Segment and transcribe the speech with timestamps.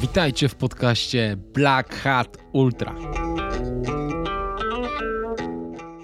[0.00, 2.94] Witajcie w podcaście Black Hat Ultra.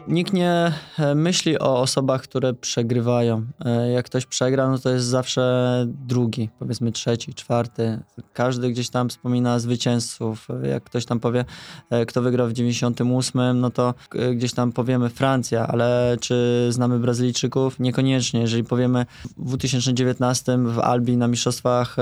[0.09, 3.47] Nikt nie e, myśli o osobach, które przegrywają.
[3.65, 7.99] E, jak ktoś przegra, no to jest zawsze drugi, powiedzmy trzeci, czwarty.
[8.33, 10.49] Każdy gdzieś tam wspomina zwycięzców.
[10.63, 11.45] Jak ktoś tam powie,
[11.91, 13.95] e, kto wygrał w 98, no to
[14.35, 17.81] gdzieś tam powiemy Francja, ale czy znamy Brazylijczyków?
[17.81, 18.41] Niekoniecznie.
[18.41, 21.97] Jeżeli powiemy w 2019 w Albi na Mistrzostwach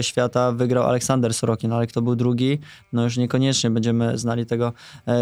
[0.00, 2.58] Świata wygrał Aleksander Sorokin, ale kto był drugi?
[2.92, 4.72] No już niekoniecznie będziemy znali tego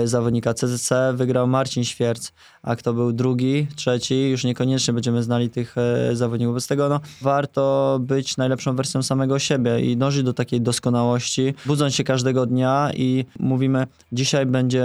[0.04, 0.54] zawodnika.
[0.54, 2.23] CCC wygrał Marcin Świerc
[2.62, 6.54] a kto był drugi, trzeci, już niekoniecznie będziemy znali tych e, zawodników.
[6.54, 11.94] Bez tego no, warto być najlepszą wersją samego siebie i dążyć do takiej doskonałości, budząc
[11.94, 14.84] się każdego dnia i mówimy, dzisiaj będzie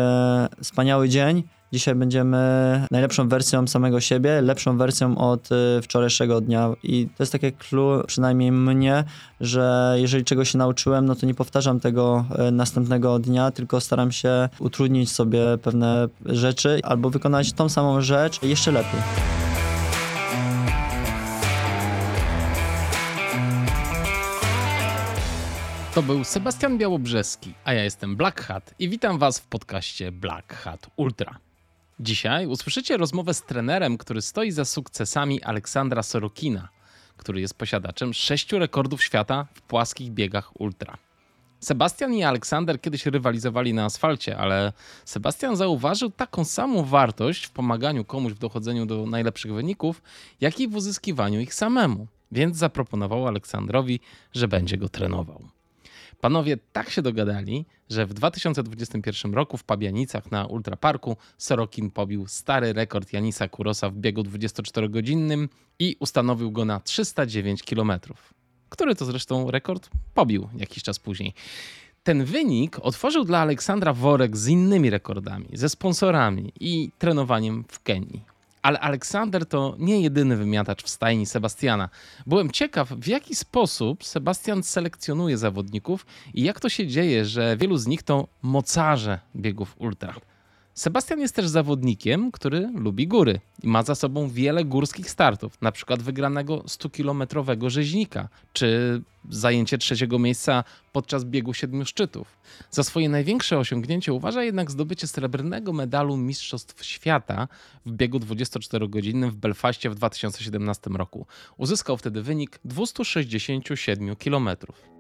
[0.62, 2.38] wspaniały dzień, Dzisiaj będziemy
[2.92, 6.70] najlepszą wersją samego siebie, lepszą wersją od y, wczorajszego dnia.
[6.84, 9.04] I to jest takie clue, przynajmniej mnie,
[9.42, 14.12] że jeżeli czegoś się nauczyłem, no to nie powtarzam tego y, następnego dnia, tylko staram
[14.12, 19.00] się utrudnić sobie pewne rzeczy albo wykonać tą samą rzecz jeszcze lepiej.
[25.96, 30.54] To był Sebastian Białobrzeski, a ja jestem Black Hat i witam Was w podcaście Black
[30.54, 31.49] Hat Ultra.
[32.02, 36.70] Dzisiaj usłyszycie rozmowę z trenerem, który stoi za sukcesami Aleksandra Sorokina,
[37.18, 40.98] który jest posiadaczem sześciu rekordów świata w płaskich biegach ultra.
[41.60, 44.74] Sebastian i Aleksander kiedyś rywalizowali na asfalcie, ale
[45.06, 50.02] Sebastian zauważył taką samą wartość w pomaganiu komuś w dochodzeniu do najlepszych wyników,
[50.42, 52.08] jak i w uzyskiwaniu ich samemu.
[52.32, 54.00] Więc zaproponował Aleksandrowi,
[54.34, 55.59] że będzie go trenował.
[56.22, 62.74] Panowie tak się dogadali, że w 2021 roku w Pabianicach na Ultraparku Sorokin pobił stary
[62.74, 65.48] rekord Janisa Kurosa w biegu 24-godzinnym
[65.80, 67.92] i ustanowił go na 309 km,
[68.70, 71.34] który to zresztą rekord pobił jakiś czas później.
[72.04, 78.39] Ten wynik otworzył dla Aleksandra worek z innymi rekordami, ze sponsorami i trenowaniem w Kenii.
[78.62, 81.90] Ale Aleksander to nie jedyny wymiatacz w stajni Sebastiana.
[82.28, 87.78] Byłem ciekaw, w jaki sposób Sebastian selekcjonuje zawodników i jak to się dzieje, że wielu
[87.78, 90.16] z nich to mocarze biegów ultra.
[90.80, 95.72] Sebastian jest też zawodnikiem, który lubi góry i ma za sobą wiele górskich startów, na
[95.72, 102.28] przykład wygranego 100-kilometrowego rzeźnika, czy zajęcie trzeciego miejsca podczas biegu siedmiu szczytów.
[102.72, 107.48] Za swoje największe osiągnięcie uważa jednak zdobycie srebrnego medalu Mistrzostw Świata
[107.86, 111.26] w biegu 24-godzinnym w Belfaście w 2017 roku.
[111.58, 114.99] Uzyskał wtedy wynik 267 kilometrów.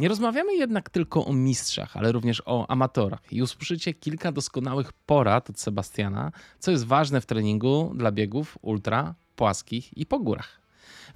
[0.00, 5.50] Nie rozmawiamy jednak tylko o mistrzach, ale również o amatorach i usłyszycie kilka doskonałych porad
[5.50, 10.60] od Sebastiana, co jest ważne w treningu dla biegów ultra, płaskich i po górach.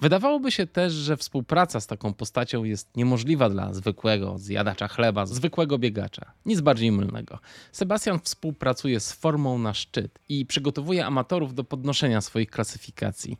[0.00, 5.78] Wydawałoby się też, że współpraca z taką postacią jest niemożliwa dla zwykłego zjadacza chleba, zwykłego
[5.78, 6.32] biegacza.
[6.46, 7.38] Nic bardziej mylnego.
[7.72, 13.36] Sebastian współpracuje z formą na szczyt i przygotowuje amatorów do podnoszenia swoich klasyfikacji.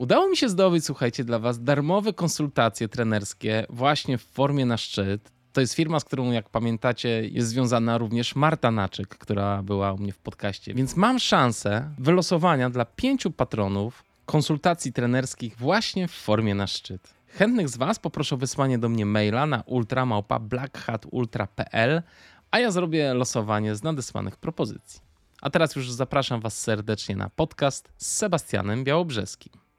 [0.00, 5.30] Udało mi się zdobyć, słuchajcie, dla Was darmowe konsultacje trenerskie właśnie w formie na szczyt.
[5.52, 9.98] To jest firma, z którą, jak pamiętacie, jest związana również Marta Naczyk, która była u
[9.98, 10.74] mnie w podcaście.
[10.74, 17.14] Więc mam szansę wylosowania dla pięciu patronów konsultacji trenerskich właśnie w formie na szczyt.
[17.26, 22.02] Chętnych z Was poproszę o wysłanie do mnie maila na ultramałpa.blackhatultra.pl,
[22.50, 25.00] a ja zrobię losowanie z nadesłanych propozycji.
[25.42, 29.69] A teraz już zapraszam Was serdecznie na podcast z Sebastianem Białobrzeskim.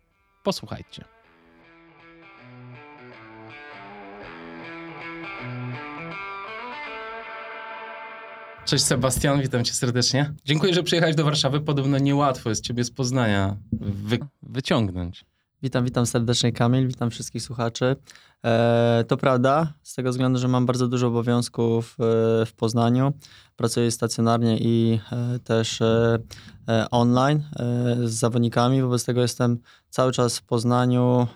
[0.44, 1.06] Posłuchajcie.
[8.66, 10.34] Cześć Sebastian, witam cię serdecznie.
[10.46, 11.62] Dziękuję, że przyjechałeś do Warszawy.
[11.62, 15.26] Podobno niełatwo jest ciebie z Poznania wy wyciągnąć.
[15.64, 17.96] Witam, witam serdecznie Kamil, witam wszystkich słuchaczy.
[18.46, 23.14] E, to prawda, z tego względu, że mam bardzo dużo obowiązków e, w Poznaniu.
[23.56, 26.20] Pracuję stacjonarnie i e, też e,
[26.68, 28.82] e, online e, z zawodnikami.
[28.82, 31.28] Wobec tego jestem cały czas w Poznaniu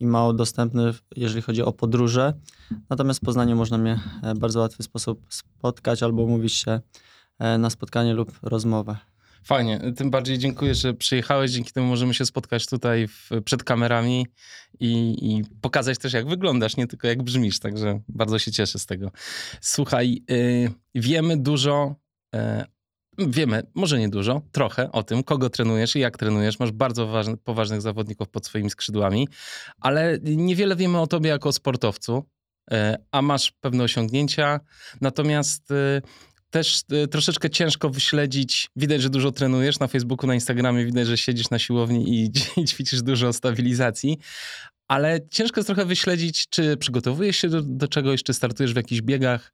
[0.00, 2.32] i mało dostępny, jeżeli chodzi o podróże.
[2.90, 4.00] Natomiast w Poznaniu można mnie
[4.34, 6.80] w bardzo łatwy sposób spotkać albo umówić się
[7.58, 9.11] na spotkanie lub rozmowę.
[9.44, 11.50] Fajnie, tym bardziej dziękuję, że przyjechałeś.
[11.50, 14.26] Dzięki temu możemy się spotkać tutaj w, przed kamerami
[14.80, 17.58] i, i, pokazać też, jak wyglądasz, nie tylko jak brzmisz.
[17.58, 19.10] Także bardzo się cieszę z tego.
[19.60, 21.94] Słuchaj, yy, wiemy dużo.
[22.32, 22.64] Yy,
[23.18, 26.58] wiemy, może nie dużo, trochę o tym, kogo trenujesz i jak trenujesz.
[26.58, 29.28] Masz bardzo ważny, poważnych zawodników pod swoimi skrzydłami,
[29.80, 32.24] ale niewiele wiemy o tobie jako sportowcu
[32.72, 32.76] y,
[33.10, 34.60] a masz pewne osiągnięcia.
[35.00, 36.02] Natomiast y,
[36.52, 38.70] też y, troszeczkę ciężko wyśledzić.
[38.76, 42.32] Widać, że dużo trenujesz na Facebooku, na Instagramie, widać, że siedzisz na siłowni i,
[42.68, 44.18] ćwiczysz dużo stabilizacji.
[44.88, 49.00] ale ciężko jest trochę wyśledzić, czy przygotowujesz się do, do czegoś, czy startujesz w jakichś
[49.02, 49.52] biegach.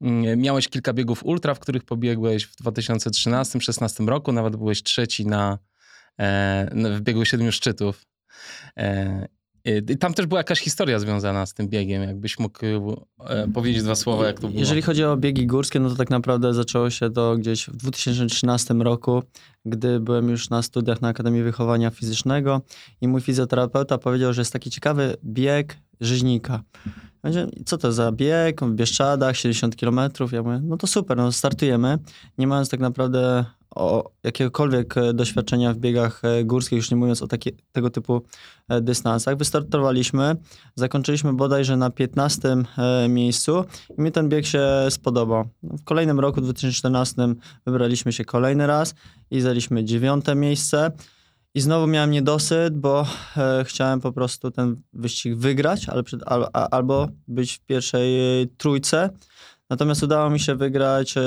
[0.00, 5.58] Mm, miałeś kilka biegów ultra, w których pobiegłeś w 2013-2016 roku, nawet byłeś trzeci na,
[6.20, 8.06] e, w biegu siedmiu szczytów.
[8.78, 9.26] E,
[10.00, 12.02] tam też była jakaś historia związana z tym biegiem.
[12.02, 12.66] Jakbyś mógł
[13.24, 14.60] e, powiedzieć dwa słowa, jak to było.
[14.60, 18.74] Jeżeli chodzi o biegi górskie, no to tak naprawdę zaczęło się to gdzieś w 2013
[18.74, 19.22] roku,
[19.64, 22.60] gdy byłem już na studiach na Akademii Wychowania Fizycznego
[23.00, 26.62] i mój fizjoterapeuta powiedział, że jest taki ciekawy bieg rzeźnika.
[27.66, 30.00] Co to za bieg w Bieszczadach, 70 km?
[30.32, 31.98] Ja mówię, no to super, no startujemy.
[32.38, 33.44] Nie mając tak naprawdę
[33.78, 38.22] o jakiegokolwiek e, doświadczenia w biegach e, górskich, już nie mówiąc o takie, tego typu
[38.68, 39.36] e, dystansach.
[39.36, 40.36] Wystartowaliśmy,
[40.74, 42.56] zakończyliśmy bodajże na 15
[43.08, 43.64] miejscu
[43.98, 45.48] i mi ten bieg się spodobał.
[45.62, 47.34] W kolejnym roku, 2014,
[47.66, 48.94] wybraliśmy się kolejny raz
[49.30, 50.92] i zaliśmy dziewiąte miejsce.
[51.54, 53.06] I znowu miałem niedosyt, bo
[53.36, 58.12] e, chciałem po prostu ten wyścig wygrać, ale przed, al, albo być w pierwszej
[58.56, 59.10] trójce.
[59.70, 61.20] Natomiast udało mi się wygrać e,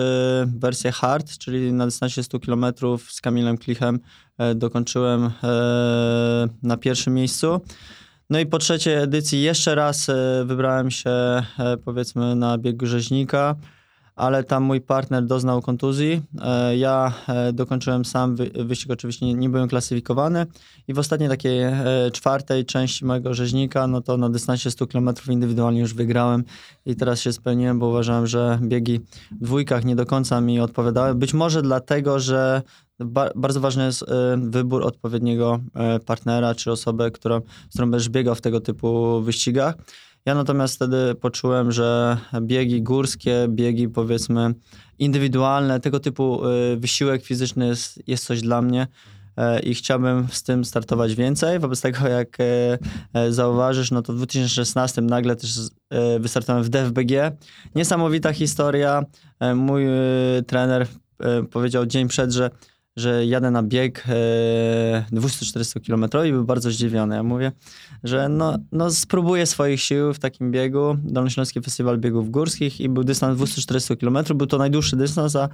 [0.58, 2.66] wersję hard, czyli na dystansie 100 km
[3.10, 4.00] z Kamilem Klichem
[4.38, 5.30] e, dokończyłem e,
[6.64, 7.62] na pierwszym miejscu.
[8.30, 11.12] No i po trzeciej edycji jeszcze raz e, wybrałem się
[11.86, 13.56] powiedzmy na bieg rzeźnika
[14.16, 16.22] ale tam mój partner doznał kontuzji.
[16.42, 18.36] E, ja e, dokończyłem sam
[18.66, 20.46] wyścig, oczywiście nie, nie byłem klasyfikowany
[20.88, 25.10] i w ostatniej takiej e, czwartej części mojego rzeźnika, no to na dystansie 100 km
[25.30, 26.44] indywidualnie już wygrałem
[26.86, 29.00] i teraz się spełniłem, bo uważałem, że biegi
[29.32, 31.16] w dwójkach nie do końca mi odpowiadały.
[31.16, 32.62] Być może dlatego, że
[33.36, 34.06] bardzo ważny jest
[34.38, 35.60] wybór odpowiedniego
[36.06, 39.76] partnera czy osoby, która, z którą będziesz biegał w tego typu wyścigach.
[40.26, 44.54] Ja natomiast wtedy poczułem, że biegi górskie, biegi powiedzmy
[45.00, 48.88] indywidualne, tego typu y, wysiłek fizyczny jest, jest coś dla mnie
[49.38, 51.60] e, i chciałbym z tym startować więcej.
[51.60, 52.78] Wobec tego, jak e,
[53.14, 55.60] e, zauważysz, no to w 2016 nagle też
[56.20, 57.32] wystartowałem w DFBG.
[57.76, 59.04] Niesamowita historia.
[59.56, 59.84] Mój
[60.48, 60.88] trener
[61.52, 62.50] powiedział dzień przed, że
[62.96, 67.16] że jadę na bieg e, 240 km i był bardzo zdziwiony.
[67.16, 67.52] Ja mówię,
[68.04, 70.98] że no, no spróbuję swoich sił w takim biegu.
[71.04, 74.18] Dolnośląski Festiwal Biegów Górskich i był dystans 240 km.
[74.36, 75.50] Był to najdłuższy dystans, a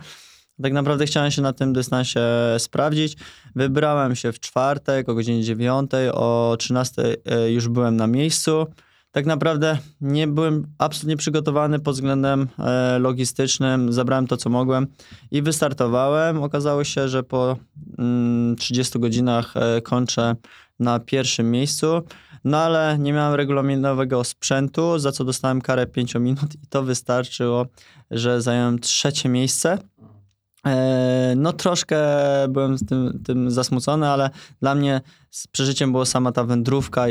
[0.61, 2.19] tak naprawdę chciałem się na tym dystansie
[2.57, 3.17] sprawdzić.
[3.55, 8.67] Wybrałem się w czwartek o godzinie 9, o 13 e, już byłem na miejscu
[9.17, 13.93] tak naprawdę nie byłem absolutnie przygotowany pod względem e, logistycznym.
[13.93, 14.87] Zabrałem to, co mogłem
[15.31, 16.43] i wystartowałem.
[16.43, 17.57] Okazało się, że po
[18.57, 20.35] 30 mm, godzinach e, kończę
[20.79, 22.01] na pierwszym miejscu.
[22.43, 27.65] No ale nie miałem regulaminowego sprzętu, za co dostałem karę 5 minut i to wystarczyło,
[28.11, 29.77] że zająłem trzecie miejsce.
[30.67, 31.97] E, no troszkę
[32.49, 34.29] byłem tym, tym zasmucony, ale
[34.61, 35.01] dla mnie
[35.51, 37.07] przeżyciem było sama ta wędrówka,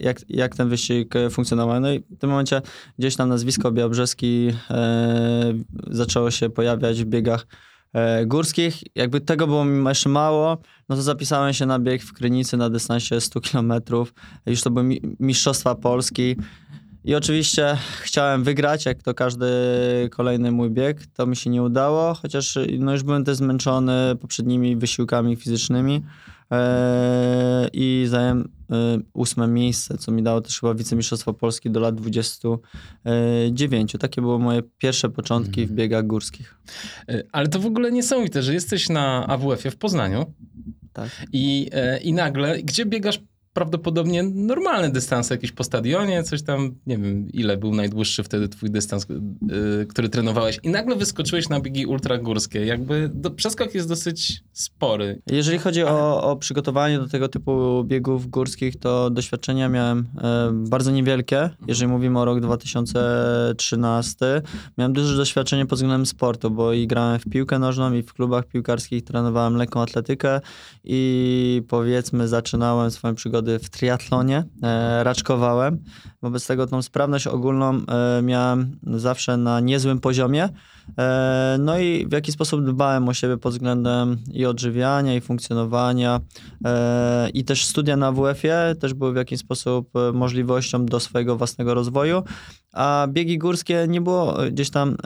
[0.00, 1.80] jak, jak ten wyścig funkcjonował.
[1.80, 2.62] No i w tym momencie
[2.98, 5.54] gdzieś tam nazwisko Białobrzeski e,
[5.86, 7.46] zaczęło się pojawiać w biegach
[7.92, 8.82] e, górskich.
[8.94, 10.58] Jakby tego było mi jeszcze mało,
[10.88, 13.72] no to zapisałem się na bieg w Krynicy na dystansie 100 km.
[14.46, 16.36] Już to były Mistrzostwa Polski.
[17.04, 19.46] I oczywiście chciałem wygrać, jak to każdy
[20.10, 21.06] kolejny mój bieg.
[21.06, 26.02] To mi się nie udało, chociaż no już byłem też zmęczony poprzednimi wysiłkami fizycznymi.
[26.50, 31.94] Eee, I zająłem e, ósme miejsce, co mi dało też chyba wicemistrzostwo Polski do lat
[31.94, 33.96] 29.
[34.00, 35.76] Takie były moje pierwsze początki w mhm.
[35.76, 36.54] biegach górskich.
[37.08, 40.34] E, ale to w ogóle niesamowite, że jesteś na AWF-ie w Poznaniu.
[40.92, 41.10] Tak.
[41.32, 43.20] I, e, I nagle, gdzie biegasz
[43.54, 48.70] prawdopodobnie normalne dystanse, jakieś po stadionie, coś tam, nie wiem, ile był najdłuższy wtedy twój
[48.70, 52.66] dystans, yy, który trenowałeś i nagle wyskoczyłeś na biegi ultragórskie.
[52.66, 55.22] Jakby do, przeskok jest dosyć spory.
[55.26, 60.90] Jeżeli chodzi o, o, przygotowanie do tego typu biegów górskich, to doświadczenia miałem e, bardzo
[60.90, 64.42] niewielkie, jeżeli mówimy o rok 2013.
[64.78, 68.46] Miałem duże doświadczenie pod względem sportu, bo i grałem w piłkę nożną i w klubach
[68.46, 70.40] piłkarskich trenowałem lekką atletykę
[70.84, 75.84] i powiedzmy zaczynałem swoją przygodę przygody w triatlonie, e, raczkowałem.
[76.22, 80.48] Wobec tego tą sprawność ogólną e, miałem zawsze na niezłym poziomie.
[80.98, 86.20] E, no i w jaki sposób dbałem o siebie pod względem i odżywiania, i funkcjonowania,
[87.34, 92.22] i też studia na WF-ie też były w jakiś sposób możliwością do swojego własnego rozwoju,
[92.72, 94.96] a biegi górskie nie było gdzieś tam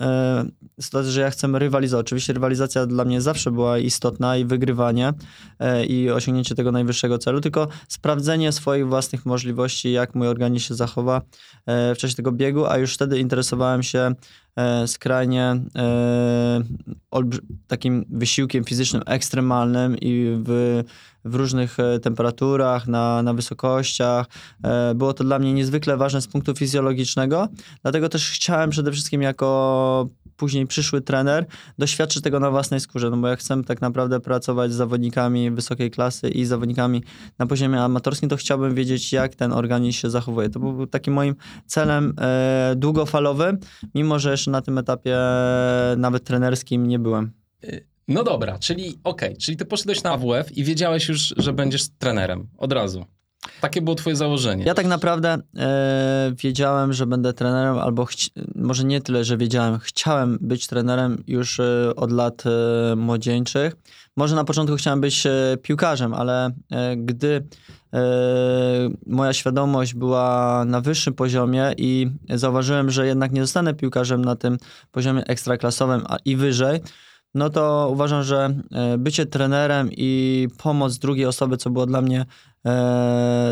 [0.80, 2.06] sytuacji, że ja chcę rywalizować.
[2.06, 5.12] Oczywiście rywalizacja dla mnie zawsze była istotna i wygrywanie
[5.88, 11.22] i osiągnięcie tego najwyższego celu, tylko sprawdzenie swoich własnych możliwości, jak mój organizm się zachowa
[11.66, 14.14] e, w czasie tego biegu, a już wtedy interesowałem się e,
[14.86, 16.62] skrajnie e,
[17.66, 20.82] takim wysiłkiem fizycznym ekstremalnym i w,
[21.24, 24.26] w różnych e, temperaturach, na, na wysokościach.
[24.64, 27.48] E, było to dla mnie niezwykle ważne z punktu fizjologicznego,
[27.82, 31.46] dlatego też chciałem przede wszystkim jako później przyszły trener
[31.78, 35.90] doświadczyć tego na własnej skórze, no bo ja chcę tak naprawdę pracować z zawodnikami wysokiej
[35.90, 37.02] klasy i zawodnikami
[37.38, 40.48] na poziomie amatorskim, to chciałbym wiedzieć, jak ten organizm się zachowuje.
[40.48, 41.34] To był takim moim
[41.66, 43.58] celem e, długofalowym,
[43.94, 45.18] mimo że jeszcze na tym etapie
[45.96, 47.32] nawet trenerskim nie byłem.
[47.64, 51.52] Y, no dobra, czyli okej, okay, czyli ty poszedłeś na AWF i wiedziałeś już, że
[51.52, 53.04] będziesz trenerem od razu.
[53.60, 54.64] Takie było twoje założenie.
[54.64, 58.06] Ja tak naprawdę e, wiedziałem, że będę trenerem, albo
[58.54, 63.76] może nie tyle, że wiedziałem, chciałem być trenerem już e, od lat e, młodzieńczych.
[64.18, 67.46] Może na początku chciałem być e, piłkarzem, ale e, gdy
[67.92, 68.00] e,
[69.06, 74.58] moja świadomość była na wyższym poziomie i zauważyłem, że jednak nie zostanę piłkarzem na tym
[74.92, 76.80] poziomie ekstraklasowym i wyżej,
[77.34, 78.54] no to uważam, że
[78.98, 82.26] bycie trenerem i pomoc drugiej osoby, co było dla mnie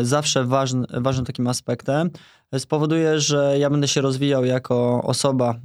[0.01, 2.09] zawsze ważny, ważnym takim aspektem,
[2.57, 5.55] spowoduje, że ja będę się rozwijał jako osoba,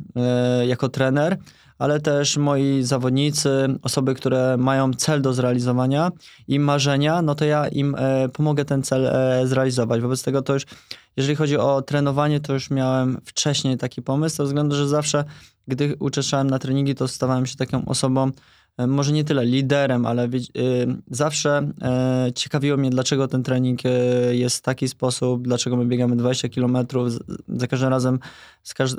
[0.66, 1.38] jako trener,
[1.83, 3.51] ale też moi zawodnicy,
[3.83, 6.11] osoby, które mają cel do zrealizowania
[6.49, 10.01] i marzenia, no to ja im e, pomogę ten cel e, zrealizować.
[10.01, 10.67] Wobec tego to już,
[11.17, 15.25] jeżeli chodzi o trenowanie, to już miałem wcześniej taki pomysł, ze względu, że zawsze,
[15.69, 18.31] gdy uczestniczyłem na treningi, to stawałem się taką osobą,
[18.79, 20.31] może nie tyle liderem, ale y,
[21.11, 23.88] zawsze e, ciekawiło mnie, dlaczego ten trening e,
[24.37, 26.76] jest w taki sposób, dlaczego my biegamy 20 km.
[27.49, 28.19] Za każdym razem,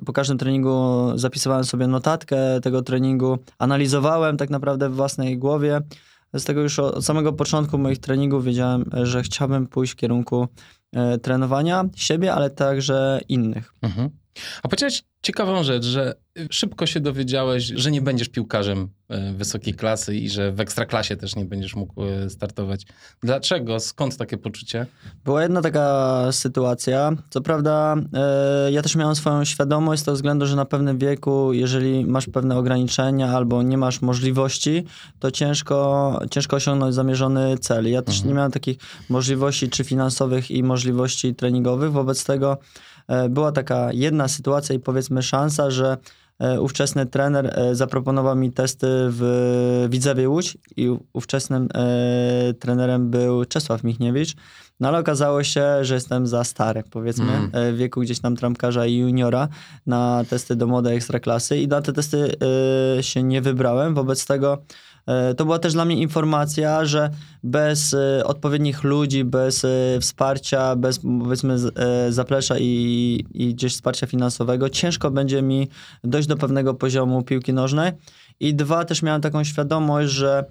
[0.06, 5.82] po każdym treningu zapisywałem sobie notatkę tego treningu, analizowałem tak naprawdę w własnej głowie.
[6.34, 10.48] Z tego już od samego początku moich treningów wiedziałem, że chciałbym pójść w kierunku
[11.22, 13.74] trenowania siebie, ale także innych.
[13.82, 14.10] Mhm.
[14.64, 16.14] A powiedziałeś ciekawą rzecz, że
[16.52, 21.36] szybko się dowiedziałeś, że nie będziesz piłkarzem e, wysokiej klasy i że w ekstraklasie też
[21.36, 22.86] nie będziesz mógł e, startować.
[23.22, 23.80] Dlaczego?
[23.80, 24.86] Skąd takie poczucie?
[25.26, 27.12] Była jedna taka sytuacja.
[27.30, 27.96] Co prawda,
[28.72, 32.58] ja też miałem swoją świadomość z tego względu, że na pewnym wieku, jeżeli masz pewne
[32.58, 34.84] ograniczenia albo nie masz możliwości,
[35.20, 37.92] to ciężko, ciężko osiągnąć zamierzony cel.
[37.92, 38.30] Ja też mhm.
[38.30, 38.78] nie miałem takich
[39.10, 41.92] możliwości czy finansowych i możliwości treningowych.
[41.92, 42.58] Wobec tego
[43.30, 45.98] była taka jedna sytuacja i powiedzmy szansa, że
[46.40, 53.46] E, ówczesny trener e, zaproponował mi testy w Widzewie Łódź i ówczesnym e, trenerem był
[53.46, 54.36] Czesław Michniewicz.
[54.80, 57.74] No ale okazało się, że jestem za stary, powiedzmy, mm.
[57.74, 59.48] w wieku gdzieś tam tramkarza i juniora
[59.86, 62.36] na testy do młodej ekstraklasy i na te testy
[63.02, 63.96] się nie wybrałem.
[63.96, 64.93] Wobec tego E,
[65.38, 67.10] to była też dla mnie informacja, że
[67.44, 69.70] bez e, odpowiednich ludzi, bez e,
[70.02, 71.56] wsparcia, bez powiedzmy
[72.10, 75.68] zaplecza i, i gdzieś wsparcia finansowego, ciężko będzie mi
[76.04, 77.92] dojść do pewnego poziomu piłki nożnej.
[78.40, 80.46] I dwa, też miałem taką świadomość, że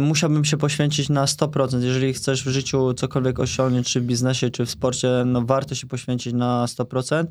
[0.00, 1.80] musiałbym się poświęcić na 100%.
[1.80, 5.86] Jeżeli chcesz w życiu cokolwiek osiągnąć, czy w biznesie, czy w sporcie, no warto się
[5.86, 7.24] poświęcić na 100%.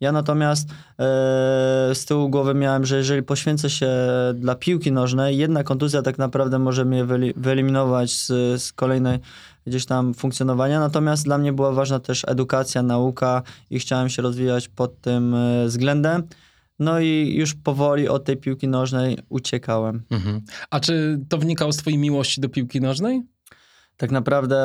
[0.00, 0.74] Ja natomiast e,
[1.94, 3.90] z tyłu głowy miałem, że jeżeli poświęcę się
[4.34, 7.04] dla piłki nożnej, jedna kontuzja tak naprawdę może mnie
[7.36, 8.26] wyeliminować z,
[8.62, 9.18] z kolejnej
[9.66, 10.80] gdzieś tam funkcjonowania.
[10.80, 15.66] Natomiast dla mnie była ważna też edukacja, nauka i chciałem się rozwijać pod tym e,
[15.66, 16.22] względem.
[16.78, 20.02] No i już powoli od tej piłki nożnej uciekałem.
[20.10, 20.40] Mhm.
[20.70, 23.22] A czy to wynikało z twojej miłości do piłki nożnej?
[23.96, 24.58] Tak naprawdę,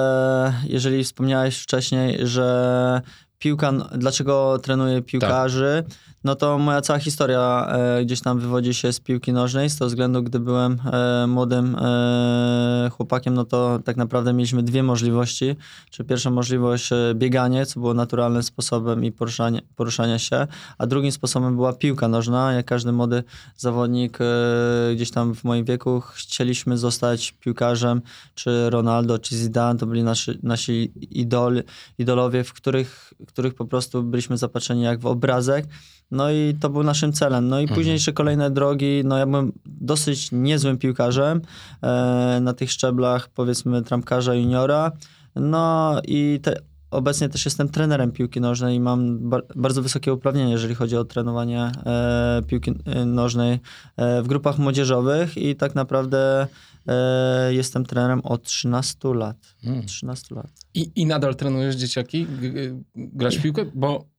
[0.64, 3.02] jeżeli wspomniałeś wcześniej, że
[3.40, 5.98] piłka, dlaczego trenuję piłkarzy, tak.
[6.24, 9.88] no to moja cała historia e, gdzieś tam wywodzi się z piłki nożnej, z tego
[9.88, 15.56] względu, gdy byłem e, młodym e, chłopakiem, no to tak naprawdę mieliśmy dwie możliwości.
[15.90, 21.12] Czy pierwsza możliwość e, bieganie, co było naturalnym sposobem i poruszanie, poruszania się, a drugim
[21.12, 22.54] sposobem była piłka nożna.
[22.54, 23.24] Jak każdy młody
[23.58, 28.02] zawodnik e, gdzieś tam w moim wieku chcieliśmy zostać piłkarzem,
[28.36, 31.64] czy Ronaldo, czy Zidane, to byli nasi, nasi idol,
[31.98, 35.66] idolowie, w których których po prostu byliśmy zapatrzeni jak w obrazek.
[36.12, 37.48] No i to był naszym celem.
[37.48, 37.78] No i mhm.
[37.78, 41.42] późniejsze kolejne drogi, no ja byłem dosyć niezłym piłkarzem
[41.82, 44.92] e, na tych szczeblach, powiedzmy, trampkarza juniora.
[45.36, 50.50] No i te, obecnie też jestem trenerem piłki nożnej i mam bar bardzo wysokie uprawnienia,
[50.50, 53.60] jeżeli chodzi o trenowanie e, piłki e, nożnej
[53.98, 56.48] e, w grupach młodzieżowych i tak naprawdę
[56.88, 59.38] e, jestem trenerem od 13 lat.
[59.64, 59.86] Hmm.
[59.86, 60.52] 13 lat.
[60.74, 62.28] I, I nadal trenujesz dzieciaki?
[62.96, 63.66] Grasz w piłkę?
[63.76, 64.17] Bo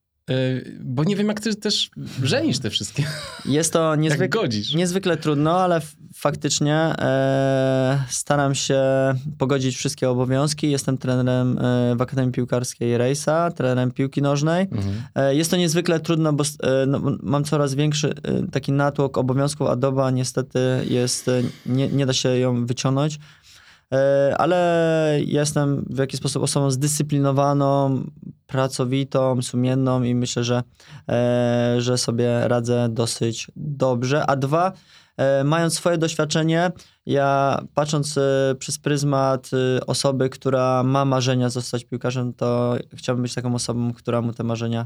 [0.79, 1.89] bo nie wiem, jak ty też
[2.23, 3.03] żenisz te wszystkie.
[3.45, 4.41] Jest to niezwykle,
[4.75, 5.81] niezwykle trudno, ale
[6.13, 8.81] faktycznie e, staram się
[9.37, 10.71] pogodzić wszystkie obowiązki.
[10.71, 14.67] Jestem trenerem e, w Akademii Piłkarskiej Rejsa, trenerem piłki nożnej.
[14.71, 15.03] Mhm.
[15.15, 19.67] E, jest to niezwykle trudno, bo e, no, mam coraz większy e, taki natłok obowiązków,
[19.67, 20.59] a doba niestety
[20.89, 23.19] jest, e, nie, nie da się ją wyciągnąć.
[24.37, 28.03] Ale jestem w jakiś sposób osobą zdyscyplinowaną,
[28.47, 30.63] pracowitą, sumienną i myślę, że,
[31.77, 34.25] że sobie radzę dosyć dobrze.
[34.25, 34.73] A dwa,
[35.19, 36.71] E, mając swoje doświadczenie,
[37.05, 43.33] ja patrząc e, przez pryzmat e, osoby, która ma marzenia zostać piłkarzem, to chciałbym być
[43.33, 44.85] taką osobą, która mu te marzenia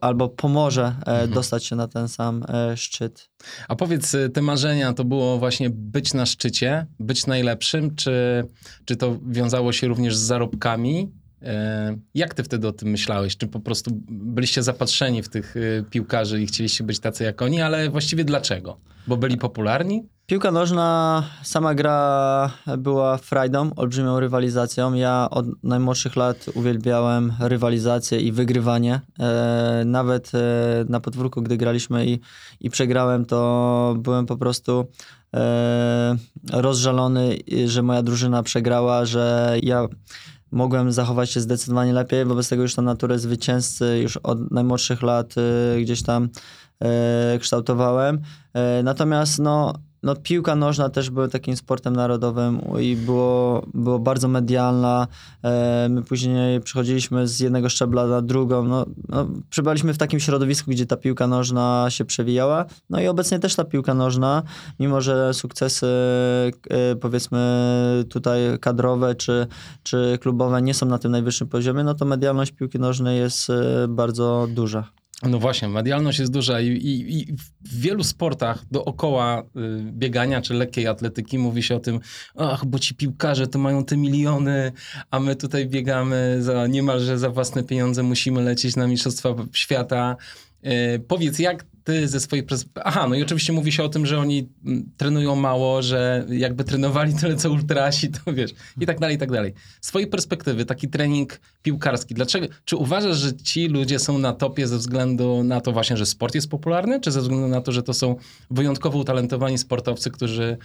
[0.00, 1.30] albo pomoże mhm.
[1.30, 2.44] dostać się na ten sam
[2.76, 3.30] szczyt.
[3.68, 8.44] A powiedz, te marzenia to było właśnie być na szczycie, być najlepszym, czy,
[8.84, 11.12] czy to wiązało się również z zarobkami?
[12.14, 13.36] Jak ty wtedy o tym myślałeś?
[13.36, 17.62] Czy po prostu byliście zapatrzeni w tych y, piłkarzy i chcieliście być tacy jak oni,
[17.62, 18.80] ale właściwie dlaczego?
[19.06, 20.08] Bo byli popularni?
[20.26, 24.94] Piłka nożna, sama gra była frajdą, olbrzymią rywalizacją.
[24.94, 29.00] Ja od najmłodszych lat uwielbiałem rywalizację i wygrywanie.
[29.20, 30.38] E, nawet e,
[30.88, 32.20] na podwórku, gdy graliśmy i,
[32.60, 34.86] i przegrałem, to byłem po prostu
[35.34, 36.16] e,
[36.52, 39.86] rozżalony, że moja drużyna przegrała, że ja
[40.50, 45.34] mogłem zachować się zdecydowanie lepiej, wobec tego już tą naturę zwycięzcy już od najmłodszych lat
[45.82, 46.28] gdzieś tam
[47.40, 48.20] kształtowałem.
[48.82, 49.74] Natomiast no,
[50.04, 55.06] no, piłka nożna też była takim sportem narodowym i było, było bardzo medialna.
[55.44, 58.64] E, my później przechodziliśmy z jednego szczebla na drugą.
[58.64, 59.26] No, no,
[59.94, 62.64] w takim środowisku, gdzie ta piłka nożna się przewijała.
[62.90, 64.42] No i obecnie też ta piłka nożna,
[64.80, 65.86] mimo że sukcesy
[66.70, 67.40] e, powiedzmy
[68.10, 69.46] tutaj kadrowe czy,
[69.82, 73.88] czy klubowe nie są na tym najwyższym poziomie, no to medialność piłki nożnej jest e,
[73.88, 75.03] bardzo duża.
[75.28, 77.32] No właśnie, medialność jest duża i, i, i,
[77.64, 79.44] w wielu sportach dookoła y,
[79.92, 82.00] biegania czy lekkiej atletyki mówi się o tym,
[82.36, 84.72] ach, bo ci piłkarze to mają te miliony,
[85.10, 90.16] a my tutaj biegamy za niemalże za własne pieniądze, musimy lecieć na Mistrzostwa Świata.
[90.66, 92.86] Y, powiedz, jak ty ze swojej perspektywy...
[92.86, 96.64] Aha, no i oczywiście mówi się o tym, że oni mm, trenują mało, że jakby
[96.64, 99.54] trenowali tyle co ultrasi, to wiesz, i tak dalej, i tak dalej.
[99.80, 102.46] Z swojej perspektywy, taki trening piłkarski, dlaczego...
[102.64, 106.34] Czy uważasz, że ci ludzie są na topie ze względu na to właśnie, że sport
[106.34, 108.16] jest popularny, czy ze względu na to, że to są
[108.50, 110.56] wyjątkowo utalentowani sportowcy, którzy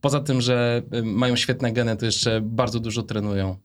[0.00, 3.56] poza tym, że y, mają świetne geny, to jeszcze bardzo dużo trenują?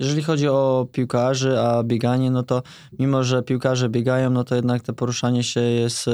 [0.00, 2.62] Jeżeli chodzi o piłkarzy, a bieganie, no to
[2.98, 6.12] mimo, że piłkarze biegają, no to jednak to poruszanie się jest e,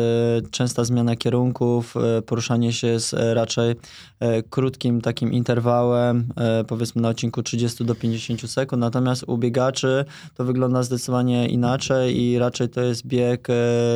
[0.50, 3.74] częsta zmiana kierunków, e, poruszanie się jest e, raczej
[4.50, 6.28] krótkim takim interwałem,
[6.68, 12.38] powiedzmy na odcinku 30 do 50 sekund, natomiast u biegaczy to wygląda zdecydowanie inaczej i
[12.38, 13.48] raczej to jest bieg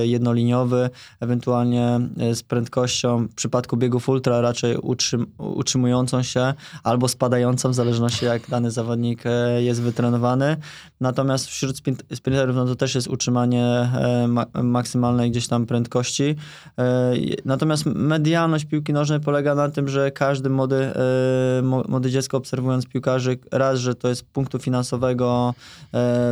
[0.03, 2.01] jednoliniowy, ewentualnie
[2.35, 8.51] z prędkością w przypadku biegów ultra raczej utrzym utrzymującą się albo spadającą, w zależności jak
[8.51, 9.23] dany zawodnik
[9.59, 10.57] jest wytrenowany.
[11.01, 11.77] Natomiast wśród
[12.15, 14.29] sprinterów no to też jest utrzymanie e,
[14.63, 16.37] maksymalnej gdzieś tam prędkości.
[16.79, 17.13] E,
[17.45, 23.39] natomiast medialność piłki nożnej polega na tym, że każdy młody, e, młody dziecko obserwując piłkarzy,
[23.53, 25.55] raz, że to jest punktu finansowego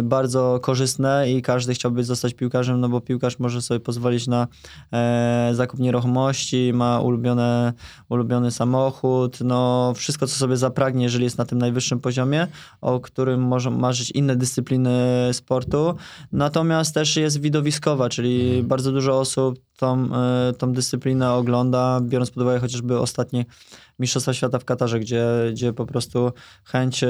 [0.03, 4.47] bardzo korzystne i każdy chciałby zostać piłkarzem, no bo piłkarz może sobie pozwolić na
[5.53, 7.73] zakup nieruchomości, ma ulubione,
[8.09, 12.47] ulubiony samochód, no wszystko, co sobie zapragnie, jeżeli jest na tym najwyższym poziomie,
[12.81, 14.99] o którym może marzyć inne dyscypliny
[15.33, 15.95] sportu.
[16.33, 18.69] Natomiast też jest widowiskowa, czyli mhm.
[18.69, 23.45] bardzo dużo osób tą, e, tą dyscyplinę ogląda, biorąc pod uwagę chociażby ostatnie
[23.99, 26.33] Mistrzostwa Świata w Katarze, gdzie, gdzie po prostu
[26.65, 27.09] chęć, e,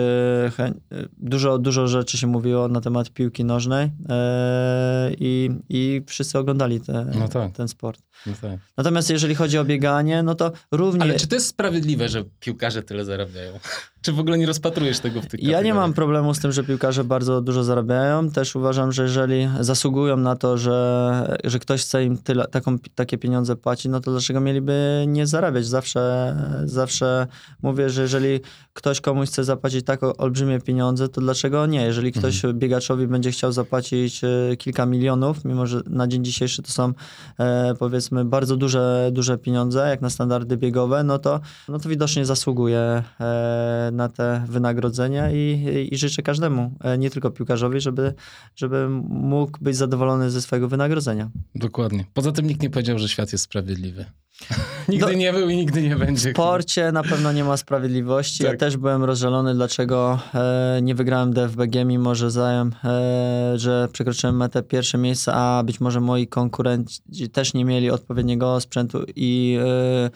[0.56, 0.76] chęć,
[1.18, 7.10] dużo, dużo rzeczy się mówiło na temat piłki nożnej e, i, i wszyscy oglądali te,
[7.18, 7.52] no tak.
[7.52, 8.07] ten sport.
[8.26, 8.60] No tak.
[8.76, 11.02] Natomiast jeżeli chodzi o bieganie, no to również...
[11.02, 13.58] Ale czy to jest sprawiedliwe, że piłkarze tyle zarabiają?
[14.02, 16.64] czy w ogóle nie rozpatrujesz tego w tych Ja nie mam problemu z tym, że
[16.64, 18.30] piłkarze bardzo dużo zarabiają.
[18.30, 23.18] Też uważam, że jeżeli zasługują na to, że, że ktoś chce im tyle, taką, takie
[23.18, 25.66] pieniądze płacić, no to dlaczego mieliby nie zarabiać?
[25.66, 27.26] Zawsze, zawsze
[27.62, 28.40] mówię, że jeżeli
[28.72, 31.82] ktoś komuś chce zapłacić tak olbrzymie pieniądze, to dlaczego nie?
[31.82, 32.58] Jeżeli ktoś mhm.
[32.58, 36.92] biegaczowi będzie chciał zapłacić e, kilka milionów, mimo że na dzień dzisiejszy to są
[37.38, 37.74] e,
[38.08, 43.02] powiedzmy bardzo duże, duże pieniądze, jak na standardy biegowe, no to, no to widocznie zasługuje
[43.20, 48.14] e, na te wynagrodzenia i, i życzę każdemu, e, nie tylko piłkarzowi, żeby,
[48.56, 51.30] żeby mógł być zadowolony ze swojego wynagrodzenia.
[51.54, 52.04] Dokładnie.
[52.14, 54.04] Poza tym nikt nie powiedział, że świat jest sprawiedliwy.
[54.88, 56.30] nigdy Do, nie był i nigdy nie będzie.
[56.30, 58.38] W sporcie na pewno nie ma sprawiedliwości.
[58.38, 58.52] Tak.
[58.52, 64.36] Ja też byłem rozżalony, dlaczego e, nie wygrałem DFBG, mimo że zająłem, e, że przekroczyłem
[64.36, 70.10] metę pierwsze miejsce, a być może moi konkurenci też nie mieli odpowiedniego sprzętu i e,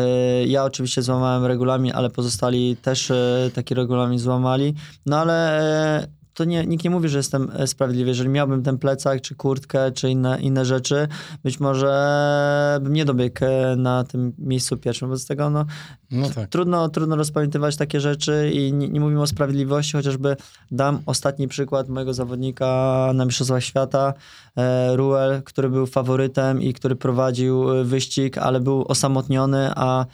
[0.00, 4.74] e ja oczywiście złamałem regulamin, ale pozostali też e, taki regulamin złamali.
[5.06, 5.60] No ale
[6.02, 8.08] e, to nie, nikt nie mówi, że jestem e, sprawiedliwy.
[8.10, 11.08] Jeżeli miałbym ten plecak, czy kurtkę, czy inne, inne rzeczy,
[11.44, 15.08] być może bym nie dobiegł e, na tym miejscu pierwszym.
[15.08, 15.64] Wobec tego no,
[16.10, 16.48] no tak.
[16.48, 20.36] trudno, trudno rozpamiętywać takie rzeczy i nie, nie, mówimy o sprawiedliwości, chociażby
[20.70, 22.66] dam ostatni przykład mojego zawodnika
[23.14, 24.14] na Mistrzostwach Świata,
[24.56, 30.06] e, Ruel, który był faworytem i który prowadził wyścig, ale był osamotniony, a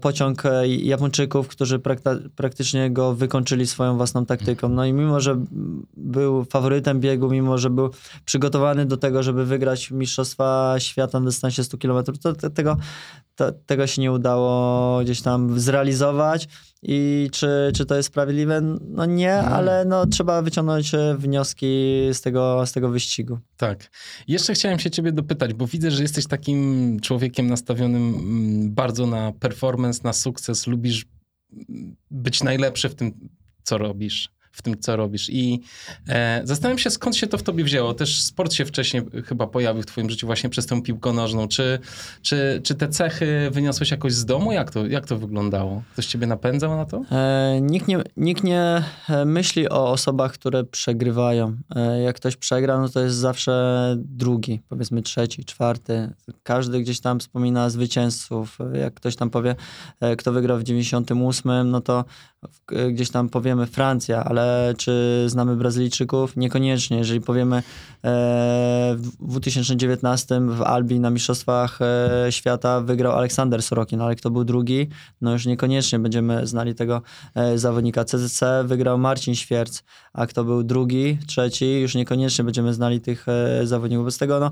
[0.00, 1.80] pociąg e, Japończyków, którzy
[2.36, 4.68] praktycznie go wykończyli swoją własną taktyką.
[4.68, 5.44] No i mimo, że
[5.96, 7.90] był faworytem biegu, mimo, że był
[8.24, 12.76] przygotowany do tego, żeby wygrać Mistrzostwa Świata na dystansie 100 km, to tego,
[13.36, 16.48] to, tego się nie udało gdzieś tam zrealizować.
[16.84, 18.60] I czy, czy to jest sprawiedliwe?
[18.80, 21.66] No nie, ale no, trzeba wyciągnąć e, wnioski
[22.12, 23.38] z tego, z tego wyścigu.
[23.56, 23.90] Tak.
[24.28, 29.32] Jeszcze chciałem się ciebie dopytać, bo widzę, że jesteś takim człowiekiem nastawionym mm, bardzo na
[29.32, 30.66] performance, na sukces.
[30.66, 31.06] Lubisz
[31.52, 33.28] mm, być najlepszy w tym,
[33.62, 35.30] co robisz w tym, co robisz.
[35.30, 35.60] I
[36.08, 37.94] e, zastanawiam się, skąd się to w tobie wzięło.
[37.94, 41.48] Też sport się wcześniej chyba pojawił w twoim życiu właśnie przez tę piłkę nożną.
[41.48, 41.78] Czy,
[42.22, 44.52] czy, czy te cechy wyniosłeś jakoś z domu?
[44.52, 45.82] Jak to, jak to wyglądało?
[45.92, 47.02] Ktoś ciebie napędzał na to?
[47.12, 51.56] E, nikt, nie, nikt nie e, myśli o osobach, które przegrywają.
[51.76, 56.10] E, jak ktoś przegra, no to jest zawsze drugi, powiedzmy trzeci, czwarty.
[56.42, 58.58] Każdy gdzieś tam wspomina zwycięzców.
[58.72, 59.56] Jak ktoś tam powie,
[60.00, 62.04] e, kto wygrał w 98, no to
[62.90, 64.43] gdzieś tam powiemy Francja, ale
[64.76, 66.36] czy znamy Brazylijczyków?
[66.36, 66.98] Niekoniecznie.
[66.98, 67.62] Jeżeli powiemy e,
[68.98, 74.88] w 2019 w Albi na Mistrzostwach e, Świata wygrał Aleksander Sorokin, ale kto był drugi?
[75.20, 77.02] No już niekoniecznie będziemy znali tego
[77.34, 78.04] e, zawodnika.
[78.04, 81.80] CCC wygrał Marcin Świerc, a kto był drugi, trzeci?
[81.80, 83.26] Już niekoniecznie będziemy znali tych
[83.64, 84.04] zawodników.
[84.04, 84.50] Bez tego no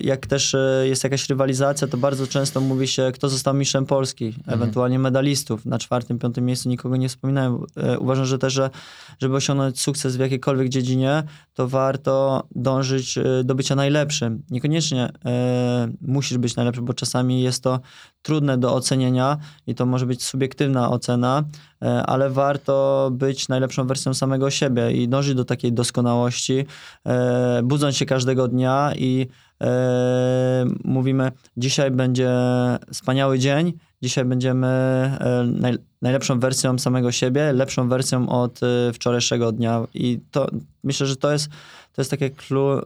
[0.00, 4.26] jak też e, jest jakaś rywalizacja, to bardzo często mówi się, kto został mistrzem Polski,
[4.26, 4.54] mhm.
[4.54, 5.66] ewentualnie medalistów.
[5.66, 7.64] Na czwartym, piątym miejscu nikogo nie wspominają.
[7.76, 8.70] E, uważam, że też, że
[9.18, 11.22] żeby osiągnąć sukces w jakiejkolwiek dziedzinie,
[11.54, 14.42] to warto dążyć do bycia najlepszym.
[14.50, 17.80] Niekoniecznie e, musisz być najlepszy, bo czasami jest to
[18.26, 21.44] trudne do ocenienia i to może być subiektywna ocena,
[21.82, 26.66] e, ale warto być najlepszą wersją samego siebie i dążyć do takiej doskonałości,
[27.06, 29.26] e, budząc się każdego dnia i
[29.60, 32.30] e, mówimy, dzisiaj będzie
[32.92, 34.68] wspaniały dzień, dzisiaj będziemy
[35.46, 38.60] naj, najlepszą wersją samego siebie, lepszą wersją od
[38.94, 39.82] wczorajszego dnia.
[39.94, 40.46] I to
[40.84, 41.48] myślę, że to jest
[41.96, 42.82] to jest takie clue,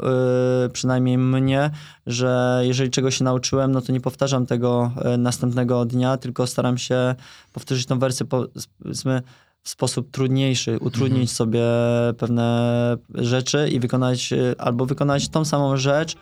[0.62, 1.70] yy, przynajmniej mnie,
[2.06, 6.78] że jeżeli czegoś się nauczyłem, no to nie powtarzam tego yy, następnego dnia, tylko staram
[6.78, 7.14] się
[7.52, 9.22] powtórzyć tą wersję powiedzmy
[9.62, 11.36] w sposób trudniejszy, utrudnić mhm.
[11.36, 11.64] sobie
[12.18, 16.16] pewne rzeczy i wykonać, yy, albo wykonać tą samą rzecz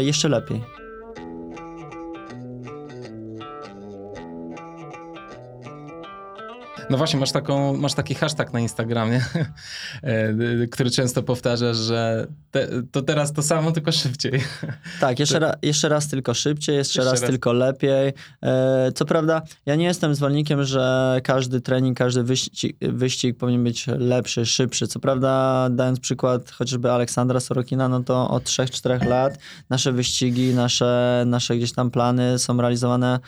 [0.00, 0.89] jeszcze lepiej.
[6.90, 9.24] No właśnie, masz, taką, masz taki hashtag na Instagramie,
[10.02, 14.32] e, który często powtarzasz, że te, to teraz to samo, tylko szybciej.
[15.00, 18.12] Tak, jeszcze, ra, jeszcze raz tylko szybciej, jeszcze, jeszcze raz, raz, tylko lepiej.
[18.42, 23.86] E, co prawda, ja nie jestem zwolennikiem, że każdy trening, każdy wyścig, wyścig powinien być
[23.86, 24.86] lepszy, szybszy.
[24.86, 29.38] Co prawda, dając przykład chociażby Aleksandra Sorokina, no to od 3-4 lat
[29.70, 33.20] nasze wyścigi, nasze, nasze gdzieś tam plany są realizowane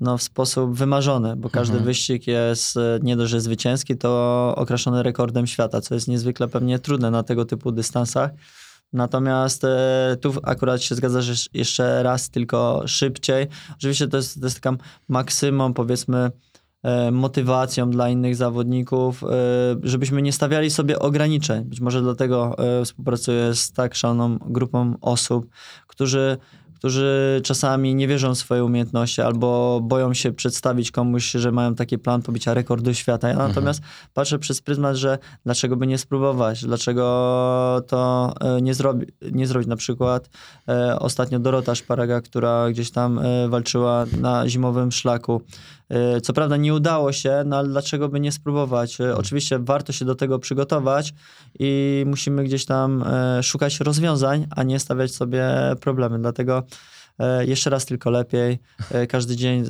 [0.00, 1.84] no, w sposób wymarzony, bo każdy mhm.
[1.84, 6.78] wyścig jest e, nie dość, że zwycięski, to okraszony rekordem świata, co jest niezwykle pewnie
[6.78, 8.30] trudne na tego typu dystansach.
[8.92, 13.46] Natomiast e, tu akurat się zgadza, że jeszcze raz tylko szybciej.
[13.76, 14.76] Oczywiście to jest, to jest taka
[15.08, 16.30] maksymum, powiedzmy,
[16.82, 19.24] e, motywacją dla innych zawodników,
[19.82, 21.64] żebyśmy nie stawiali sobie ograniczeń.
[21.64, 25.46] Być może dlatego współpracuję z tak szaloną grupą osób,
[25.86, 26.38] którzy
[26.86, 31.98] którzy czasami nie wierzą w swoje umiejętności albo boją się przedstawić komuś, że mają taki
[31.98, 33.28] plan pobicia rekordu świata.
[33.28, 33.50] Ja mhm.
[33.50, 33.80] natomiast
[34.14, 37.02] patrzę przez pryzmat, że dlaczego by nie spróbować, dlaczego
[37.88, 39.68] to e, nie, zrobi, nie zrobić.
[39.68, 40.30] Na przykład
[40.68, 45.42] e, ostatnio Dorota Szparaga, która gdzieś tam e, walczyła na zimowym szlaku.
[45.88, 49.00] E, co prawda nie udało się, no ale dlaczego by nie spróbować?
[49.00, 51.14] E, oczywiście warto się do tego przygotować
[51.58, 53.04] i musimy gdzieś tam
[53.42, 55.48] szukać rozwiązań, a nie stawiać sobie
[55.80, 56.18] problemy.
[56.18, 56.95] Dlatego e,
[57.46, 58.58] jeszcze raz tylko lepiej,
[58.90, 59.64] e, każdy dzień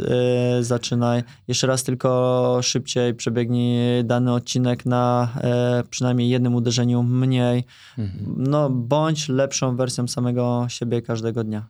[0.58, 7.64] e, zaczynaj, jeszcze raz tylko szybciej przebiegnij dany odcinek na e, przynajmniej jednym uderzeniu mniej.
[7.98, 8.34] Mhm.
[8.36, 11.66] No, bądź lepszą wersją samego siebie każdego dnia.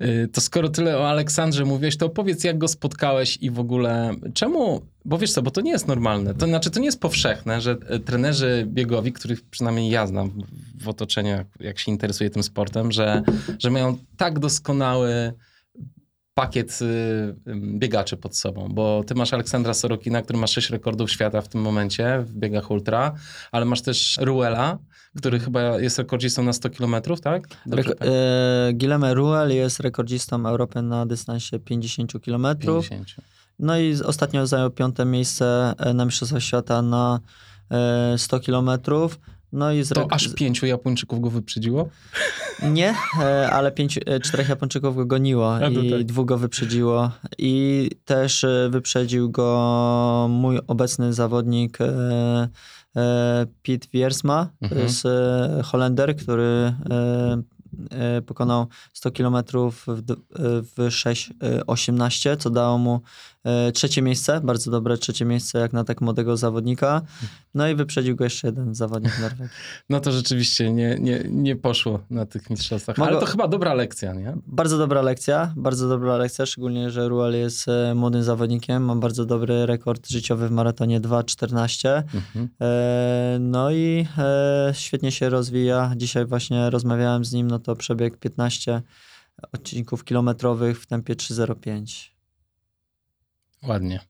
[0.00, 4.10] Y, To skoro tyle o Aleksandrze mówiłeś, to opowiedz, jak go spotkałeś i w ogóle
[4.34, 7.60] czemu, bo wiesz co, bo to nie jest normalne, to znaczy to nie jest powszechne,
[7.60, 10.30] że e, trenerzy biegowi, których przynajmniej ja znam
[10.80, 13.22] w- otoczeniu, jak, jak się interesuje tym sportem, że,
[13.58, 15.32] że mają tak doskonały
[16.34, 17.34] pakiet y,
[17.78, 21.60] biegaczy pod sobą, bo ty masz Aleksandra Sorokina, który ma sześć rekordów świata w tym
[21.60, 23.14] momencie w biegach ultra,
[23.52, 24.78] ale masz też Ruela,
[25.16, 27.48] który chyba jest rekordzistą na 100 kilometrów, tak?
[27.66, 28.20] Dobrze Rek- pamiętam?
[28.68, 32.46] e, Guilherme Ruel jest rekordzistą Europy na dystansie 50 km.
[32.60, 33.06] 50.
[33.60, 37.20] No i z- ostatnio zajął piąte miejsce e, na Mistrzostwach Świata na
[37.70, 38.70] e, 100 km.
[39.52, 41.88] No i z To aż pięciu Japończyków go wyprzedziło?
[42.72, 46.04] Nie, e, ale pięć, e, czterech Japończyków go goniło A, i tak.
[46.04, 47.10] dwóch go wyprzedziło.
[47.38, 52.48] I też e, wyprzedził go mój obecny zawodnik e,
[52.96, 54.44] e, Piet Wiersma.
[54.60, 54.80] To Mhm.
[54.82, 56.42] jest e, Holender, który
[56.90, 57.42] e,
[57.90, 59.84] e, pokonał 100 km w,
[60.76, 63.00] w 6.18, co dało mu e,
[63.74, 67.02] trzecie miejsce, bardzo dobre trzecie miejsce jak na tak młodego zawodnika.
[67.54, 69.54] No i wyprzedził go jeszcze jeden zawodnik Norwegii.
[69.90, 72.98] No to rzeczywiście nie, nie, nie poszło na tych mistrzostwach.
[72.98, 74.36] Mogę- Ale to chyba dobra lekcja, nie?
[74.46, 79.24] Bardzo dobra lekcja, bardzo dobra lekcja, szczególnie, że Ruel jest e, młodym zawodnikiem, ma bardzo
[79.26, 81.88] dobry rekord życiowy w maratonie 2.14.
[82.14, 82.48] Mhm.
[82.60, 85.92] E, No i e, świetnie się rozwija.
[85.96, 88.82] Dzisiaj właśnie rozmawiałem z nim, no to przebieg 15
[89.52, 92.10] odcinków kilometrowych w tempie 3.05.
[93.62, 94.00] Ładnie,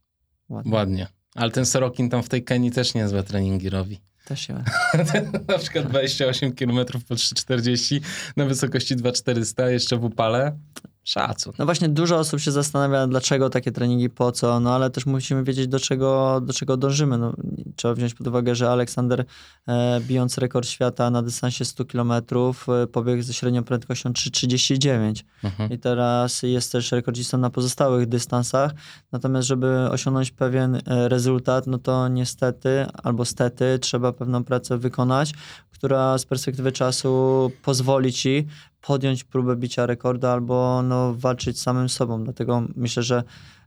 [0.48, 0.72] Ładnie.
[0.72, 1.06] ładnie.
[1.34, 4.00] Ale ten Sorokin tam w tej Kenii też niezłe treningi robi.
[4.24, 4.64] Też się...
[5.48, 6.76] na przykład 28 km
[7.08, 8.00] po 3,40
[8.36, 10.58] na wysokości 2,400 jeszcze w upale.
[11.04, 11.52] Szacun.
[11.58, 15.44] No właśnie dużo osób się zastanawia, dlaczego takie treningi, po co, no ale też musimy
[15.44, 17.18] wiedzieć, do czego, do czego dążymy.
[17.18, 17.32] No,
[17.76, 19.24] trzeba wziąć pod uwagę, że Aleksander
[19.68, 25.70] e, bijąc rekord świata na dystansie 100 km e, pobiegł ze średnią prędkością 3,39 Mhm.
[25.70, 28.72] i teraz jest też rekordzistą na pozostałych dystansach.
[29.12, 35.32] Natomiast żeby osiągnąć pewien e, rezultat, no to niestety albo stety trzeba pewną pracę wykonać,
[35.70, 38.46] która z perspektywy czasu pozwoli ci
[38.80, 42.24] podjąć próbę bicia rekordu albo no, walczyć z samym sobą.
[42.24, 43.22] Dlatego myślę, że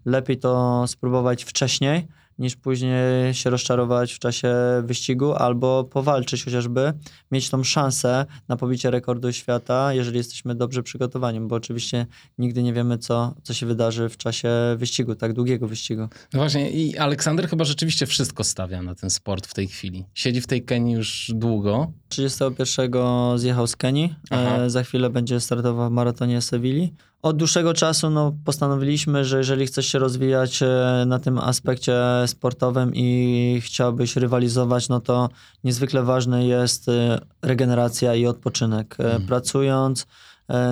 [0.05, 2.07] lepiej to spróbować wcześniej,
[2.39, 6.93] niż później się rozczarować w czasie wyścigu, albo powalczyć chociażby,
[7.31, 12.05] mieć tą szansę na pobicie rekordu świata, jeżeli jesteśmy dobrze przygotowani, bo oczywiście
[12.37, 16.01] nigdy nie wiemy, co, co się wydarzy w czasie wyścigu, tak długiego wyścigu.
[16.33, 20.05] No właśnie i Aleksander chyba rzeczywiście wszystko stawia na ten sport w tej chwili.
[20.13, 21.91] Siedzi w tej Kenii już długo.
[22.09, 26.93] 31 zjechał z Kenii, e, za chwilę będzie startował w maratonie Sewilli.
[27.23, 31.93] Od dłuższego czasu no, postanowiliśmy, że jeżeli chcesz się rozwijać e, na tym aspekcie
[32.25, 35.29] sportowym i chciałbyś rywalizować, no to
[35.63, 38.95] niezwykle ważny jest e, regeneracja i odpoczynek.
[38.99, 39.27] E, Mhm.
[39.27, 40.07] Pracując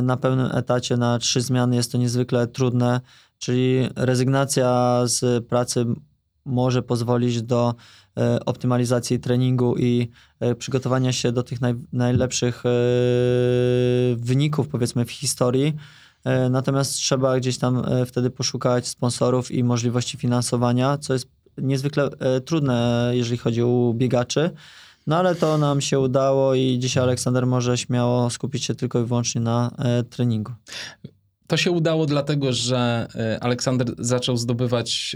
[0.03, 3.01] na pełnym etacie na trzy zmiany jest to niezwykle trudne,
[3.37, 5.85] czyli rezygnacja z pracy
[6.45, 7.75] może pozwolić do
[8.45, 10.09] optymalizacji treningu i
[10.57, 12.63] przygotowania się do tych naj, najlepszych
[14.15, 15.75] wyników, powiedzmy, w historii.
[16.23, 22.09] E, Natomiast trzeba gdzieś tam e, wtedy poszukać sponsorów i możliwości finansowania, co jest niezwykle
[22.19, 24.51] e, trudne, jeżeli chodzi o biegaczy.
[25.07, 29.05] No ale to nam się udało i dzisiaj Aleksander może śmiało skupić się tylko i
[29.05, 29.71] wyłącznie na
[30.09, 30.51] treningu.
[31.47, 33.07] To się udało dlatego, że
[33.41, 35.15] Aleksander zaczął zdobywać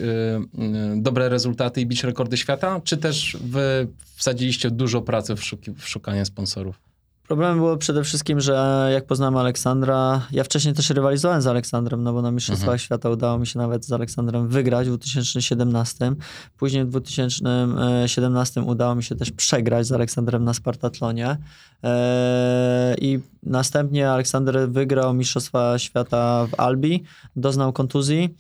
[0.96, 5.88] dobre rezultaty i bić rekordy świata, czy też wy wsadziliście dużo pracy w, szuki, w
[5.88, 6.80] szukanie sponsorów?
[7.28, 12.14] Problemem było przede wszystkim, że jak poznałem Aleksandra, ja wcześniej też rywalizowałem z Aleksandrem, no
[12.14, 12.80] bo na Mistrzostwach Mhm.
[12.80, 16.12] Świata udało mi się nawet z Aleksandrem wygrać w 2017.
[16.58, 21.38] Później w 2017 udało mi się też przegrać z Aleksandrem na Spartatlonie.
[21.84, 27.04] Eee, I następnie Aleksander wygrał Mistrzostwa Świata w Albi,
[27.36, 28.36] doznał kontuzji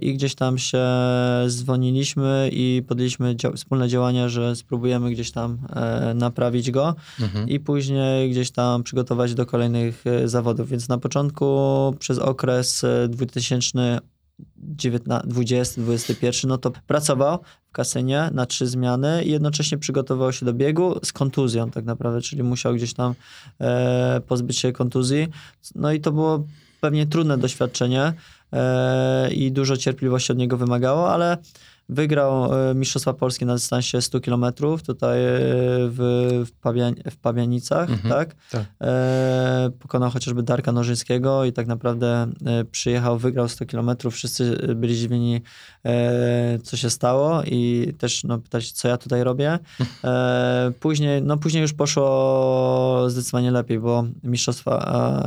[0.00, 0.84] i gdzieś tam się
[1.48, 7.48] dzwoniliśmy i podjęliśmy dzia- wspólne działania, że spróbujemy gdzieś tam e, naprawić go Mhm.
[7.48, 10.68] i później gdzieś tam przygotować do kolejnych e, zawodów.
[10.68, 11.46] Więc na początku
[11.98, 14.00] przez okres e, 2020-2021
[16.46, 21.12] no to pracował w kasynie na trzy zmiany i jednocześnie przygotował się do biegu z
[21.12, 23.14] kontuzją tak naprawdę, czyli musiał gdzieś tam
[23.60, 25.28] e, pozbyć się kontuzji.
[25.74, 26.44] No i to było
[26.80, 28.12] pewnie trudne doświadczenie e,
[29.30, 31.36] i dużo cierpliwości od niego wymagało, ale
[31.88, 34.44] Wygrał e, Mistrzostwa Polskie na dystansie 100 km
[34.86, 35.28] tutaj e,
[35.88, 38.34] w, w, Pawian, w Pawianicach, Mhm, tak?
[38.50, 38.64] tak.
[38.80, 43.90] E, pokonał chociażby Darka Nożyńskiego i tak naprawdę e, przyjechał, wygrał 100 km.
[44.10, 45.40] Wszyscy byli zdziwieni,
[45.84, 49.58] e, co się stało i też no, pytać, co ja tutaj robię.
[50.04, 55.22] E, później, no, później już poszło zdecydowanie lepiej, bo mistrzostwa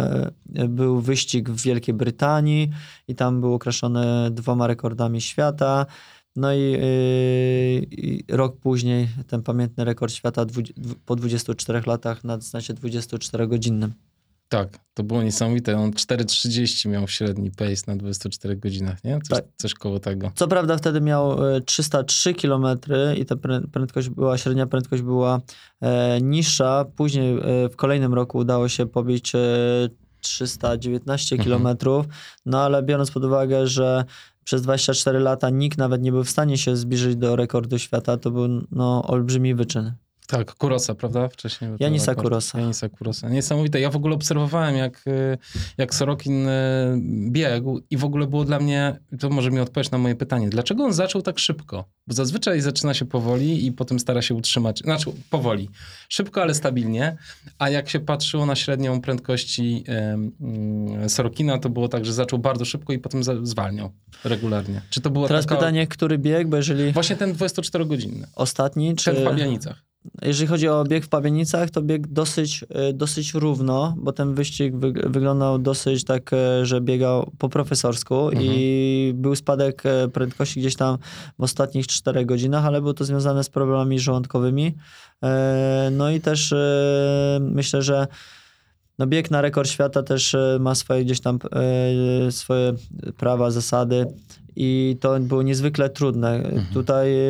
[0.69, 2.69] był wyścig w Wielkiej Brytanii
[3.08, 5.86] i tam był okraszony dwoma rekordami świata.
[6.39, 6.80] No i, yy,
[7.91, 13.89] i rok później ten pamiętny rekord świata dwu- dwu- po 24 latach na dystansie 24-godzinnym.
[14.49, 15.78] Tak, to było niesamowite.
[15.78, 19.19] On 4,30 miał średni pace na 24 godzinach, nie?
[19.21, 19.45] Coś, Tak.
[19.58, 20.32] coś koło tego.
[20.36, 22.65] Co prawda wtedy miał e, 303 km
[23.17, 25.41] i ta prę- prędkość była, średnia prędkość była
[25.82, 26.86] e, niższa.
[26.95, 29.39] Później e, w kolejnym roku udało się pobić e,
[30.21, 31.63] 319 Mhm.
[31.63, 31.78] km,
[32.45, 34.06] no ale biorąc pod uwagę, że
[34.50, 38.32] przez 24 lata nikt nawet nie był w stanie się zbliżyć do rekordu świata, to
[38.32, 39.94] był no, olbrzymi wyczyn.
[40.30, 41.30] Tak, Kurosa, prawda?
[41.30, 41.72] Wcześniej.
[41.80, 42.15] Janisa.
[42.15, 42.60] Kurosa.
[42.60, 43.30] Janisa Kurosa.
[43.30, 43.80] Niesamowite.
[43.80, 45.38] Ja w ogóle obserwowałem, jak, y,
[45.78, 46.52] jak Sorokin y,
[47.32, 50.84] biegł i w ogóle było dla mnie, to może mi odpowiedź na moje pytanie, dlaczego
[50.84, 51.89] on zaczął tak szybko?
[52.08, 55.70] Bo zazwyczaj zaczyna się powoli i potem stara się utrzymać, znaczy powoli,
[56.10, 57.18] szybko, ale stabilnie,
[57.60, 62.65] a jak się patrzyło na średnią prędkości mm, Sorokina, to było tak, że zaczął bardzo
[62.65, 63.92] szybko i potem zwalniał
[64.24, 64.82] regularnie.
[64.89, 65.56] Czy to było Teraz taka...
[65.56, 69.06] pytanie, który bieg, bo jeżeli Właśnie ten 24-godzinny, ostatni, czy...
[69.06, 69.88] ten w Pabianicach.
[70.22, 74.76] Jeżeli chodzi o bieg w Pawienicach, to bieg dosyć, e, dosyć równo, bo ten wyścig
[74.76, 78.46] wy, wyglądał dosyć tak, e, że biegał po profesorsku Mhm.
[78.46, 80.98] i był spadek e, prędkości gdzieś tam
[81.40, 84.76] w ostatnich 4 godzinach, ale było to związane z problemami żołądkowymi.
[85.92, 86.54] No i też
[87.40, 88.08] myślę, że
[89.00, 91.40] no bieg na rekord świata też ma swoje gdzieś tam
[92.30, 92.74] swoje
[93.18, 94.06] prawa, zasady
[94.62, 96.52] i to było niezwykle trudne.
[96.74, 97.26] Tutaj e,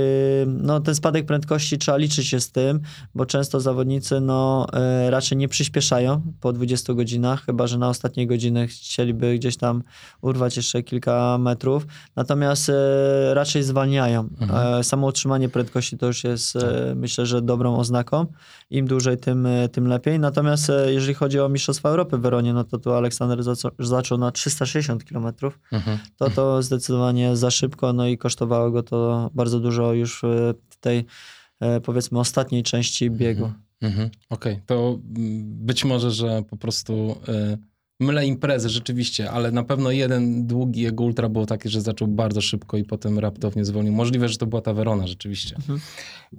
[0.47, 2.79] no, ten spadek prędkości trzeba liczyć się z tym,
[3.15, 8.27] bo często zawodnicy no, e, raczej nie przyspieszają po 20 godzinach, chyba że na ostatniej
[8.27, 9.83] godziny chcieliby gdzieś tam
[10.21, 14.29] urwać jeszcze kilka metrów, natomiast e, raczej zwalniają.
[14.41, 14.79] Mhm.
[14.79, 18.25] E, Samo utrzymanie prędkości to już jest e, myślę, że dobrą oznaką.
[18.69, 20.19] Im dłużej, tym, tym lepiej.
[20.19, 23.39] Natomiast jeżeli chodzi o Mistrzostwa Europy w Weronie, no to tu Aleksander
[23.79, 25.27] zaczął na 360 km.
[25.71, 25.97] Mhm.
[26.17, 30.21] To to zdecydowanie za szybko, no i kosztowało go to bardzo dużo już
[30.69, 31.05] w tej
[31.59, 33.51] e, powiedzmy ostatniej części biegu.
[33.81, 34.09] Mhm.
[34.29, 37.57] Okej, to mm, być może, że po prostu y,
[37.99, 42.41] mylę imprezy rzeczywiście, ale na pewno jeden długi jego ultra było taki, że zaczął bardzo
[42.41, 43.93] szybko i potem raptownie zwolnił.
[43.93, 45.55] Możliwe, że to była ta Verona rzeczywiście.
[45.55, 45.79] Mhm.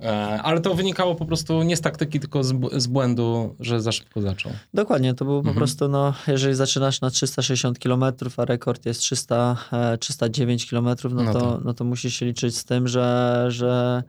[0.03, 3.93] E, ale to wynikało po prostu nie z taktyki, tylko z, z błędu, że za
[3.93, 4.53] szybko zaczął.
[4.75, 5.57] Dokładnie, to było po Mhm.
[5.57, 8.05] prostu, no, jeżeli zaczynasz na 360 km,
[8.37, 12.27] a rekord jest 300, e, 309 km, no, No to, to- no to musisz się
[12.27, 14.03] liczyć z tym, że, że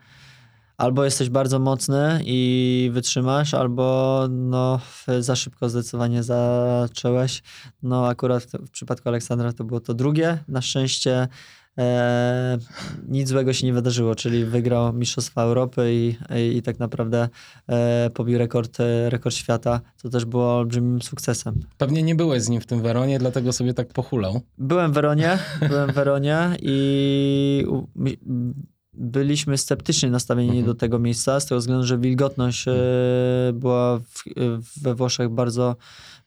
[0.82, 4.80] albo jesteś bardzo mocny i wytrzymasz, albo no,
[5.20, 7.44] za szybko zdecydowanie zacząłeś.
[7.84, 10.38] No akurat w, w przypadku Aleksandra to było to drugie.
[10.48, 11.28] Na szczęście
[11.78, 12.58] e,
[13.08, 17.30] nic złego się nie wydarzyło, czyli wygrał Mistrzostwa Europy i, i, i tak naprawdę
[17.68, 21.60] e, pobił rekord, e, rekord świata, co też było olbrzymim sukcesem.
[21.78, 24.42] Pewnie nie byłeś z nim w tym Weronie, dlatego sobie tak pochulał.
[24.58, 25.38] Byłem w Weronie,
[25.70, 28.18] byłem w Weronie i u- mi-
[28.94, 30.66] byliśmy sceptycznie nastawieni Mhm.
[30.66, 32.74] do tego miejsca, z tego względu, że wilgotność e,
[33.54, 34.24] była w,
[34.82, 35.76] we Włoszech bardzo,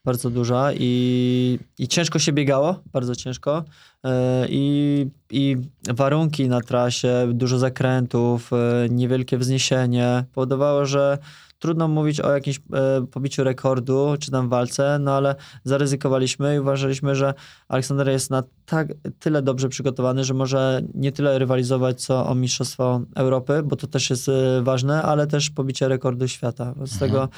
[0.05, 3.63] bardzo duża i, i ciężko się biegało, bardzo ciężko.
[4.03, 5.57] E, I, I
[5.93, 11.17] warunki na trasie, dużo zakrętów, e, niewielkie wzniesienie powodowało, że
[11.65, 17.15] trudno mówić o jakimś e, pobiciu rekordu czy tam walce, no ale zaryzykowaliśmy i uważaliśmy,
[17.15, 17.33] że
[17.67, 18.87] Aleksander jest na tak
[19.19, 24.09] tyle dobrze przygotowany, że może nie tyle rywalizować co o Mistrzostwo Europy, bo to też
[24.09, 26.73] jest e, ważne, ale też pobicie rekordu świata.
[26.73, 26.99] Z Mhm.
[26.99, 27.29] tego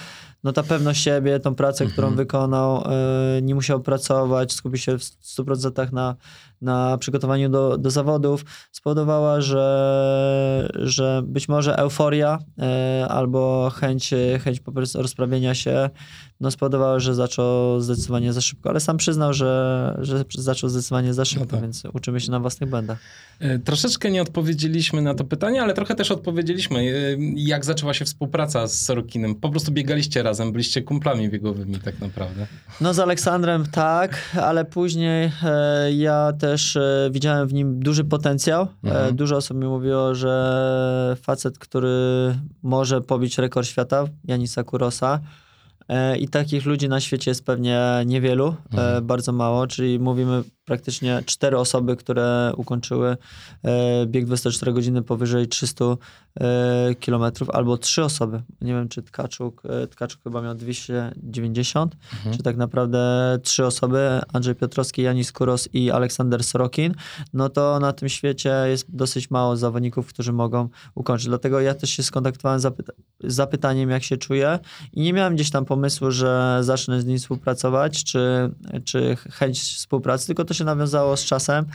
[0.44, 2.18] no ta pewność siebie, tą pracę, którą Mhm.
[2.18, 2.84] wykonał,
[3.38, 6.16] e, nie musiał pracować, skupił się w 100% na,
[6.62, 14.60] na przygotowaniu do, do zawodów, spowodowała, że, że być może euforia e, albo chęć, chęć
[14.60, 15.90] po prostu rozprawienia się
[16.40, 21.26] no spowodowała, że zaczął zdecydowanie za szybko, ale sam przyznał, że, że zaczął zdecydowanie za
[21.26, 21.62] szybko, tak.
[21.62, 23.00] więc uczymy się na własnych błędach.
[23.40, 26.80] E, Troszeczkę nie odpowiedzieliśmy na to pytanie, ale trochę też odpowiedzieliśmy.
[26.80, 26.84] E,
[27.36, 29.36] Jak zaczęła się współpraca z Sorokinem?
[29.36, 32.48] Po prostu biegaliście razem, byliście kumplami biegowymi tak naprawdę.
[32.82, 35.32] No z Aleksandrem tak, ale później
[35.92, 38.64] ja też e, widziałem w nim duży potencjał.
[38.64, 39.16] E, Mhm.
[39.16, 41.90] dużo osób mi mówiło, że facet, który
[42.64, 45.20] może pobić rekord świata, Janisa Kurosa,
[45.90, 49.06] E, I takich ludzi na świecie jest pewnie niewielu, mhm.
[49.06, 53.18] bardzo mało, czyli mówimy praktycznie cztery osoby, które ukończyły
[54.06, 55.86] bieg 24 godziny powyżej 300
[57.00, 58.42] kilometrów, albo trzy osoby.
[58.62, 62.38] Nie wiem, czy Tkaczuk, Tkaczuk chyba miał 290, mhm.
[62.38, 63.00] czy tak naprawdę
[63.44, 66.94] trzy osoby, Andrzej Piotrowski, Janis Kuros i Aleksander Sorokin,
[67.34, 71.28] no to na tym świecie jest dosyć mało zawodników, którzy mogą ukończyć.
[71.28, 74.60] Dlatego ja też się skontaktowałem z zapyta zapytaniem, jak się czuję
[74.94, 78.52] i nie miałem gdzieś tam pomysłu, że zacznę z nim współpracować, czy,
[78.86, 81.66] czy chęć współpracy, tylko to się nawiązało z czasem.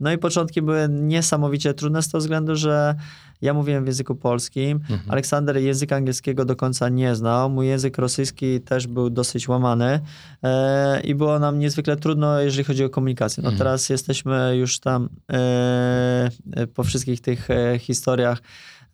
[0.00, 2.94] No i początki były niesamowicie trudne z tego względu, że
[3.42, 5.00] ja mówiłem w języku polskim, mhm.
[5.08, 10.00] Aleksander języka angielskiego do końca nie znał, mój język rosyjski też był dosyć łamany
[10.42, 13.42] e, i było nam niezwykle trudno, jeżeli chodzi o komunikację.
[13.42, 13.58] No mhm.
[13.58, 16.30] teraz jesteśmy już tam e,
[16.74, 18.42] po wszystkich tych e, historiach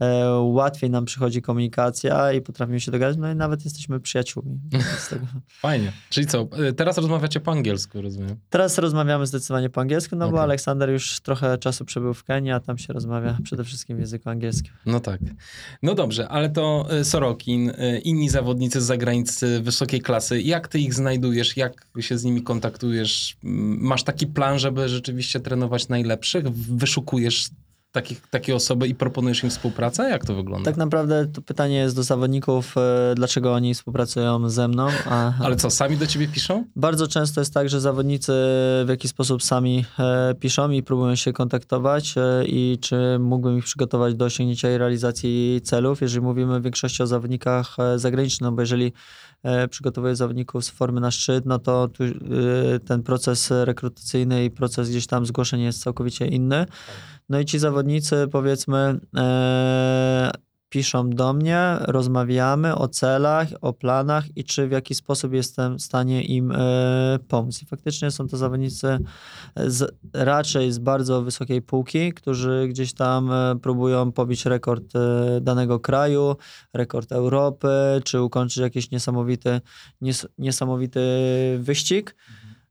[0.01, 4.61] E, łatwiej nam przychodzi komunikacja i potrafimy się dogadać, no i nawet jesteśmy przyjaciółmi.
[5.49, 5.93] Fajnie.
[6.11, 8.37] Czyli co, e, teraz rozmawiacie po angielsku, rozumiem?
[8.51, 10.33] Teraz rozmawiamy zdecydowanie po angielsku, no okay.
[10.33, 14.01] bo Aleksander już trochę czasu przebył w Kenii, a tam się rozmawia przede wszystkim w
[14.01, 14.73] języku angielskim.
[14.87, 15.21] No tak.
[15.83, 17.73] No dobrze, ale to e, Sorokin,
[18.05, 23.37] inni zawodnicy z zagranicy wysokiej klasy, jak ty ich znajdujesz, jak się z nimi kontaktujesz?
[23.43, 26.51] Masz taki plan, żeby rzeczywiście trenować najlepszych?
[26.51, 27.51] Wyszukujesz
[27.95, 30.11] takich, takie osoby i proponujesz im współpracę?
[30.11, 30.65] Jak to wygląda?
[30.65, 34.89] Tak naprawdę to pytanie jest do zawodników, e, dlaczego oni współpracują ze mną.
[35.07, 35.33] A...
[35.41, 36.65] Ale co, sami do ciebie piszą?
[36.77, 38.33] Bardzo często jest tak, że zawodnicy
[38.85, 43.65] w jakiś sposób sami e, piszą i próbują się kontaktować e, i czy mógłbym ich
[43.65, 48.63] przygotować do osiągnięcia i realizacji celów, jeżeli mówimy w większości o zawodnikach zagranicznych, no bo
[48.63, 48.93] jeżeli
[49.71, 52.05] przygotowuję zawodników z formy na szczyt, no to tu,
[52.87, 56.67] ten proces rekrutacyjny i proces gdzieś tam zgłoszeń jest całkowicie inny.
[57.29, 60.31] No i ci zawodnicy, powiedzmy, e,
[60.75, 65.83] piszą do mnie, rozmawiamy o celach, o planach i czy w jaki sposób jestem w
[65.83, 67.63] stanie im e, pomóc.
[67.63, 68.99] I faktycznie są to zawodnicy
[69.57, 75.81] z, raczej z bardzo wysokiej półki, którzy gdzieś tam e, próbują pobić rekord e, danego
[75.81, 76.37] kraju,
[76.73, 77.69] rekord Europy,
[78.05, 79.61] czy ukończyć jakiś niesamowity,
[80.01, 81.01] nies, niesamowity
[81.61, 82.17] wyścig.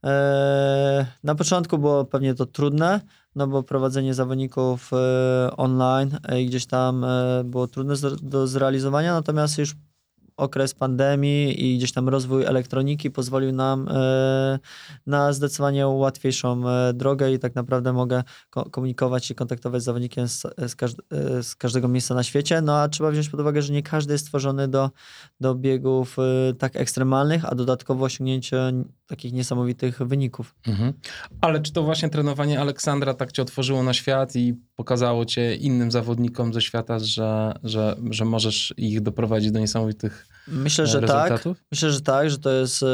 [0.06, 3.02] E, na początku było pewnie to trudne,
[3.36, 9.58] no bo prowadzenie zawodników e, online i gdzieś tam e, było trudne do zrealizowania, natomiast
[9.58, 9.76] już
[10.38, 14.60] okres pandemii i gdzieś tam rozwój elektroniki pozwolił nam e,
[15.08, 18.24] na zdecydowanie łatwiejszą e, drogę i tak naprawdę mogę
[18.72, 20.76] komunikować i kontaktować z zawodnikiem z, z,
[21.12, 22.62] e, z, każdego miejsca na świecie.
[22.62, 24.92] No a trzeba wziąć pod uwagę, że nie każdy jest stworzony do,
[25.40, 26.18] do biegów
[26.60, 28.74] tak ekstremalnych, a dodatkowo osiągnięcie
[29.08, 30.56] takich niesamowitych wyników.
[30.68, 30.94] Mhm.
[31.42, 35.92] Ale czy to właśnie trenowanie Aleksandra tak cię otworzyło na świat i pokazało cię innym
[35.92, 41.44] zawodnikom ze świata, że, że, że możesz ich doprowadzić do niesamowitych Myślę, że tak.
[41.72, 42.88] Myślę, że tak, że to jest e,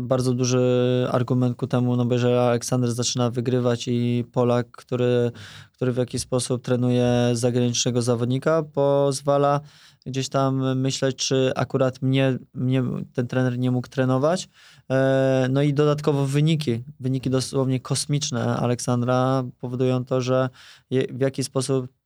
[0.00, 5.30] bardzo duży argument ku temu, no bo jeżeli Aleksander zaczyna wygrywać i Polak, który,
[5.72, 9.60] który w jakiś sposób trenuje zagranicznego zawodnika, pozwala
[10.06, 12.82] gdzieś tam myśleć, czy akurat mnie, mnie
[13.14, 14.48] ten trener nie mógł trenować.
[14.90, 20.48] E, no i dodatkowo wyniki, wyniki dosłownie kosmiczne Aleksandra powodują to, że
[20.90, 21.99] w jaki sposób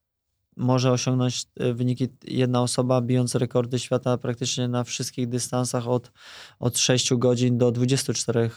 [0.57, 6.12] może osiągnąć e, wyniki jedna osoba, bijąc rekordy świata praktycznie na wszystkich dystansach od,
[6.59, 8.50] od 6 godzin do 24 e,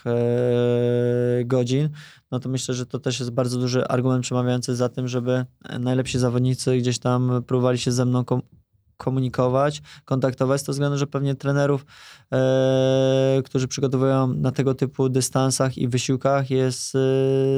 [1.46, 1.90] godzin,
[2.32, 5.46] no to myślę, że to też jest bardzo duży argument przemawiający za tym, żeby
[5.80, 8.24] najlepsi zawodnicy gdzieś tam próbowali się ze mną
[8.98, 11.86] komunikować, kontaktować, to względu, że pewnie trenerów,
[12.34, 17.00] e, którzy przygotowują na tego typu dystansach i wysiłkach jest e,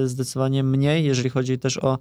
[0.08, 1.98] zdecydowanie mniej, jeżeli chodzi też o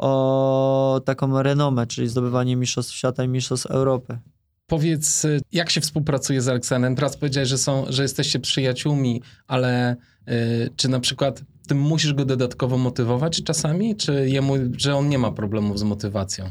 [0.00, 4.18] o taką renomę, czyli zdobywanie mistrzostw świata i mistrzostw Europy.
[4.66, 6.96] Powiedz, jak się współpracuje z Aleksandrem?
[6.96, 9.96] Teraz powiedziałeś, że, są, że jesteście przyjaciółmi, ale
[10.28, 15.18] y, czy na przykład ty musisz go dodatkowo motywować czasami, czy jemu, że on nie
[15.18, 16.50] ma problemów z motywacją?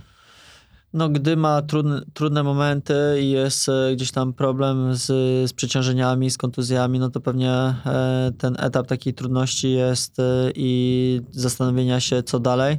[0.94, 5.06] No, gdy ma trudne, trudne momenty i jest e, gdzieś tam problem z,
[5.50, 10.24] z przeciążeniami, z kontuzjami, no to pewnie e, ten etap takiej trudności jest e,
[10.56, 12.78] i zastanowienia się, co dalej.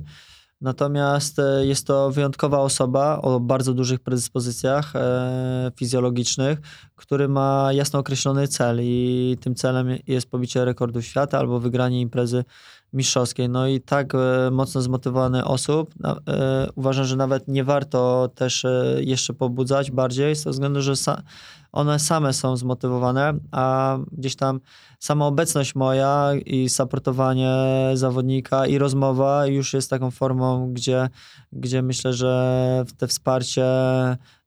[0.61, 6.59] Natomiast e, jest to wyjątkowa osoba o bardzo dużych predyspozycjach e, fizjologicznych,
[6.97, 12.45] który ma jasno określony cel i tym celem jest pobicie rekordu świata albo wygranie imprezy
[12.93, 13.49] mistrzowskiej.
[13.49, 15.95] No i tak e, mocno zmotywowany osób
[16.75, 18.67] uważam, że nawet nie warto też
[19.01, 20.95] jeszcze pobudzać bardziej z tego względu, że
[21.73, 24.61] one same są zmotywowane, a gdzieś tam
[24.99, 27.57] sama obecność moja i supportowanie
[27.95, 31.09] zawodnika i rozmowa już jest taką formą, gdzie,
[31.53, 33.65] gdzie myślę, że te wsparcie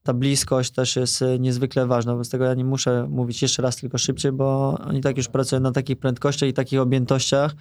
[0.04, 3.76] ta bliskość też jest y, niezwykle ważna, wobec tego ja nie muszę mówić jeszcze raz
[3.76, 7.56] tylko szybciej, bo oni tak już pracują na takich prędkościach i takich objętościach,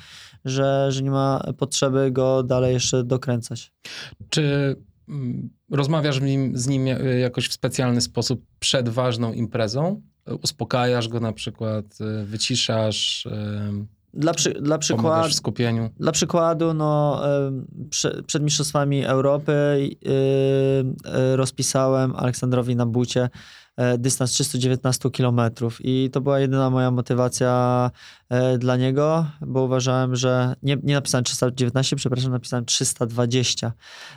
[0.45, 3.73] że, że nie ma potrzeby go dalej jeszcze dokręcać.
[4.29, 4.77] Czy
[5.09, 6.87] mm, rozmawiasz z nim, nim
[7.21, 10.03] jakoś w specjalny sposób przed ważną imprezą?
[10.43, 13.29] Uspokajasz go na przykład, y, wyciszasz?
[14.15, 15.91] Dla, przy, dla, przykład, w skupieniu.
[16.01, 17.23] dla przykładu, no,
[18.27, 20.11] przed Mistrzostwami Europy y,
[21.33, 23.31] y, rozpisałem Aleksandrowi na bucie e,
[23.99, 25.41] dystans 319 km
[25.81, 27.91] i to była jedyna moja motywacja
[28.29, 33.73] e, dla niego, bo uważałem, że nie, nie napisałem 319, przepraszam, napisałem 320,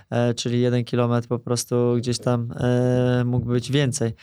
[0.10, 2.53] e, czyli jeden kilometr po prostu gdzieś tam
[3.26, 4.14] mógł być więcej.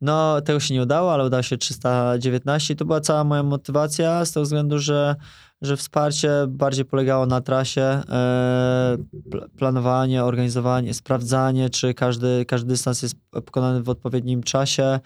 [0.00, 2.76] No, tego się nie udało, ale udało się 319.
[2.76, 5.16] To była cała moja motywacja z tego względu, że,
[5.62, 8.96] że wsparcie bardziej polegało na trasie, e,
[9.58, 15.00] planowanie, organizowanie, sprawdzanie, czy każdy, każdy dystans jest pokonany w odpowiednim czasie,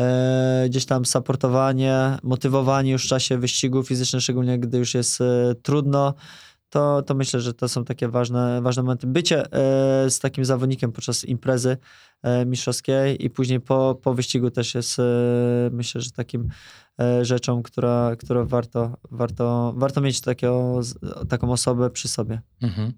[0.00, 5.54] e, gdzieś tam supportowanie, motywowanie już w czasie wyścigu fizycznego, szczególnie gdy już jest e,
[5.62, 6.14] trudno
[6.72, 9.06] to, to myślę, że to są takie ważne, ważne momenty.
[9.06, 11.76] Bycie e, z takim zawodnikiem podczas imprezy
[12.22, 15.02] e, mistrzowskiej i później po, po wyścigu też jest, e,
[15.72, 16.48] myślę, że takim
[17.22, 20.80] rzeczą, która, która warto, warto, warto mieć takiego,
[21.28, 22.40] taką osobę przy sobie.
[22.62, 22.92] Mhm.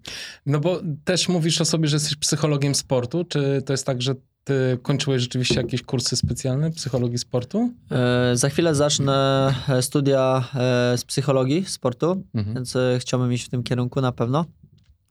[0.47, 3.25] No bo też mówisz o sobie, że jesteś psychologiem sportu.
[3.25, 4.14] Czy to jest tak, że
[4.45, 7.73] ty kończyłeś rzeczywiście jakieś kursy specjalne psychologii sportu?
[7.91, 12.55] E, za chwilę zacznę e, studia e, z psychologii sportu, mhm.
[12.55, 14.45] więc e, chciałbym iść w tym kierunku na pewno,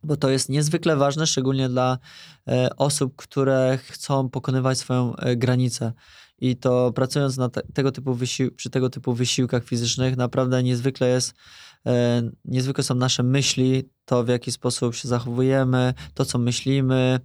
[0.04, 1.98] bo to jest niezwykle ważne, szczególnie dla
[2.48, 5.94] e, osób, które chcą pokonywać swoją e, granicę.
[6.40, 11.10] I to pracując na te, tego typu wysił- przy tego typu wysiłkach fizycznych, naprawdę niezwykle
[11.10, 11.34] jest
[12.46, 17.20] niezwykle są nasze myśli, to w jaki sposób się zachowujemy, to co myślimy,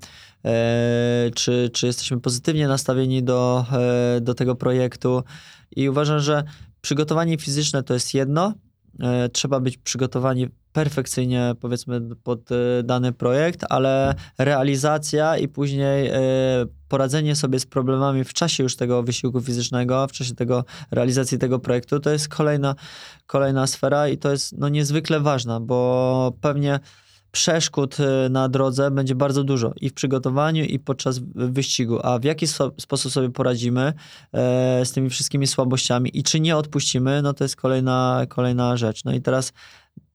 [0.45, 5.23] e, czy, czy jesteśmy pozytywnie nastawieni do, e, do tego projektu.
[5.77, 6.45] I uważam, że
[6.81, 8.55] przygotowanie fizyczne to jest jedno,
[9.33, 10.49] trzeba być przygotowani
[10.79, 12.49] perfekcyjnie, powiedzmy, pod
[12.85, 16.11] dany projekt, ale realizacja i później
[16.89, 21.59] poradzenie sobie z problemami w czasie już tego wysiłku fizycznego, w czasie tego realizacji tego
[21.59, 22.75] projektu, to jest kolejna,
[23.27, 26.81] kolejna sfera i to jest no, niezwykle ważna, bo pewnie
[27.33, 31.99] przeszkód y, na drodze będzie bardzo dużo i w przygotowaniu, i podczas wyścigu.
[32.03, 33.93] A w jaki so, sposób sobie poradzimy
[34.33, 39.05] e, z tymi wszystkimi słabościami i czy nie odpuścimy, no to jest kolejna, kolejna rzecz.
[39.05, 39.53] No i teraz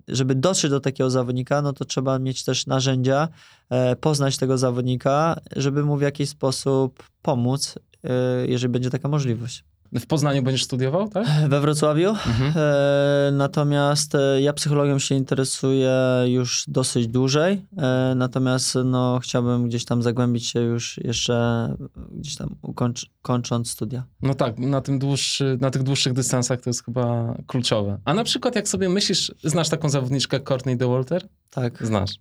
[0.07, 3.27] żeby dotrzeć do takiego zawodnika, no to trzeba mieć też narzędzia,
[3.69, 8.09] e, poznać tego zawodnika, żeby mu w jakiś sposób pomóc, e,
[8.47, 9.63] jeżeli będzie taka możliwość.
[9.99, 11.27] W Poznaniu będziesz studiował, tak?
[11.49, 12.09] We Wrocławiu.
[12.09, 12.53] Mhm.
[12.55, 15.93] E, natomiast e, ja psychologią się interesuję
[16.25, 17.65] już dosyć dłużej.
[17.77, 21.67] E, natomiast no, chciałbym gdzieś tam zagłębić się już jeszcze
[22.11, 24.03] gdzieś tam ukończ, kończąc studia.
[24.21, 27.99] No tak, na, tym dłuższy, na tych dłuższych dystansach to jest chyba kluczowe.
[28.05, 31.27] A na przykład jak sobie myślisz, znasz taką zawodniczkę Courtney DeWalter?
[31.49, 31.87] Tak.
[31.87, 32.11] Znasz.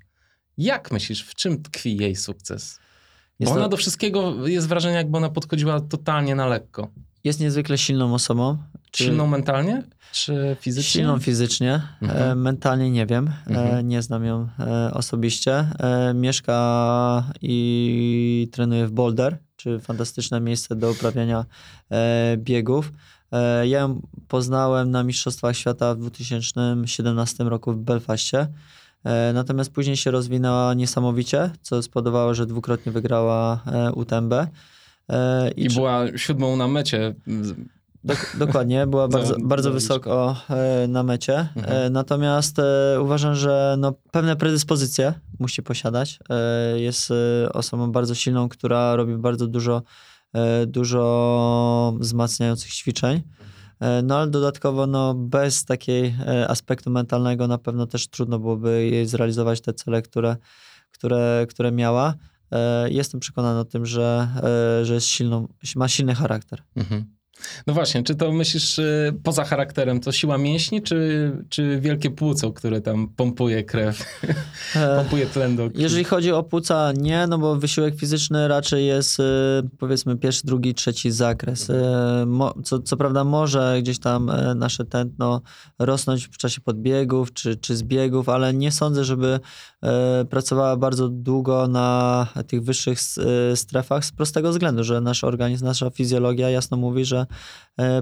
[0.58, 2.78] Jak myślisz, w czym tkwi jej sukces?
[3.40, 6.88] Bo ona do wszystkiego jest wrażenie, jakby ona podchodziła totalnie na lekko.
[7.24, 8.58] Jest niezwykle silną osobą.
[8.90, 9.04] Czy...
[9.04, 9.82] Silną mentalnie?
[10.12, 11.00] Czy fizycznie?
[11.00, 11.72] Silną fizycznie.
[11.72, 12.40] E, mhm.
[12.40, 13.30] mentalnie nie wiem.
[13.46, 13.88] E, mhm.
[13.88, 15.66] nie znam ją e, osobiście.
[16.14, 21.44] mieszka i trenuje w Boulder, czy fantastyczne miejsce do uprawiania
[22.36, 22.92] biegów.
[23.64, 28.48] Ja ją poznałem na Mistrzostwach Świata w 2017 roku w Belfaście.
[29.34, 33.60] Natomiast później się rozwinęła niesamowicie, co spowodowało, że dwukrotnie wygrała
[33.94, 34.34] UTMB.
[35.12, 35.74] E, I, I czy...
[35.74, 37.14] była siódmą na mecie.
[38.04, 41.34] Dok dokładnie, była bardzo, bardzo wysoko e, na mecie.
[41.34, 41.92] E, mhm.
[41.92, 42.56] Natomiast
[43.00, 46.18] uważam, że no, pewne predyspozycje musi posiadać.
[46.76, 47.12] Jest
[47.52, 49.82] osobą bardzo silną, która robi bardzo dużo,
[50.66, 53.22] dużo wzmacniających ćwiczeń.
[54.02, 56.14] No ale dodatkowo no, bez takiej
[56.48, 60.36] aspektu mentalnego na pewno też trudno byłoby jej zrealizować te cele, które,
[60.92, 62.14] które, które miała.
[62.52, 64.28] E, jestem przekonany o tym, że,
[64.80, 66.62] e, że jest silną, ma silny charakter.
[66.76, 67.04] Mhm.
[67.66, 72.52] No właśnie, czy to myślisz y, poza charakterem, to siła mięśni, czy, czy wielkie płuco,
[72.52, 74.04] które tam pompuje krew,
[74.76, 75.82] e, pompuje tlen do krwi?
[75.82, 79.22] Jeżeli chodzi o płuca, nie, no bo wysiłek fizyczny raczej jest y,
[79.78, 81.70] powiedzmy pierwszy, drugi, trzeci zakres.
[81.70, 81.74] Y,
[82.64, 85.40] co, co prawda może gdzieś tam nasze tętno
[85.78, 89.40] rosnąć w czasie podbiegów czy, czy zbiegów, ale nie sądzę, żeby
[90.30, 92.98] pracowała bardzo długo na tych wyższych
[93.54, 97.26] strefach z prostego względu, że nasz organizm, nasza fizjologia jasno mówi, że E,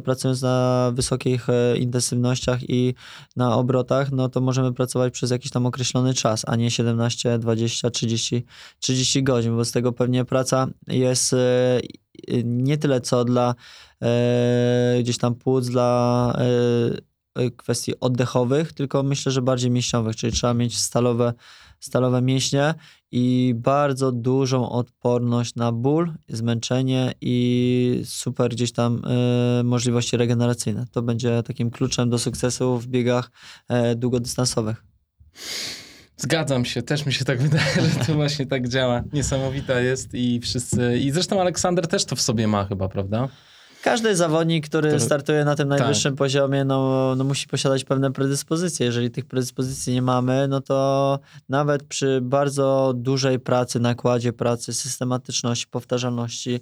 [0.05, 2.95] pracując na wysokich e, intensywnościach i
[3.37, 7.91] na obrotach, no to możemy pracować przez jakiś tam określony czas, a nie 17, 20,
[7.91, 8.45] 30,
[8.79, 9.53] 30 godzin.
[9.53, 11.81] Wobec tego pewnie praca jest e,
[12.45, 13.55] nie tyle co dla
[14.03, 16.33] e, gdzieś tam płuc, dla
[17.37, 21.35] e, kwestii oddechowych, tylko myślę, że bardziej mięśniowych, czyli trzeba mieć stalowe,
[21.81, 22.75] stalowe mięśnie
[23.13, 29.03] i bardzo dużą odporność na ból, zmęczenie i super gdzieś tam
[29.61, 30.87] y, możliwości regeneracyjne.
[30.93, 33.31] To będzie takim kluczem do sukcesu w biegach
[33.93, 34.85] y, długodystansowych.
[36.17, 39.03] Zgadzam się, też mi się tak wydaje, że to właśnie tak działa.
[39.13, 40.99] Niesamowita jest i wszyscy.
[40.99, 43.29] I zresztą Aleksander też to w sobie ma chyba, prawda?
[43.83, 45.01] Każdy zawodnik, który, który...
[45.01, 45.79] startuje na tym tak.
[45.79, 46.19] najwyższym tak.
[46.19, 48.87] poziomie, no, no musi posiadać pewne predyspozycje.
[48.87, 51.19] Jeżeli tych predyspozycji nie mamy, no to
[51.49, 56.61] nawet przy bardzo dużej pracy, nakładzie pracy, systematyczności, powtarzalności,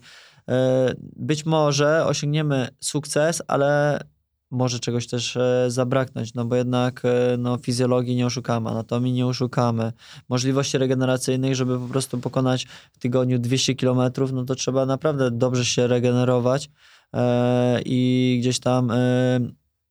[0.48, 4.00] e, być może osiągniemy sukces, ale
[4.50, 9.26] może czegoś też e, zabraknąć, no bo jednak e, no, fizjologii nie oszukamy, anatomii nie
[9.26, 9.92] oszukamy,
[10.28, 14.00] możliwości regeneracyjnych, żeby po prostu pokonać w tygodniu 200 km,
[14.32, 16.70] no to trzeba naprawdę dobrze się regenerować
[17.14, 18.92] e, i gdzieś tam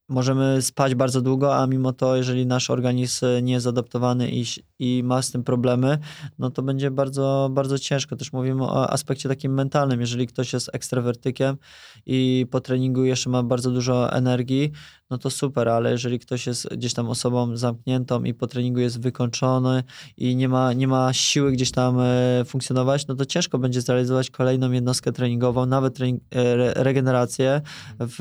[0.09, 4.43] możemy spać bardzo długo, a mimo to, jeżeli nasz organizm nie jest adaptowany i,
[4.79, 5.97] i ma z tym problemy,
[6.39, 8.15] no to będzie bardzo, bardzo ciężko.
[8.15, 9.99] Też mówimy o aspekcie takim mentalnym.
[9.99, 11.57] Jeżeli ktoś jest ekstrawertykiem
[12.05, 14.71] i po treningu jeszcze ma bardzo dużo energii,
[15.09, 19.01] no to super, ale jeżeli ktoś jest gdzieś tam osobą zamkniętą i po treningu jest
[19.01, 19.83] wykończony
[20.17, 24.29] i nie ma, nie ma siły gdzieś tam e, funkcjonować, no to ciężko będzie zrealizować
[24.29, 27.61] kolejną jednostkę treningową, nawet trening, e, regenerację
[27.99, 28.17] w,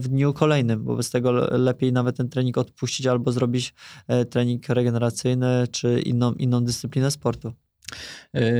[0.00, 0.84] w dniu kolejnym.
[0.84, 3.74] Wobec tego lepiej nawet ten trening odpuścić albo zrobić
[4.08, 7.52] e, trening regeneracyjny czy inną, inną dyscyplinę sportu.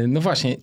[0.09, 0.57] No właśnie,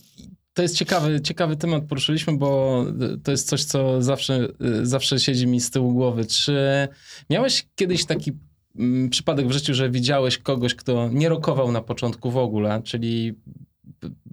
[0.54, 2.86] to jest ciekawy, ciekawy temat poruszyliśmy, bo
[3.24, 4.48] to jest coś, co zawsze,
[4.84, 6.26] zawsze siedzi mi z tyłu głowy.
[6.26, 6.88] Czy
[7.30, 8.32] miałeś kiedyś taki
[8.80, 13.34] mm, przypadek w życiu, że widziałeś kogoś, kto nie rokował na początku w ogóle, czyli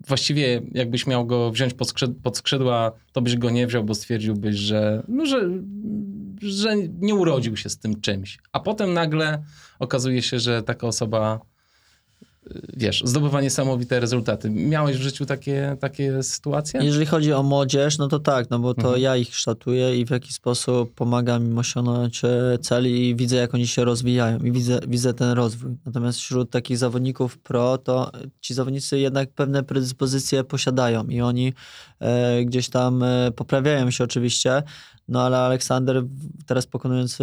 [0.06, 3.94] właściwie jakbyś miał go wziąć pod, skrzyd pod skrzydła, to byś go nie wziął, bo
[3.94, 5.48] stwierdziłbyś, że, no, że,
[6.42, 8.38] że nie urodził się z tym czymś.
[8.52, 9.42] A potem nagle
[9.78, 11.40] okazuje się, że taka osoba
[12.76, 14.50] wiesz, zdobywa niesamowite rezultaty.
[14.50, 16.80] Miałeś w życiu takie, takie sytuacje?
[16.84, 19.02] Jeżeli chodzi o młodzież, no to tak, no bo to mhm.
[19.02, 23.54] ja ich kształtuję i w jakiś sposób pomagam im osiągnąć e, cel i widzę, jak
[23.54, 25.76] oni się rozwijają i widzę, widzę ten rozwój.
[25.86, 28.10] Natomiast wśród takich zawodników pro, to
[28.40, 31.52] ci zawodnicy jednak pewne predyspozycje posiadają i oni
[32.00, 34.62] e, gdzieś tam e, poprawiają się oczywiście,
[35.08, 36.02] no ale Aleksander
[36.46, 37.18] teraz pokonując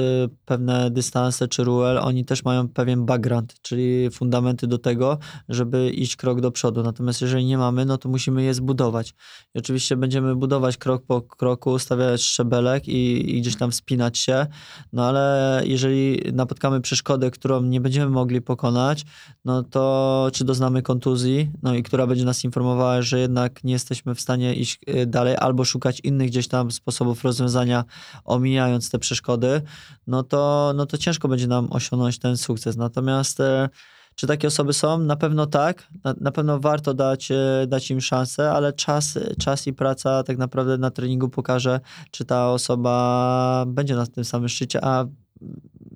[0.46, 5.07] pewne dystanse czy ruel, oni też mają pewien background, czyli fundamenty do tego,
[5.50, 6.84] żeby iść krok do przodu.
[6.84, 9.14] Natomiast jeżeli nie mamy, no to musimy je zbudować.
[9.56, 14.48] I oczywiście będziemy budować krok po kroku, stawiać szczebelek i, i gdzieś tam wspinać się,
[14.94, 19.06] no ale jeżeli napotkamy przeszkodę, którą nie będziemy mogli pokonać,
[19.46, 24.16] no to czy doznamy kontuzji, no i która będzie nas informowała, że jednak nie jesteśmy
[24.16, 27.84] w stanie iść y, dalej albo szukać innych gdzieś tam sposobów rozwiązania
[28.26, 29.62] omijając te przeszkody,
[30.08, 32.78] no to, no to ciężko będzie nam osiągnąć ten sukces.
[32.78, 33.70] Natomiast e,
[34.18, 35.00] czy takie osoby są?
[35.00, 35.88] Na pewno tak.
[36.04, 40.38] Na, na, pewno warto dać, e, dać im szansę, ale czas, czas i praca tak
[40.38, 41.80] naprawdę na treningu pokaże,
[42.12, 45.06] czy ta osoba będzie na tym samym szczycie, a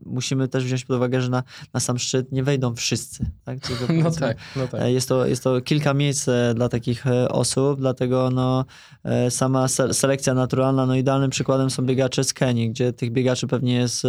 [0.06, 3.26] musimy też wziąć pod uwagę, że na, na sam szczyt nie wejdą wszyscy.
[3.44, 3.58] Tak?
[4.04, 4.82] no tak, no tak.
[4.92, 8.66] Jest to, jest to kilka miejsc e, dla takich e, osób, dlatego no,
[9.04, 13.74] e, sama selekcja naturalna, no idealnym przykładem są biegacze z Kenii, gdzie tych biegaczy pewnie
[13.74, 14.04] jest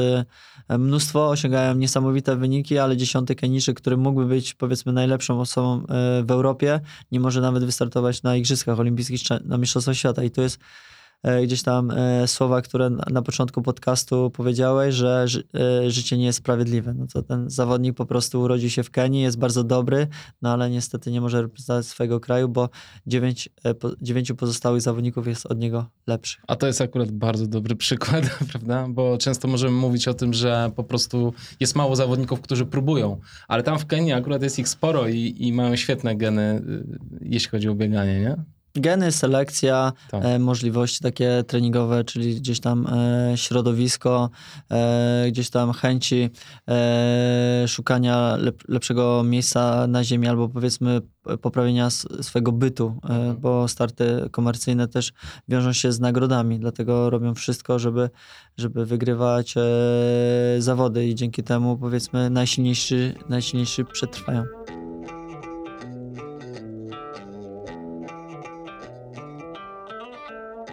[0.79, 5.83] mnóstwo, osiągają niesamowite wyniki, ale dziesiąty Keniszy, który mógłby być powiedzmy najlepszą osobą
[6.25, 6.81] w Europie,
[7.13, 10.61] nie może nawet wystartować na Igrzyskach Olimpijskich, na Mistrzostwach Świata i to jest E,
[11.45, 15.27] gdzieś tam e, słowa, które na początku podcastu powiedziałeś, że
[15.85, 16.95] e, życie nie jest sprawiedliwe.
[16.95, 20.07] No to ten zawodnik po prostu urodził się w Kenii, jest bardzo dobry,
[20.43, 22.69] no ale niestety nie może reprezentować swojego kraju, bo
[23.07, 23.49] dziewięć,
[24.03, 26.45] dziewięciu pozostałych zawodników jest od niego lepszych.
[26.49, 28.87] A to jest akurat bardzo dobry przykład, prawda?
[28.89, 33.63] Bo często możemy mówić o tym, że po prostu jest mało zawodników, którzy próbują, ale
[33.63, 36.63] tam w Kenii akurat jest ich sporo i, i mają świetne geny,
[37.21, 38.37] jeśli chodzi o bieganie, nie?
[38.75, 40.25] Geny, selekcja, tak.
[40.25, 44.31] e, możliwości takie treningowe, czyli gdzieś tam e, środowisko,
[44.71, 46.31] e, gdzieś tam chęci
[46.69, 51.01] e, szukania lep, lepszego miejsca na ziemi albo powiedzmy
[51.41, 51.91] poprawienia
[52.23, 53.37] swojego bytu, e, mhm.
[53.37, 55.13] bo starty komercyjne też
[55.49, 58.11] wiążą się z nagrodami, dlatego robią wszystko, żeby,
[58.57, 59.61] żeby wygrywać e,
[60.59, 64.45] zawody i dzięki temu powiedzmy najsilniejszy, najsilniejszy przetrwają.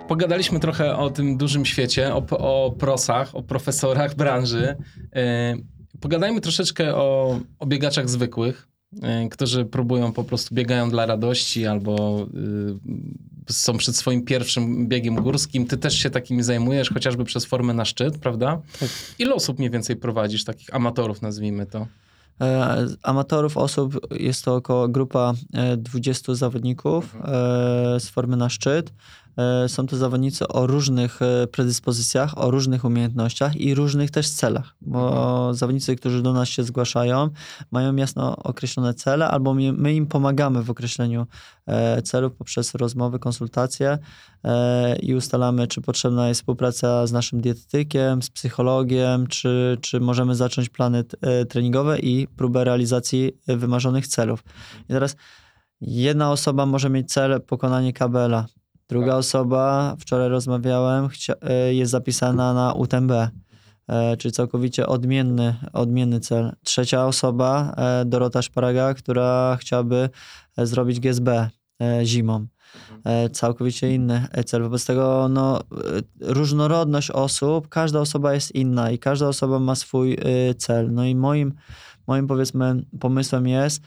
[0.10, 4.76] Pogadaliśmy trochę o tym dużym świecie, o, o prosach, o profesorach branży.
[5.16, 5.55] E,
[5.99, 8.68] pogadajmy troszeczkę o, o biegaczach zwykłych,
[9.01, 12.26] e, którzy próbują po prostu, biegają dla radości albo
[13.49, 15.68] są przed swoim pierwszym biegiem górskim.
[15.68, 18.62] Ty też się takimi zajmujesz, chociażby przez formę na szczyt, prawda?
[18.80, 18.89] Tak.
[19.20, 21.88] Ile osób mniej więcej prowadzisz, takich amatorów nazwijmy to?
[22.41, 25.34] E, amatorów osób jest to około grupa
[25.78, 27.99] 20 zawodników mhm.
[27.99, 28.93] z formy na szczyt.
[29.39, 34.75] E, są to zawodnicy o różnych e, predyspozycjach, o różnych umiejętnościach i różnych też celach,
[34.81, 35.53] bo mhm.
[35.53, 37.29] zawodnicy, którzy do nas się zgłaszają,
[37.71, 41.27] mają jasno określone cele, albo my im pomagamy w określeniu
[41.65, 43.97] e, celów poprzez rozmowy, konsultacje
[45.01, 50.69] i ustalamy, czy potrzebna jest współpraca z naszym dietetykiem, z psychologiem, czy, czy możemy zacząć
[50.69, 51.03] plany
[51.49, 54.43] treningowe i próbę realizacji wymarzonych celów.
[54.83, 55.15] I teraz
[55.81, 58.45] jedna osoba może mieć cel pokonanie kabela,
[58.89, 59.15] Druga tak.
[59.15, 61.09] osoba, wczoraj rozmawiałem,
[61.41, 63.11] e, jest zapisana na UTMB,
[63.87, 66.51] e, czyli całkowicie odmienny, odmienny cel.
[66.63, 70.09] Trzecia osoba, e, Dorota Szparaga, która chciałaby
[70.57, 71.49] zrobić GSB
[72.03, 72.47] zimą.
[73.31, 74.63] Całkowicie inny cel.
[74.63, 75.59] Wobec tego no,
[76.21, 80.17] różnorodność osób, każda osoba jest inna i każda osoba ma swój
[80.57, 80.93] cel.
[80.93, 81.53] No i moim,
[82.07, 83.81] moim powiedzmy pomysłem jest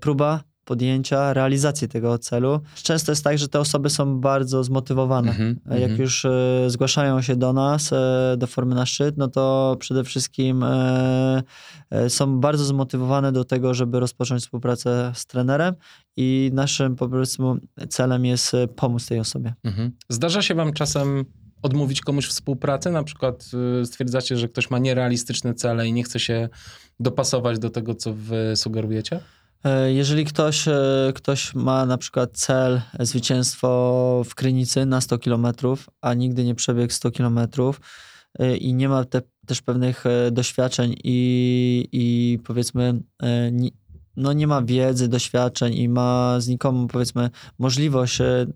[0.00, 0.40] próba
[0.72, 2.60] podjęcia, realizacji tego celu.
[2.82, 5.34] Często jest tak, że te osoby są bardzo zmotywowane.
[5.36, 6.00] Mm -hmm, Jak mm -hmm.
[6.00, 10.62] już e, zgłaszają się do nas, e, do formy na szczyt, no to przede wszystkim
[10.62, 11.42] e,
[12.08, 15.74] są bardzo zmotywowane do tego, żeby rozpocząć współpracę z trenerem
[16.16, 17.56] i naszym po prostu
[17.88, 19.54] celem jest pomóc tej osobie.
[19.64, 19.90] Mm -hmm.
[20.08, 21.24] Zdarza się wam czasem
[21.62, 22.90] odmówić komuś współpracy?
[22.90, 23.50] Na przykład
[23.84, 26.48] stwierdzacie, że ktoś ma nierealistyczne cele i nie chce się
[27.00, 29.20] dopasować do tego, co wy sugerujecie?
[29.64, 35.46] E, jeżeli ktoś, e, ktoś ma na przykład cel zwycięstwo w Krynicy na 100 km,
[36.00, 37.38] a nigdy nie przebiegł 100 km
[38.38, 43.02] e, i nie ma te, też pewnych doświadczeń i, i powiedzmy
[44.16, 48.46] no nie ma wiedzy, doświadczeń i ma znikomą powiedzmy możliwość E,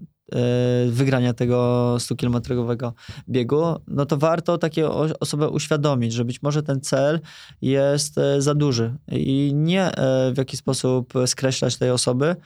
[0.89, 2.93] wygrania tego 100-kilometrowego
[3.29, 7.21] biegu, no to warto takie osobę uświadomić, że być może ten cel
[7.63, 12.37] jest e, za duży i nie e, w jakiś sposób skreślać tej osoby,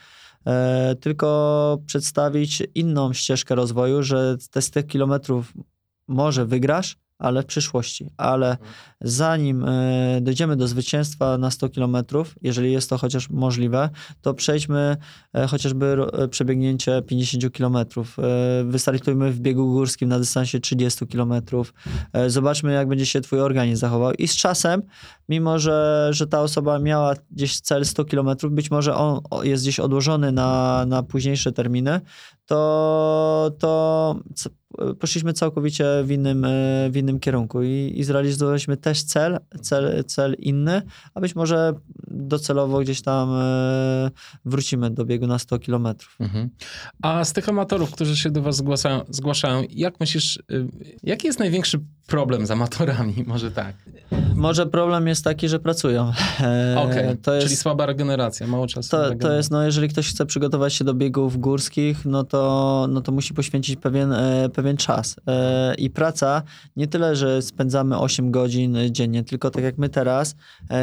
[1.01, 5.53] tylko przedstawić inną ścieżkę rozwoju, że te 100 kilometrów
[6.09, 8.11] może wygrasz, ale w przyszłości.
[8.16, 8.57] Ale
[9.01, 11.97] zanim e, dojdziemy do zwycięstwa na 100 km,
[12.43, 13.91] jeżeli jest to chociaż możliwe,
[14.21, 14.97] to przejdźmy
[15.35, 17.77] e, chociażby e, przebiegnięcie 50 km.
[18.65, 21.33] Wystartujmy w biegu górskim na dystansie 30 km.
[22.27, 24.13] Zobaczmy, jak będzie się twój organizm zachował.
[24.13, 24.83] I z czasem,
[25.29, 29.81] mimo że, że ta osoba miała gdzieś cel 100 km, być może on jest gdzieś
[29.81, 32.01] odłożony na, na późniejsze terminy,
[32.47, 34.17] to, to
[35.01, 36.47] poszliśmy całkowicie w innym,
[36.91, 40.82] w innym kierunku i, i zrealizowaliśmy też cel, cel, cel inny,
[41.14, 41.72] a być może
[42.07, 44.11] docelowo gdzieś tam e,
[44.45, 46.16] wrócimy do biegu na 100 kilometrów.
[46.20, 46.51] Mhm.
[47.03, 50.68] A z tych amatorów, którzy się do was zgłaszają, zgłaszają jak myślisz, y,
[51.03, 51.78] jaki jest największy
[52.11, 53.15] problem z amatorami?
[53.27, 53.75] Może tak.
[54.35, 56.13] Może problem jest taki, że pracują.
[56.41, 57.43] E, Okej, okay.
[57.43, 58.91] czyli słaba regeneracja, mało czasu.
[58.91, 63.01] To, to jest, no jeżeli ktoś chce przygotować się do biegów górskich, no to, no
[63.01, 65.17] to musi poświęcić pewien, e, pewien czas.
[65.79, 66.43] I praca
[66.77, 70.37] nie tyle, że spędzamy 8 godzin dziennie, tylko tak jak my teraz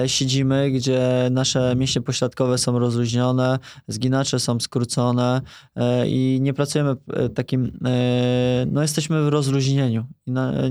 [0.07, 5.41] siedzimy, gdzie nasze mięśnie pośladkowe są rozluźnione, zginacze są skrócone
[5.75, 10.05] e, i nie pracujemy e, takim, e, no jesteśmy w rozluźnieniu.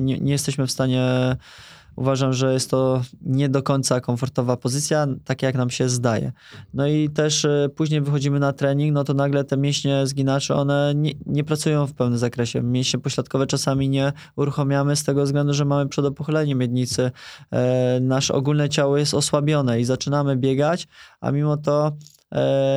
[0.01, 1.37] Nie, nie jesteśmy w stanie
[1.97, 6.33] uważam, że jest to nie do końca komfortowa pozycja, tak jak nam się zdaje.
[6.75, 10.93] No i też e, później wychodzimy na trening, no to nagle te mięśnie zginacze, one
[10.97, 12.63] nie, nie pracują w pełnym zakresie.
[12.63, 17.11] Mięśnie pośladkowe czasami nie uruchamiamy z tego względu, że mamy przedopochylenie miednicy.
[17.51, 20.89] E, nasze ogólne ciało jest osłabione i zaczynamy biegać,
[21.21, 21.93] a mimo to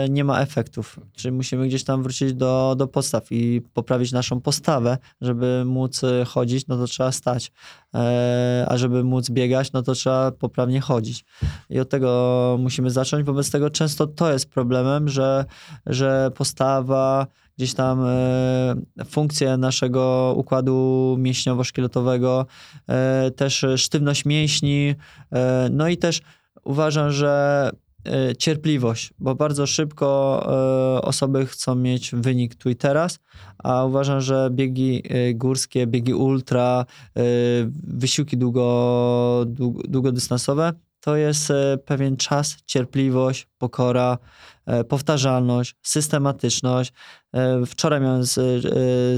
[0.10, 1.00] nie ma efektów.
[1.16, 6.26] Czyli musimy gdzieś tam wrócić do, do podstaw i poprawić naszą postawę, żeby móc e,
[6.26, 7.52] chodzić, no to trzeba stać.
[7.96, 11.26] E, a żeby móc biegać, no to trzeba poprawnie chodzić.
[11.70, 13.26] I od tego musimy zacząć.
[13.26, 15.46] Wobec tego często to jest problemem, że,
[15.86, 17.28] że postawa,
[17.58, 18.00] gdzieś tam
[19.10, 22.46] funkcje naszego układu mięśniowo-szkieletowego,
[23.36, 24.96] też sztywność mięśni,
[25.72, 26.22] no i też
[26.64, 27.89] uważam, że E,
[28.38, 30.42] cierpliwość, bo bardzo szybko
[30.98, 33.20] e, osoby chcą mieć wynik tu i teraz,
[33.58, 36.86] a uważam, że biegi e, górskie, biegi ultra,
[37.84, 39.46] wysiłki długo,
[39.88, 41.54] długodystansowe to jest
[41.86, 44.18] pewien czas, cierpliwość, pokora,
[44.90, 46.94] powtarzalność, systematyczność.
[47.66, 48.34] Wczoraj miałem z,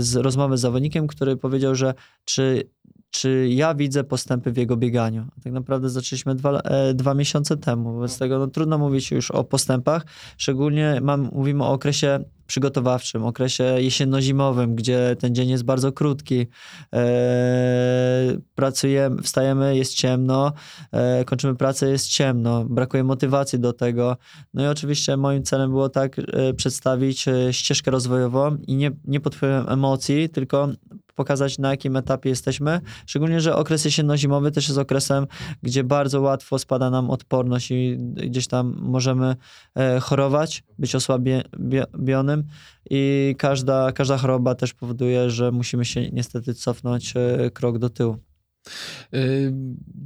[0.05, 1.93] z rozmowę z zawodnikiem, który powiedział, że
[2.25, 2.69] czy
[3.11, 5.25] czy ja widzę postępy w jego bieganiu.
[5.43, 9.43] Tak naprawdę zaczęliśmy dwa, e, dwa miesiące temu, wobec tego no, trudno mówić już o
[9.43, 10.05] postępach,
[10.37, 12.19] szczególnie mam, mówimy o okresie
[12.51, 16.47] przygotowawczym, okresie jesienno-zimowym, gdzie ten dzień jest bardzo krótki.
[16.93, 20.53] E, pracujemy, wstajemy, jest ciemno,
[20.91, 24.17] e, kończymy pracę, jest ciemno, brakuje motywacji do tego.
[24.53, 29.19] No i oczywiście moim celem było tak e, przedstawić e, ścieżkę rozwojową i nie, nie
[29.19, 30.69] pod wpływem emocji, tylko
[31.15, 32.81] pokazać na jakim etapie jesteśmy.
[33.05, 35.27] Szczególnie, że okres jesienno-zimowy też jest okresem,
[35.63, 39.35] gdzie bardzo łatwo spada nam odporność i gdzieś tam możemy
[39.75, 42.43] e, chorować, być osłabionym
[42.89, 48.17] i każda, każda choroba też powoduje, że musimy się niestety cofnąć e, krok do tyłu.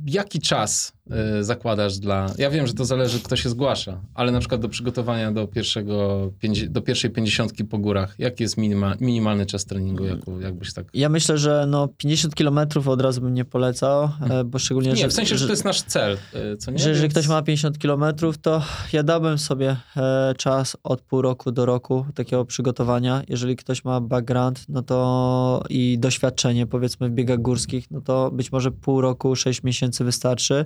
[0.06, 0.95] Jaki czas
[1.42, 2.26] zakładasz dla.
[2.38, 6.32] Ja wiem, że to zależy, kto się zgłasza, ale na przykład do przygotowania do, pierwszego,
[6.70, 10.04] do pierwszej pięćdziesiątki po górach, jaki jest minima, minimalny czas treningu?
[10.42, 10.86] jakbyś tak...
[10.94, 14.50] Ja myślę, że no 50 kilometrów od razu bym nie polecał, hmm.
[14.50, 14.90] bo szczególnie.
[14.90, 16.18] Nie, że, w sensie, że, to jest nasz cel.
[16.54, 16.80] Y, co nie?
[16.80, 21.52] Że jeżeli ktoś ma 50 kilometrów, to ja dałbym sobie e, czas od pół roku
[21.52, 23.22] do roku takiego przygotowania.
[23.28, 28.46] Jeżeli ktoś ma background, no to i doświadczenie, powiedzmy, w biegach górskich, no to być
[28.46, 30.66] być może pół roku, 6 miesięcy wystarczy,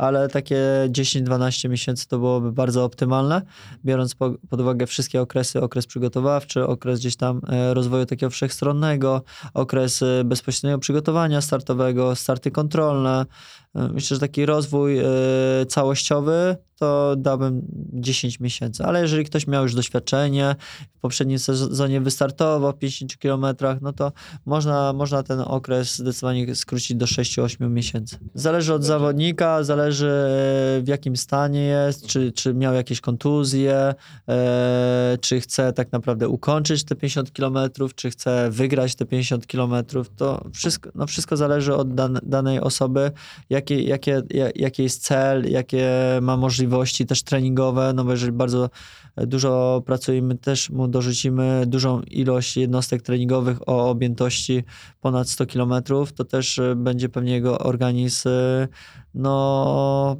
[0.00, 3.42] ale takie 10-12 miesięcy to byłoby bardzo optymalne,
[3.84, 9.22] biorąc po, pod uwagę wszystkie okresy, okres przygotowawczy, okres gdzieś tam e, rozwoju takiego wszechstronnego,
[9.54, 13.26] okres e, bezpośredniego przygotowania startowego, starty kontrolne.
[13.74, 15.00] E, myślę, że taki rozwój
[15.68, 18.84] całościowy to dałbym 10 miesięcy.
[18.84, 20.56] Ale jeżeli ktoś miał już doświadczenie,
[20.96, 24.12] w poprzednim sezonie wystartował w 50 kilometrach, no to
[24.46, 28.18] można, można ten okres zdecydowanie skrócić do 6-8 miesięcy.
[28.34, 33.94] Zależy od zawodnika, zależy w jakim stanie jest, czy, czy miał jakieś kontuzje,
[34.28, 40.10] e, czy chce tak naprawdę ukończyć te 50 kilometrów, czy chce wygrać te 50 kilometrów.
[40.16, 43.10] To wszystko, no wszystko zależy od dan danej osoby,
[43.50, 44.22] jaki, jakie,
[44.54, 45.88] jaki jest cel, jakie
[46.22, 48.70] ma możliwości też treningowe, no bo jeżeli bardzo
[49.16, 54.64] dużo pracujemy, też mu dorzucimy dużą ilość jednostek treningowych o objętości
[55.00, 55.72] ponad 100 km,
[56.14, 58.28] to też będzie pewnie jego organizm
[59.14, 60.16] no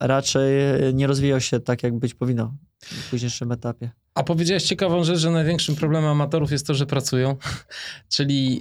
[0.00, 0.52] raczej
[0.94, 3.90] nie rozwijał się tak, jak być powinno w późniejszym etapie.
[4.14, 7.36] A powiedziałeś ciekawą rzecz, że największym problemem amatorów jest to, że pracują,
[8.14, 8.60] czyli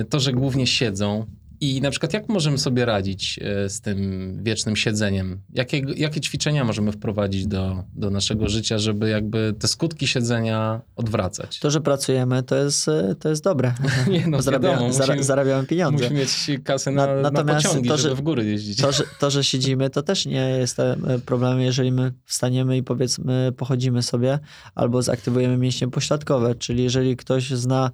[0.00, 1.26] y, to, że głównie siedzą
[1.60, 5.40] i na przykład jak możemy sobie radzić e, z tym wiecznym siedzeniem?
[5.52, 11.58] Jakie, jakie ćwiczenia możemy wprowadzić do, do naszego życia, żeby jakby te skutki siedzenia odwracać?
[11.58, 13.74] To, że pracujemy, to jest, e, to jest dobre.
[14.10, 16.04] Nie no, Zarabia, wiadomo, musimy, zarabiamy pieniądze.
[16.04, 18.80] Musimy mieć kasę na, na, Natomiast na pociągi, to, że, żeby w góry jeździć.
[18.80, 20.96] To że, to, że siedzimy, to też nie jest e,
[21.26, 24.38] problemem, jeżeli my wstaniemy i powiedzmy pochodzimy sobie
[24.74, 27.90] albo zaktywujemy mięśnie pośladkowe, czyli jeżeli ktoś zna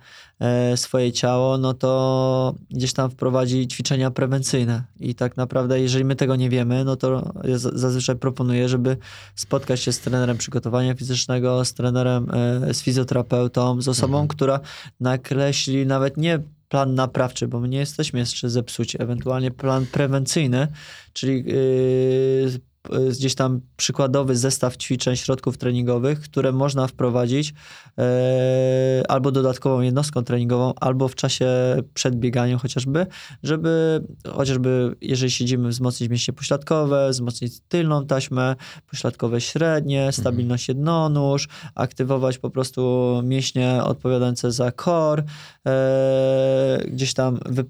[0.77, 4.85] swoje ciało, no to gdzieś tam wprowadzi prowadzi ćwiczenia prewencyjne.
[5.01, 8.97] I tak naprawdę, jeżeli my tego nie wiemy, no to ja zazwyczaj proponuję, żeby
[9.35, 14.29] spotkać się z trenerem przygotowania fizycznego, z trenerem, e, z fizjoterapeutą, z osobą, mhm.
[14.29, 14.61] która
[15.01, 16.39] nakreśli nawet nie
[16.69, 20.69] plan naprawczy, bo my nie jesteśmy jeszcze zepsuci, ewentualnie plan prewencyjny,
[21.13, 22.72] czyli yy,
[23.11, 27.55] gdzieś tam przykładowy zestaw ćwiczeń, środków treningowych, które można wprowadzić
[27.99, 31.47] e, albo dodatkową jednostką treningową, albo w czasie
[31.95, 33.07] przed bieganiem chociażby,
[33.43, 34.03] żeby
[34.33, 38.57] chociażby, jeżeli siedzimy, wzmocnić mięśnie pośladkowe, wzmocnić tylną taśmę,
[38.91, 40.13] pośladkowe średnie, mhm.
[40.13, 45.23] stabilność jednonóż, aktywować po prostu mięśnie odpowiadające za core,
[45.67, 47.65] e, gdzieś tam wy,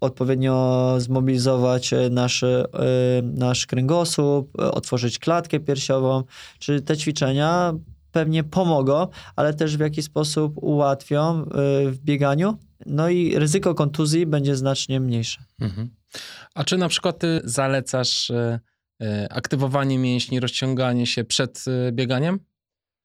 [0.00, 2.66] odpowiednio zmobilizować nasz, e,
[3.22, 6.24] nasz kręgosłup, otworzyć klatkę piersiową,
[6.58, 7.74] czy te ćwiczenia
[8.12, 11.46] pewnie pomogą, ale też w jakiś sposób ułatwią y,
[11.90, 12.58] w bieganiu.
[12.86, 15.44] No i ryzyko kontuzji będzie znacznie mniejsze.
[15.60, 15.90] Mhm.
[16.54, 18.32] A czy na przykład ty zalecasz
[19.30, 22.38] aktywowanie mięśni, rozciąganie się przed bieganiem?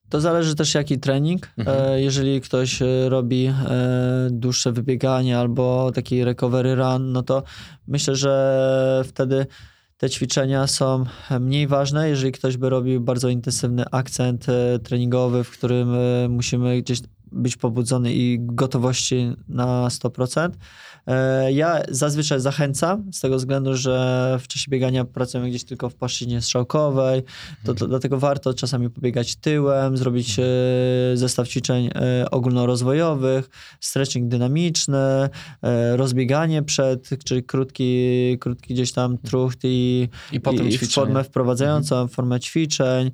[0.10, 1.50] To zależy też jaki trening.
[1.58, 1.92] Mhm.
[1.92, 3.54] E, jeżeli ktoś robi e,
[4.32, 7.44] dłuższe wybieganie albo taki recovery run, no to
[7.88, 9.46] myślę, że wtedy
[9.98, 11.06] te ćwiczenia są
[11.40, 16.82] mniej ważne, jeżeli ktoś by robił bardzo intensywny akcent e, treningowy, w którym e, musimy
[16.82, 17.00] gdzieś
[17.32, 20.50] być pobudzony i gotowości na 100%.
[21.08, 25.96] E, ja zazwyczaj zachęcam z tego względu, że w czasie biegania pracujemy gdzieś tylko w
[25.96, 27.24] płaszczyźnie strzałkowej,
[27.66, 31.18] to, to dlatego warto czasami pobiegać tyłem, zrobić mhm.
[31.18, 31.90] zestaw ćwiczeń
[32.32, 33.50] ogólnorozwojowych,
[33.80, 35.30] stretching dynamiczny,
[35.96, 42.10] rozbieganie przed, czyli krótki, krótki gdzieś tam trucht i, I, potem i formę wprowadzającą, mhm.
[42.10, 43.12] formę ćwiczeń,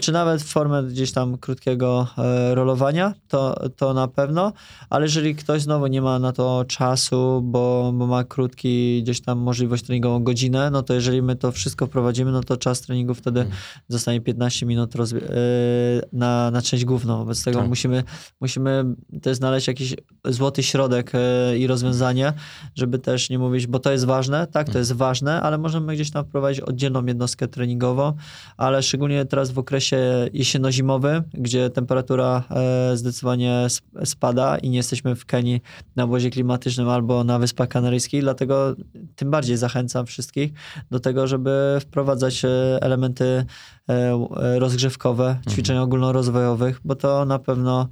[0.00, 2.06] czy nawet formę gdzieś tam krótkiego
[2.54, 4.52] rolowania, to to, to na pewno,
[4.90, 9.38] ale jeżeli ktoś znowu nie ma na to czasu, bo, bo ma krótki gdzieś tam
[9.38, 13.40] możliwość treningową godzinę, no to jeżeli my to wszystko wprowadzimy, no to czas treningu wtedy
[13.40, 13.58] hmm.
[13.88, 17.18] zostanie 15 minut rozwi- yy, na, na część główną.
[17.18, 17.68] Wobec tego tak.
[17.68, 18.04] musimy,
[18.40, 18.84] musimy
[19.22, 22.32] też znaleźć jakiś złoty środek yy, i rozwiązanie,
[22.74, 24.80] żeby też nie mówić, bo to jest ważne, tak, to hmm.
[24.80, 28.12] jest ważne, ale możemy gdzieś tam wprowadzić oddzielną jednostkę treningową,
[28.56, 33.66] ale szczególnie teraz w okresie jesienno-zimowym, gdzie temperatura e, zdecydowanie
[34.04, 35.60] spada i nie jesteśmy w Kenii
[35.96, 38.76] na obozie klimatycznym albo na Wyspach Kanaryjskich, dlatego
[39.16, 40.52] tym bardziej zachęcam wszystkich
[40.90, 42.48] do tego, żeby wprowadzać e,
[42.80, 43.44] elementy
[43.88, 44.18] e,
[44.58, 45.44] rozgrzewkowe, mhm.
[45.50, 45.84] ćwiczeń mhm.
[45.84, 47.88] ogólnorozwojowych, bo to na pewno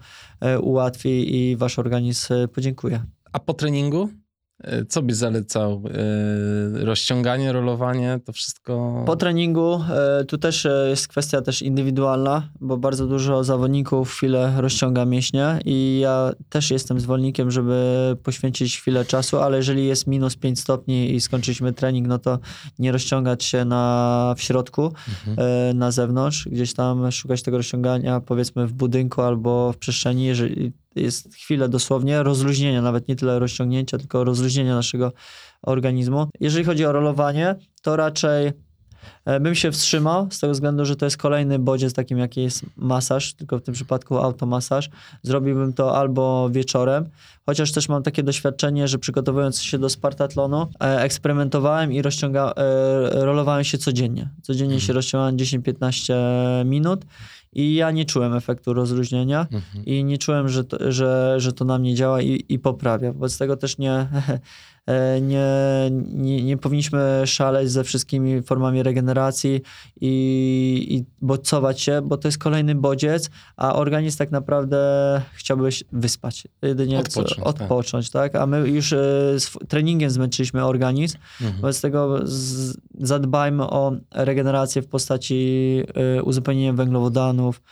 [0.60, 3.02] ułatwi i wasz organizm podziękuje.
[3.32, 4.08] A po treningu?
[4.64, 5.82] E, co byś zalecał?
[5.86, 9.02] E, rozciąganie, rolowanie, to wszystko?
[9.06, 15.04] Po treningu e, tu też jest kwestia też indywidualna, bo bardzo dużo zawodników chwilę rozciąga
[15.04, 20.60] mięśnie i ja też jestem zwolennikiem, żeby poświęcić chwilę czasu, ale jeżeli jest minus 5
[20.60, 22.38] stopni i skończyliśmy trening, no to
[22.78, 24.92] nie rozciągać się na, w środku,
[25.28, 25.78] mhm.
[25.78, 31.34] na zewnątrz, gdzieś tam szukać tego rozciągania powiedzmy w budynku albo w przestrzeni, jeżeli jest
[31.34, 35.12] chwilę dosłownie rozluźnienia, nawet nie tyle rozciągnięcia, tylko rozluźnienia naszego
[35.62, 36.26] organizmu.
[36.40, 38.52] Jeżeli chodzi o rolowanie, to raczej
[39.24, 42.62] e, bym się wstrzymał z tego względu, że to jest kolejny bodziec takim, jaki jest
[42.76, 44.90] masaż, tylko w tym przypadku automasaż.
[45.22, 47.10] Zrobiłbym to albo wieczorem,
[47.46, 53.24] chociaż też mam takie doświadczenie, że przygotowując się do Spartatlonu, e, eksperymentowałem i rozciąga, e,
[53.24, 54.28] rolowałem się codziennie.
[54.42, 56.14] Codziennie się rozciągałem 10-15
[56.64, 57.04] minut
[57.52, 59.84] i ja nie czułem efektu rozluźnienia mhm.
[59.84, 63.12] i nie czułem, że to, że, że to na mnie działa i, i poprawia.
[63.12, 64.08] Wobec tego też nie,
[65.20, 65.46] nie,
[66.12, 69.60] nie, nie powinniśmy szaleć ze wszystkimi formami regeneracji
[70.00, 74.78] i, i bodźcować się, bo to jest kolejny bodziec, a organizm tak naprawdę
[75.32, 78.32] chciałby wyspać, jedynie odpocząć, chce odpocząć tak.
[78.32, 78.42] tak.
[78.42, 78.96] A my już e,
[79.40, 81.60] z treningiem zmęczyliśmy organizm, mhm.
[81.60, 85.82] wobec tego z, zadbajmy o regenerację w postaci
[86.16, 87.62] e, uzupełnienia węglowodanów,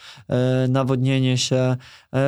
[0.68, 1.76] nawodnienie się,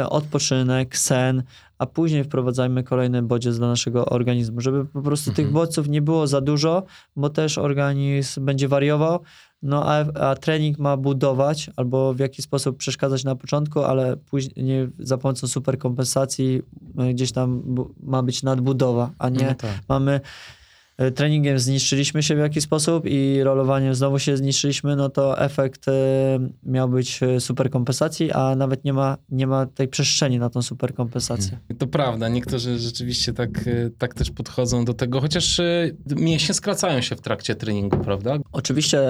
[0.08, 1.42] odpoczynek, sen,
[1.78, 5.46] a później wprowadzajmy kolejny bodziec dla naszego organizmu, żeby po prostu mhm.
[5.46, 6.82] tych bodźców nie było za dużo,
[7.16, 9.20] bo też organizm będzie wariował,
[9.62, 14.88] no a, a, trening ma budować albo w jakiś sposób przeszkadzać na początku, ale później
[14.98, 16.62] za pomocą superkompensacji
[16.98, 17.62] e, gdzieś tam
[18.02, 19.70] ma być nadbudowa, a nie no tak.
[19.88, 20.20] mamy
[21.14, 25.92] treningiem zniszczyliśmy się w jakiś sposób i rolowaniem znowu się zniszczyliśmy, no to efekt e,
[26.62, 30.62] miał być e, super kompensacji, a nawet nie ma, nie ma tej przestrzeni na tą
[30.62, 31.58] super kompensację.
[31.78, 33.64] To prawda, niektórzy rzeczywiście tak,
[33.98, 35.60] tak też podchodzą do tego, chociaż
[36.16, 38.38] mięśnie skracają się w trakcie treningu, prawda?
[38.52, 39.00] Oczywiście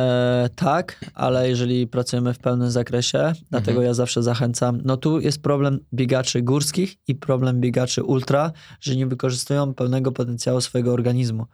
[0.56, 3.86] tak, ale jeżeli pracujemy w pełnym zakresie, dlatego mhm.
[3.86, 9.06] ja zawsze zachęcam, no tu jest problem biegaczy górskich i problem biegaczy ultra, że nie
[9.06, 11.46] wykorzystują pełnego potencjału swojego organizmu.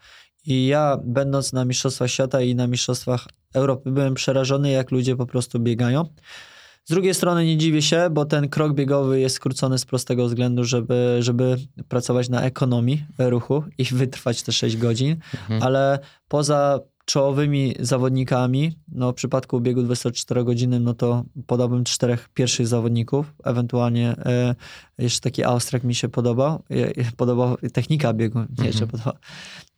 [0.47, 5.27] I ja, będąc na Mistrzostwach Świata i na Mistrzostwach Europy, byłem przerażony, jak ludzie po
[5.27, 6.05] prostu biegają.
[6.85, 10.65] Z drugiej strony nie dziwię się, bo ten krok biegowy jest skrócony z prostego względu,
[10.65, 11.57] żeby, żeby
[11.89, 15.63] pracować na ekonomii ruchu i wytrwać te 6 godzin, mhm.
[15.63, 23.35] ale poza czołowymi zawodnikami, no w przypadku biegu 24-godzinnym, no to podałbym czterech pierwszych zawodników,
[23.45, 24.55] ewentualnie e,
[24.99, 26.63] jeszcze taki Austriak mi się podobał,
[27.17, 28.67] podobał technika biegu, nie mhm.
[28.67, 29.13] jeszcze podoba.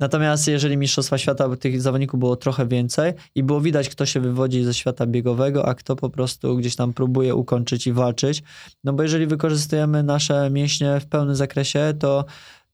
[0.01, 4.65] Natomiast jeżeli Mistrzostwa Świata, tych zawodników było trochę więcej i było widać, kto się wywodzi
[4.65, 8.43] ze świata biegowego, a kto po prostu gdzieś tam próbuje ukończyć i walczyć,
[8.85, 12.25] no bo jeżeli wykorzystujemy nasze mięśnie w pełnym zakresie, to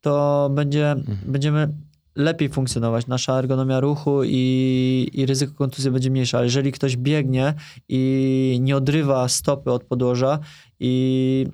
[0.01, 1.19] to będzie, mhm.
[1.27, 1.69] będziemy
[2.15, 6.37] lepiej funkcjonować, nasza ergonomia ruchu i, i ryzyko kontuzji będzie mniejsze.
[6.37, 7.55] Ale jeżeli ktoś biegnie
[7.89, 10.39] i nie odrywa stopy od podłoża
[10.81, 11.47] i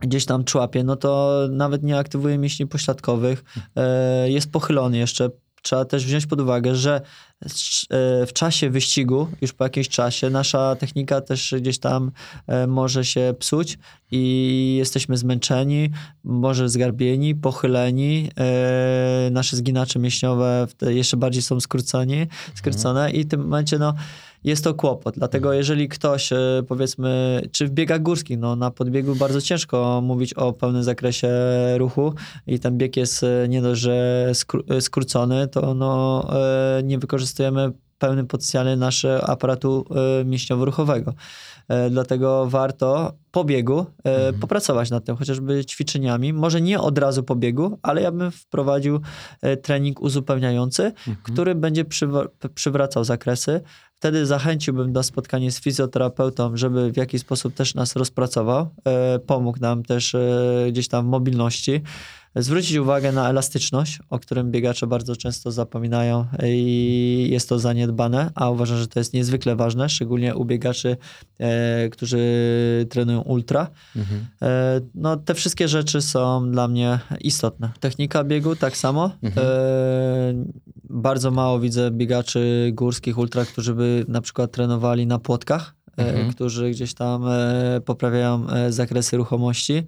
[0.00, 3.44] gdzieś tam człapie, no to nawet nie aktywuje mięśni pośladkowych,
[3.76, 5.30] e, jest pochylony jeszcze.
[5.64, 7.00] Trzeba też wziąć pod uwagę, że
[7.90, 12.10] E, w czasie wyścigu, już po jakimś czasie, nasza technika też gdzieś tam
[12.46, 13.78] e, może się psuć
[14.10, 15.90] i jesteśmy zmęczeni,
[16.24, 23.20] może zgarbieni, pochyleni, e, nasze zginacze mięśniowe jeszcze bardziej są skróceni, skrócone mhm.
[23.20, 23.94] i w tym momencie no
[24.44, 25.14] jest to kłopot.
[25.14, 25.58] Dlatego mhm.
[25.58, 26.30] jeżeli ktoś,
[26.68, 31.28] powiedzmy, czy w biegach górskich, no na podbiegu bardzo ciężko mówić o pełnym zakresie
[31.76, 32.14] ruchu
[32.46, 36.26] i ten bieg jest nie dość, że skró skrócony, to no
[36.82, 39.84] nie wykorzystujemy pełnym potencjale naszego aparatu
[40.20, 41.12] e, mięśniowo-ruchowego.
[41.68, 44.40] E, dlatego warto po biegu mhm.
[44.40, 46.32] popracować nad tym, chociażby ćwiczeniami.
[46.32, 49.00] Może nie od razu po biegu, ale ja bym wprowadził
[49.62, 51.16] trening uzupełniający, mhm.
[51.22, 51.84] który będzie
[52.54, 53.60] przywracał zakresy.
[53.98, 58.74] Wtedy zachęciłbym do spotkania z fizjoterapeutą, żeby w jakiś sposób też nas rozpracował,
[59.26, 60.16] pomógł nam też
[60.68, 61.82] gdzieś tam w mobilności
[62.42, 68.50] zwrócić uwagę na elastyczność, o którym biegacze bardzo często zapominają i jest to zaniedbane, a
[68.50, 70.96] uważam, że to jest niezwykle ważne, szczególnie u biegaczy,
[71.38, 72.18] e, którzy
[72.90, 73.70] trenują ultra.
[73.96, 74.26] Mhm.
[74.42, 77.70] E, no, te wszystkie rzeczy są dla mnie istotne.
[77.80, 79.10] Technika biegu tak samo.
[79.22, 79.46] Mhm.
[79.46, 80.44] E,
[80.90, 86.32] bardzo mało widzę biegaczy górskich ultra, którzy by na przykład trenowali na płotkach mhm.
[86.32, 89.82] którzy gdzieś tam e, poprawiają e, zakresy ruchomości,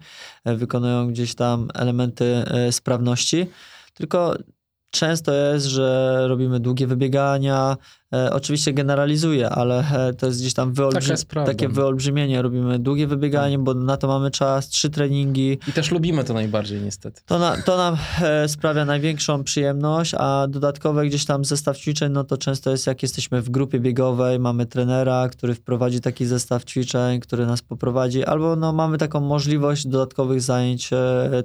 [0.45, 3.47] wykonują gdzieś tam elementy sprawności.
[3.95, 4.37] Tylko
[4.91, 7.77] często jest, że robimy długie wybiegania,
[8.15, 11.15] E, oczywiście generalizuję, ale e, to jest gdzieś tam wyolbrzy...
[11.47, 12.43] takie wyolbrzymienie.
[12.43, 15.59] Robimy długie wybieganie, bo na to mamy czas, trzy treningi.
[15.69, 17.23] I też lubimy to najbardziej niestety.
[17.27, 22.25] To, na, to nam e, sprawia największą przyjemność, a dodatkowe gdzieś tam zestaw ćwiczeń, no
[22.25, 27.21] to często jest jak jesteśmy w grupie biegowej, mamy trenera, który wprowadzi taki zestaw ćwiczeń,
[27.21, 30.91] który nas poprowadzi, albo no mamy taką możliwość dodatkowych zajęć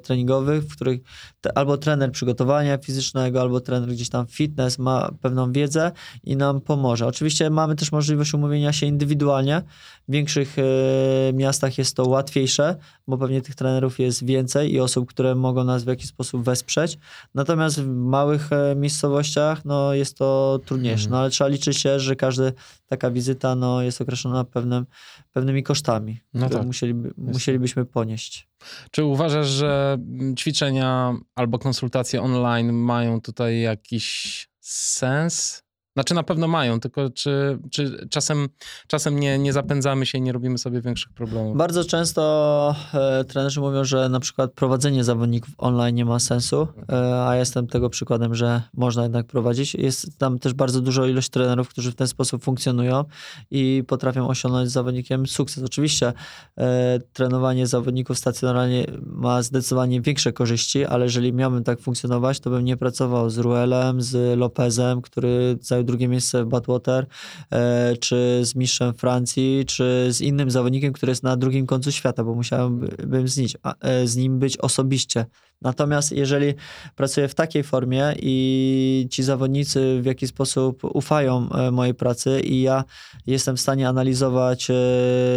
[0.04, 1.02] treningowych, w których
[1.42, 5.92] te, albo trener przygotowania fizycznego, albo trener gdzieś tam fitness ma pewną wiedzę
[6.24, 7.08] i nam pomoże.
[7.08, 9.62] Oczywiście mamy też możliwość umówienia się indywidualnie.
[10.08, 12.76] W większych e, miastach jest to łatwiejsze,
[13.08, 16.98] bo pewnie tych trenerów jest więcej i osób, które mogą nas w jakiś sposób wesprzeć.
[17.36, 21.06] Natomiast w małych e, miejscowościach no, jest to trudniejsze.
[21.06, 21.12] Mhm.
[21.12, 22.44] No, ale trzeba liczyć się, że każda
[22.88, 24.86] taka wizyta no, jest określona pewnym,
[25.32, 26.68] pewnymi kosztami, no które tak.
[26.68, 28.50] musieliby, musielibyśmy ponieść.
[28.92, 29.98] Czy uważasz, że
[30.38, 35.61] ćwiczenia albo konsultacje online mają tutaj jakiś sens?
[35.94, 38.48] Znaczy na pewno mają, tylko czy, czy czasem,
[38.88, 41.58] czasem nie, nie zapędzamy się i nie robimy sobie większych problemów?
[41.58, 47.26] Bardzo często e, trenerzy mówią, że na przykład prowadzenie zawodników online nie ma sensu, e,
[47.28, 49.76] a jestem tego przykładem, że można jednak prowadzić.
[49.76, 53.06] Jest tam też bardzo dużo ilość trenerów, którzy w ten sposób funkcjonują
[53.52, 55.64] i potrafią osiągnąć z zawodnikiem sukces.
[55.64, 56.14] Oczywiście
[56.58, 62.66] e, trenowanie zawodników stacjonarnie ma zdecydowanie większe korzyści, ale jeżeli miałbym tak funkcjonować, to bym
[62.66, 67.06] nie pracował z Ruelem, z Lopezem, który zajął drugie miejsce w Badwater,
[67.52, 72.24] e, czy z mistrzem Francji, czy z innym zawodnikiem, który jest na drugim końcu świata,
[72.24, 73.48] bo musiałbym z nim,
[73.82, 75.26] e, z nim być osobiście.
[75.62, 76.54] Natomiast jeżeli
[76.96, 82.62] pracuję w takiej formie i ci zawodnicy w jakiś sposób ufają e, mojej pracy i
[82.62, 82.84] ja
[83.28, 84.68] jestem w stanie analizować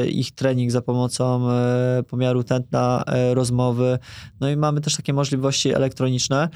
[0.06, 1.48] ich trening za pomocą
[2.08, 3.98] pomiaru tętna, rozmowy,
[4.40, 6.48] no i mamy też takie możliwości elektroniczne,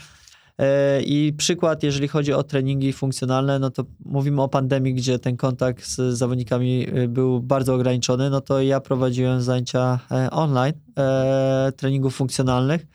[1.05, 5.87] I przykład, jeżeli chodzi o treningi funkcjonalne, no to mówimy o pandemii, gdzie ten kontakt
[5.87, 10.73] z zawodnikami e, był bardzo ograniczony, no to ja prowadziłem zajęcia e, online
[11.77, 12.87] treningów funkcjonalnych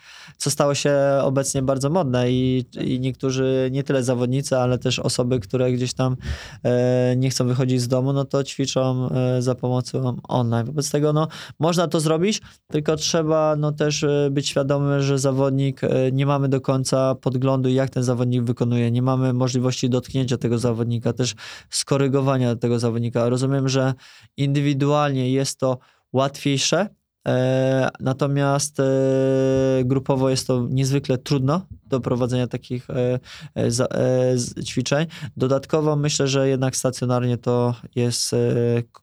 [0.43, 5.39] co stało się obecnie bardzo modne i, i niektórzy, nie tyle zawodnicy, ale też osoby,
[5.39, 6.15] które gdzieś tam
[6.63, 10.65] e, nie chcą wychodzić z domu, no to ćwiczą e, za pomocą online.
[10.65, 11.27] Wobec tego no,
[11.59, 16.49] można to zrobić, tylko trzeba no, też e, być świadomy, że zawodnik, e, nie mamy
[16.49, 21.35] do końca podglądu, jak ten zawodnik wykonuje, nie mamy możliwości dotknięcia tego zawodnika, też
[21.69, 23.29] skorygowania tego zawodnika.
[23.29, 23.93] Rozumiem, że
[24.37, 25.77] indywidualnie jest to
[26.13, 26.87] łatwiejsze,
[27.99, 28.83] natomiast e,
[29.85, 33.19] grupowo jest to niezwykle trudno do prowadzenia takich e,
[34.63, 35.07] ćwiczeń.
[35.37, 38.35] Dodatkowo myślę, że jednak stacjonarnie to jest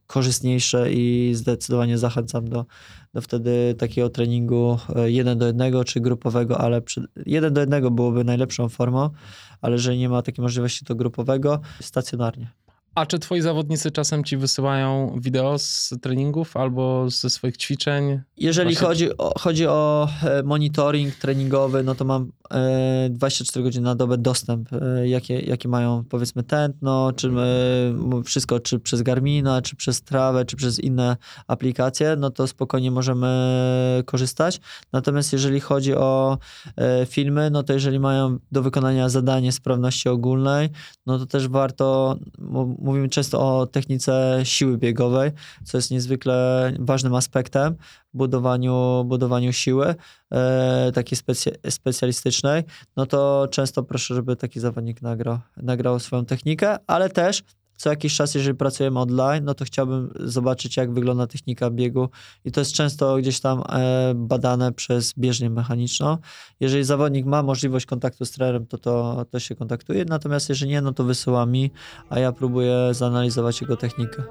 [0.06, 2.66] korzystniejsze i zdecydowanie zachęcam do,
[3.14, 6.82] do wtedy takiego treningu jeden do jednego czy grupowego, ale
[7.26, 9.10] jeden do jednego byłoby najlepszą formą,
[9.60, 12.50] ale jeżeli nie ma takiej możliwości, to grupowego, stacjonarnie.
[12.94, 18.20] A czy twoi zawodnicy czasem ci wysyłają wideo z treningów albo ze swoich ćwiczeń?
[18.36, 22.32] Jeżeli chodzi o, chodzi o e, monitoring treningowy, no to mam
[23.10, 27.30] 24 e, godziny na dobę dostęp, e, jakie, jakie mają powiedzmy tętno, czy
[28.24, 33.30] wszystko, czy przez Garmina, czy przez Trawę, czy przez inne aplikacje, no to spokojnie możemy
[34.06, 34.60] korzystać.
[34.92, 36.38] Natomiast jeżeli chodzi o
[37.06, 40.68] filmy, no to jeżeli mają do wykonania zadanie sprawności ogólnej,
[41.06, 42.16] no to też warto
[42.78, 45.30] mówimy często o technice siły biegowej,
[45.64, 47.76] co jest niezwykle ważnym aspektem
[48.14, 49.94] budowaniu, budowaniu siły
[50.30, 52.62] e, takiej specy, specjalistycznej,
[52.96, 57.42] no to często proszę, żeby taki zawodnik nagrał, nagrał swoją technikę, ale też
[57.80, 62.08] co jakiś czas, jeżeli pracujemy online, no to chciałbym zobaczyć, jak wygląda technika biegu
[62.44, 66.18] i to jest często gdzieś tam e, badane przez bieżnię mechaniczną.
[66.60, 70.80] Jeżeli zawodnik ma możliwość kontaktu z trenerem, to, to to się kontaktuje, natomiast jeżeli nie,
[70.80, 71.70] no to wysyła mi,
[72.08, 74.22] a ja próbuję zanalizować jego technikę.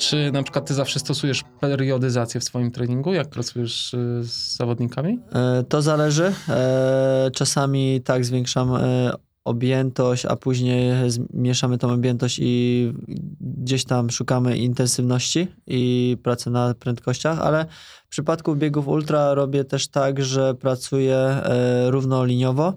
[0.00, 5.18] Czy na przykład ty zawsze stosujesz periodyzację w swoim treningu, jak pracujesz y, z zawodnikami?
[5.32, 6.32] E, To zależy.
[6.48, 9.12] E, Czasami tak zwiększam e,
[9.44, 12.92] objętość, a później zmniejszamy tą objętość i
[13.40, 17.66] gdzieś tam szukamy intensywności i pracy na prędkościach, ale
[18.06, 22.74] w przypadku biegów ultra robię też tak, że pracuję e, równoliniowo e,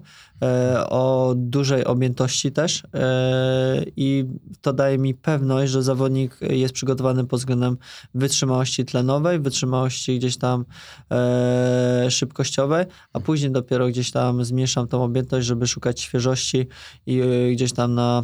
[0.88, 4.24] o dużej objętości też e, i
[4.60, 7.76] to daje mi pewność, że zawodnik jest przygotowany pod względem
[8.14, 10.64] wytrzymałości tlenowej, wytrzymałości gdzieś tam
[11.10, 16.66] e, szybkościowej, a później dopiero gdzieś tam zmniejszam tą objętość, żeby szukać świeżości
[17.06, 18.22] i e, gdzieś tam na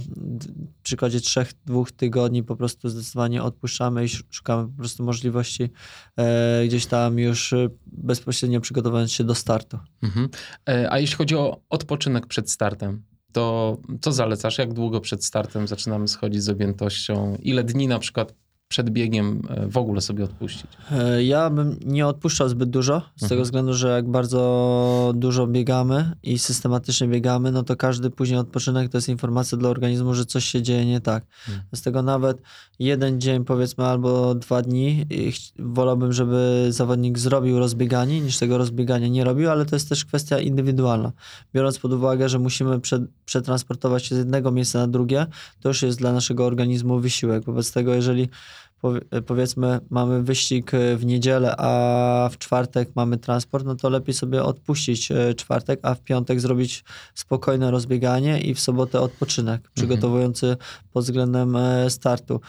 [0.83, 5.71] przykładzie trzech, dwóch tygodni po prostu zdecydowanie odpuszczamy i sz- szukamy po prostu możliwości
[6.17, 9.79] e, gdzieś tam już e, bezpośrednio przygotowując się do startu.
[10.03, 10.29] Mhm.
[10.69, 14.59] E, A jeśli chodzi o odpoczynek przed startem, to co zalecasz?
[14.59, 17.37] Jak długo przed startem zaczynamy schodzić z objętością?
[17.43, 18.35] Ile dni na przykład
[18.71, 20.67] przed biegiem e, w ogóle sobie odpuścić?
[20.93, 23.29] E, Ja bym nie odpuszczał zbyt dużo, z Mhm.
[23.29, 28.91] tego względu, że jak bardzo dużo biegamy i systematycznie biegamy, no to każdy później odpoczynek
[28.93, 31.25] to jest informacja dla organizmu, że coś się dzieje nie tak.
[31.49, 31.67] Mhm.
[31.75, 32.43] Z tego nawet
[32.79, 35.07] jeden dzień, powiedzmy, albo dwa dni,
[35.59, 40.39] wolałbym, żeby zawodnik zrobił rozbieganie, niż tego rozbiegania nie robił, ale to jest też kwestia
[40.39, 41.13] indywidualna.
[41.55, 45.27] Biorąc pod uwagę, że musimy prze, przetransportować się z jednego miejsca na drugie,
[45.61, 47.45] to już jest dla naszego organizmu wysiłek.
[47.45, 48.29] Wobec tego, jeżeli
[49.27, 54.45] powiedzmy mamy wyścig e, w niedzielę, a w czwartek mamy transport, no to lepiej sobie
[54.45, 56.85] odpuścić e, czwartek, a w piątek zrobić
[57.15, 60.57] spokojne rozbieganie i w sobotę odpoczynek przygotowujący
[60.93, 62.41] pod względem e, startu.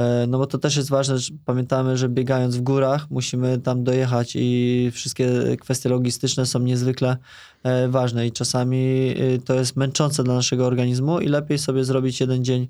[0.00, 3.84] E, No bo to też jest ważne, że pamiętamy, że biegając w górach musimy tam
[3.84, 7.16] dojechać i wszystkie kwestie logistyczne są niezwykle
[7.62, 12.20] e, ważne i czasami e, to jest męczące dla naszego organizmu i lepiej sobie zrobić
[12.20, 12.68] jeden dzień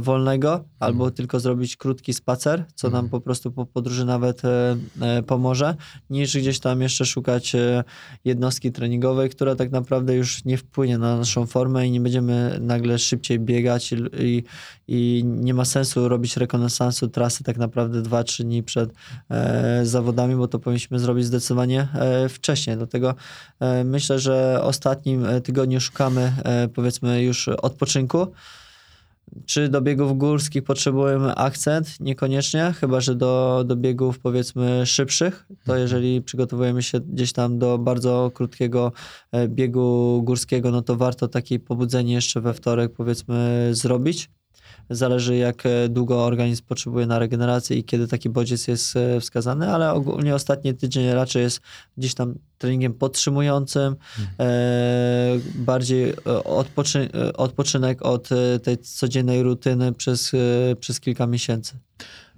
[0.00, 3.10] wolnego albo tylko zrobić krótki spacer, co nam Mhm.
[3.10, 4.42] po prostu po podróży nawet
[5.26, 5.74] pomoże,
[6.10, 7.56] niż gdzieś tam jeszcze szukać
[8.24, 12.98] jednostki treningowej, która tak naprawdę już nie wpłynie na naszą formę i nie będziemy nagle
[12.98, 14.44] szybciej biegać i,
[14.88, 18.90] i, nie ma sensu robić rekonesansu trasy tak naprawdę 2-3 dni przed
[19.30, 22.76] e, zawodami, bo to powinniśmy zrobić zdecydowanie e, wcześniej.
[22.76, 23.14] Dlatego
[23.60, 28.26] e, myślę, że ostatnim e, tygodniu szukamy e, powiedzmy już odpoczynku.
[29.46, 32.00] Czy do biegów górskich potrzebujemy akcent?
[32.00, 35.46] Niekoniecznie, chyba że do, do biegów powiedzmy szybszych.
[35.48, 35.80] To Mhm.
[35.80, 38.92] jeżeli przygotowujemy się gdzieś tam do bardzo krótkiego
[39.32, 44.30] e, biegu górskiego, no to warto takie pobudzenie jeszcze we wtorek powiedzmy zrobić.
[44.90, 49.68] Zależy jak e, długo organizm potrzebuje na regenerację i kiedy taki bodziec jest e, wskazany,
[49.68, 51.60] ale ogólnie ostatni tydzień raczej jest
[51.98, 53.96] gdzieś tam treningiem podtrzymującym,
[54.40, 56.14] e, bardziej
[56.44, 58.28] odpoczy, odpoczynek od
[58.62, 60.32] tej codziennej rutyny przez,
[60.80, 61.78] przez kilka miesięcy.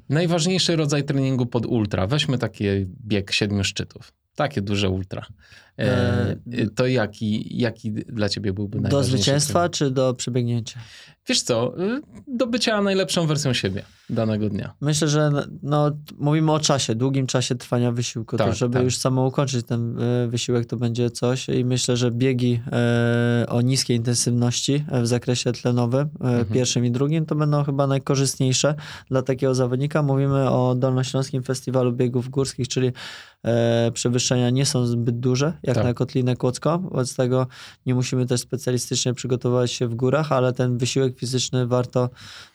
[0.08, 2.06] Najważniejszy rodzaj treningu pod ultra.
[2.06, 2.64] Weźmy taki
[3.06, 4.12] bieg siedmiu szczytów.
[4.34, 5.26] Takie duże ultra.
[5.78, 9.74] E, E, to jaki, jaki dla ciebie byłby Do najważniejszy zwycięstwa trening?
[9.74, 10.80] czy do przebiegnięcia?
[11.28, 14.74] Wiesz co, y, do bycia najlepszą wersją siebie danego dnia.
[14.80, 15.30] Myślę, że
[15.62, 18.36] no, mówimy o czasie, długim czasie trwania wysiłku.
[18.36, 18.84] to Tak, żeby tak.
[18.84, 21.48] już samo ukończyć ten e, wysiłek, to będzie coś.
[21.48, 26.44] I myślę, że biegi e, o niskiej intensywności w zakresie tlenowym, Mhm.
[26.46, 28.74] pierwszym i drugim, to będą chyba najkorzystniejsze
[29.10, 30.02] dla takiego zawodnika.
[30.02, 32.92] Mówimy o Dolnośląskim Festiwalu Biegów Górskich, czyli
[33.94, 35.84] przewyższenia nie są zbyt duże, jak Tak.
[35.84, 36.78] na Kotlinę Kłodzką.
[36.78, 37.46] Wobec tego
[37.86, 42.10] nie musimy też specjalistycznie przygotowywać się w górach, ale ten wysiłek fizyczny warto,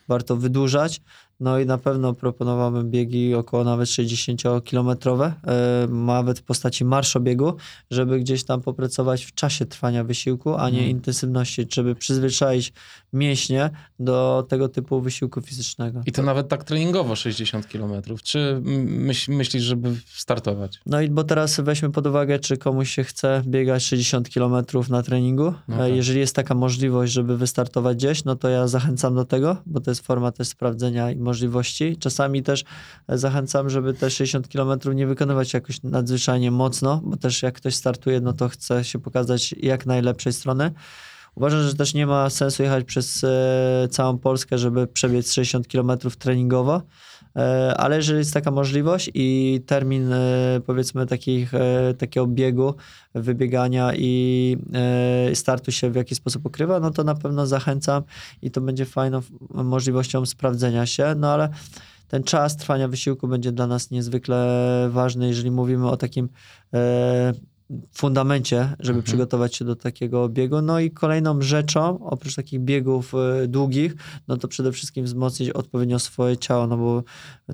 [0.07, 1.02] warto wydłużać.
[1.44, 7.53] No i na pewno proponowałbym biegi około nawet 60-kilometrowe, e, nawet w postaci marszobiegu,
[7.91, 10.90] żeby gdzieś tam popracować w czasie trwania wysiłku, a nie Mhm.
[10.90, 12.74] intensywności, żeby przyzwyczaić
[13.14, 16.02] mięśnie do tego typu wysiłku fizycznego.
[16.06, 17.94] I to nawet tak treningowo 60 km.
[18.24, 20.80] Czy mm, myśl, myślisz, żeby startować?
[20.86, 25.03] No i bo teraz weźmy pod uwagę, czy komuś się chce biegać 60 km na
[25.03, 25.53] treningu.
[25.68, 25.95] No E, tak.
[25.95, 29.91] Jeżeli jest taka możliwość, żeby wystartować gdzieś, no to ja zachęcam do tego, bo to
[29.91, 31.32] jest forma też sprawdzenia i możliwości.
[31.99, 32.64] Czasami też
[33.07, 37.76] e, zachęcam, żeby te 60 km nie wykonywać jakoś nadzwyczajnie mocno, bo też jak ktoś
[37.76, 40.72] startuje, no to chce się pokazać jak najlepszej strony.
[41.35, 45.91] Uważam, że też nie ma sensu jechać przez e, całą Polskę, żeby przebiec 60 km
[46.19, 46.81] treningowo,
[47.77, 52.73] ale jeżeli jest taka możliwość i termin e, powiedzmy takich, e, takiego biegu,
[53.15, 54.57] wybiegania i
[55.34, 58.03] startu się w jakiś sposób ukrywa, no to na pewno zachęcam
[58.41, 61.49] i to będzie fajną możliwością sprawdzenia się, no ale
[62.07, 66.30] ten czas trwania wysiłku będzie dla nas niezwykle ważny, jeżeli mówimy o takim
[67.93, 69.03] fundamencie, żeby mhm.
[69.03, 70.61] przygotować się do takiego biegu.
[70.61, 73.13] No i kolejną rzeczą, oprócz takich biegów
[73.43, 73.95] y, długich,
[74.27, 77.03] no to przede wszystkim wzmocnić odpowiednio swoje ciało, no bo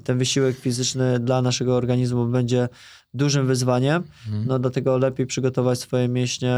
[0.03, 2.69] ten wysiłek fizyczny dla naszego organizmu będzie
[3.13, 4.45] dużym wyzwaniem, mhm.
[4.47, 6.55] no dlatego lepiej przygotować swoje mięśnie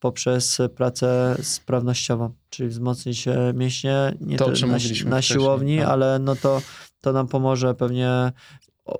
[0.00, 3.24] poprzez pracę sprawnościową, czyli wzmocnić
[3.54, 4.78] mięśnie nie to, na,
[5.10, 5.88] na siłowni, tak.
[5.88, 6.62] ale no to
[7.02, 8.32] to nam pomoże pewnie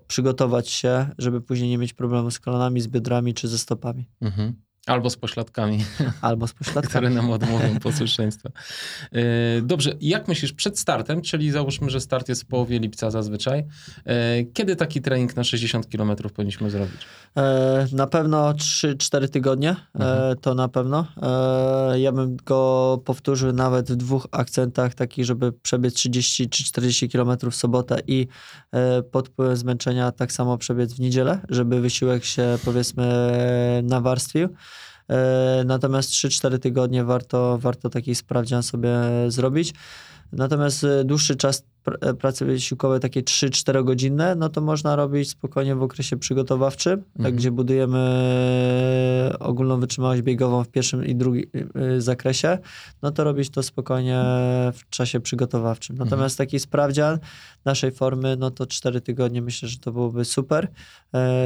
[0.07, 4.09] przygotować się, żeby później nie mieć problemu z kolanami, z biodrami czy ze stopami.
[4.21, 4.63] Mhm.
[4.87, 5.85] Albo z pośladkami.
[6.21, 6.89] Albo z pośladkami.
[6.89, 8.51] które nam odmówią posłuszeństwa.
[9.13, 9.23] E,
[9.63, 13.65] dobrze, jak myślisz, przed startem, czyli załóżmy, że start jest w połowie lipca zazwyczaj,
[14.05, 17.01] e, kiedy taki trening na 60 km powinniśmy zrobić?
[17.37, 20.37] E, na pewno 3-4 tygodnie, mhm.
[20.37, 21.07] to na pewno.
[21.95, 27.37] Ja bym go powtórzył nawet w dwóch akcentach, takich, żeby przebiec 30 czy 40 km
[27.51, 28.27] w sobotę i
[29.11, 33.13] pod wpływem zmęczenia tak samo przebiec w niedzielę, żeby wysiłek się powiedzmy
[33.83, 34.49] nawarstwił.
[35.13, 38.91] E, natomiast 3-4 tygodnie warto, warto taki sprawdzian sobie
[39.29, 39.75] zrobić.
[40.33, 41.65] Natomiast e, dłuższy czas
[42.01, 47.17] E, pracy wysiłkowe takie 3-4 godzinne, no to można robić spokojnie w okresie przygotowawczym, tak,
[47.17, 47.37] mhm.
[47.37, 51.45] gdzie budujemy e, ogólną wytrzymałość biegową w pierwszym i drugim
[51.75, 52.59] e, zakresie,
[53.03, 54.23] no to robić to spokojnie
[54.75, 55.95] w czasie przygotowawczym.
[55.95, 56.11] Mhm.
[56.11, 57.19] Natomiast taki sprawdzian
[57.65, 60.69] naszej formy, no to 4 tygodnie myślę, że to byłoby super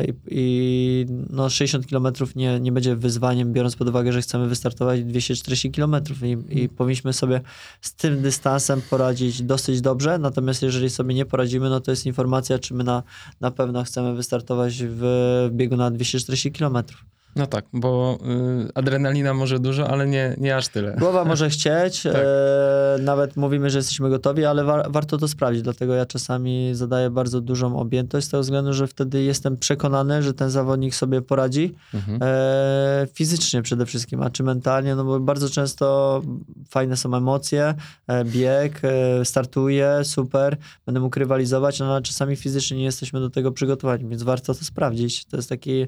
[0.06, 2.06] i, i no 60 km
[2.36, 6.68] nie, nie będzie wyzwaniem, biorąc pod uwagę, że chcemy wystartować 240 km i, i mhm.
[6.68, 7.40] powinniśmy sobie
[7.80, 12.58] z tym dystansem poradzić dosyć dobrze, Natomiast jeżeli sobie nie poradzimy, no to jest informacja,
[12.58, 13.02] czy my na,
[13.40, 17.15] na pewno chcemy wystartować w, biegu na 240 kilometrów.
[17.36, 18.18] No tak, bo
[18.66, 20.96] y, adrenalina może dużo, ale nie, nie aż tyle.
[20.98, 22.14] Głowa może chcieć, tak.
[22.14, 27.10] e, nawet mówimy, że jesteśmy gotowi, ale wa warto to sprawdzić, dlatego ja czasami zadaję
[27.10, 31.74] bardzo dużą objętość z tego względu, że wtedy jestem przekonany, że ten zawodnik sobie poradzi
[31.94, 32.18] mhm.
[32.22, 36.22] e, fizycznie przede wszystkim, a czy mentalnie, no bo bardzo często
[36.68, 37.74] fajne są emocje,
[38.06, 40.56] e, bieg, e, startuję, super,
[40.86, 44.64] będę mógł rywalizować, no ale czasami fizycznie nie jesteśmy do tego przygotowani, więc warto to
[44.64, 45.24] sprawdzić.
[45.24, 45.86] To jest taki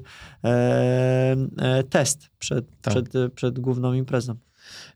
[1.89, 2.93] test przed, tak.
[2.93, 4.35] przed, przed główną imprezą.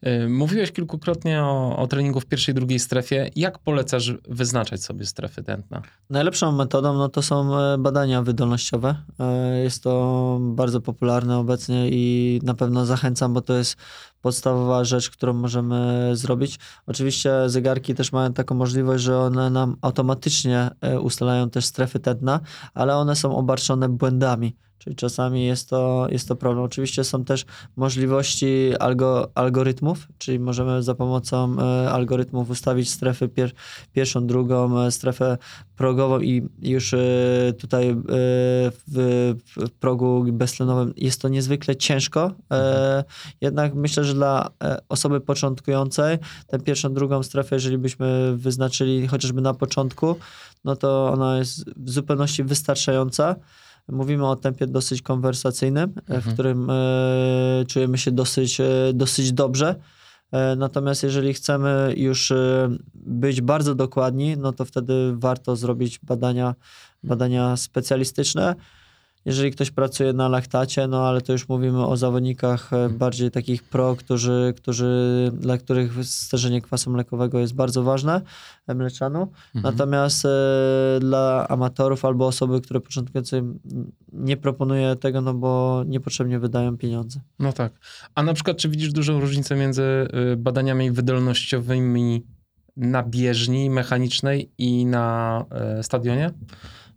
[0.02, 3.30] E, mówiłeś kilkukrotnie o, o treningu w pierwszej i drugiej strefie.
[3.36, 5.82] Jak polecasz wyznaczać sobie strefy tętna?
[6.10, 8.96] Najlepszą metodą no, to są e, badania wydolnościowe.
[9.64, 13.76] Jest to bardzo popularne obecnie i na pewno zachęcam, bo to jest
[14.22, 16.60] podstawowa rzecz, którą możemy zrobić.
[16.88, 20.70] Oczywiście zegarki też mają taką możliwość, że one nam automatycznie
[21.02, 22.40] ustalają też strefy tętna,
[22.74, 24.56] ale one są obarczone błędami.
[24.84, 26.66] Czyli czasami jest to, jest to problem.
[26.66, 27.46] Oczywiście są też
[27.76, 33.52] możliwości algo, algorytmów, czyli możemy za pomocą e, algorytmów ustawić strefę pier,
[33.94, 35.38] pierwszą, drugą, e, strefę
[35.76, 36.98] progową i już e,
[37.58, 37.96] tutaj
[38.88, 42.32] w, w progu beztlenowym jest to niezwykle ciężko.
[43.42, 44.50] Jednak myślę, że dla
[44.90, 50.16] osoby początkującej tę pierwszą, drugą strefę, jeżeli byśmy wyznaczyli chociażby na początku,
[50.64, 53.36] no to ona jest w zupełności wystarczająca.
[53.88, 56.22] Mówimy o tempie dosyć konwersacyjnym, e, mhm.
[56.22, 56.74] w którym e,
[57.68, 59.76] czujemy się dosyć, e, dosyć dobrze.
[60.58, 62.34] Natomiast jeżeli chcemy już
[62.94, 66.56] być bardzo dokładni, no to wtedy warto zrobić badania,
[67.04, 68.56] badania specjalistyczne
[69.26, 72.98] jeżeli ktoś pracuje na laktacie, no ale to już mówimy o zawodnikach e, mhm.
[72.98, 78.22] bardziej takich pro, którzy, którzy, dla których sterzenie kwasu mlekowego jest bardzo ważne,
[78.68, 79.22] e, mleczanu.
[79.22, 79.74] Mhm.
[79.76, 80.30] Natomiast e,
[81.00, 83.42] dla amatorów albo osoby, które początkujące
[84.14, 87.20] nie proponuję tego, no bo niepotrzebnie wydają pieniądze.
[87.40, 87.74] No tak.
[88.16, 89.84] A na przykład, czy widzisz dużą różnicę między
[90.38, 92.24] badaniami wydolnościowymi
[92.78, 95.46] na bieżni mechanicznej i na
[95.82, 96.32] stadionie?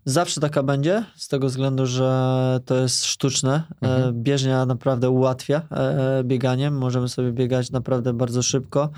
[0.08, 3.62] Zawsze taka będzie, z tego względu, że to jest sztuczne.
[3.82, 4.22] E, mhm.
[4.22, 6.78] Bieżnia naprawdę ułatwia e, bieganiem.
[6.78, 8.90] Możemy sobie biegać naprawdę bardzo szybko.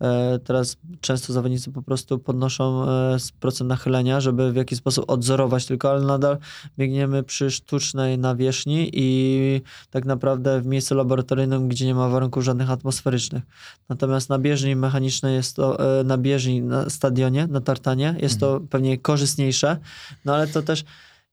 [0.00, 5.66] E, teraz często zawodnicy po prostu podnoszą e, procent nachylenia, żeby w jakiś sposób odzorować
[5.66, 6.38] tylko, ale nadal
[6.78, 9.60] biegniemy przy sztucznej nawierzchni i
[9.90, 13.42] tak naprawdę w miejscu laboratoryjnym, gdzie nie ma warunków żadnych atmosferycznych.
[13.88, 18.46] Natomiast na bieżni mechanicznej jest to, e, na bieżni, na stadionie, na tartanie jest to
[18.46, 18.68] mhm.
[18.68, 19.76] pewnie korzystniejsze,
[20.24, 20.84] no ale to też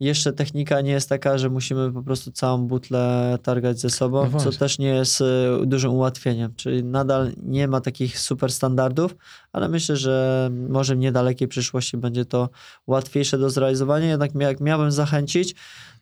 [0.03, 4.39] jeszcze technika nie jest taka, że musimy po prostu całą butlę targać ze sobą, No
[4.39, 5.25] co też nie jest y,
[5.65, 6.53] dużym ułatwieniem.
[6.55, 9.15] Czyli nadal nie ma takich super standardów,
[9.51, 12.49] ale myślę, że może w niedalekiej przyszłości będzie to
[12.87, 14.09] łatwiejsze do zrealizowania.
[14.09, 15.55] Jednak jak miałbym zachęcić,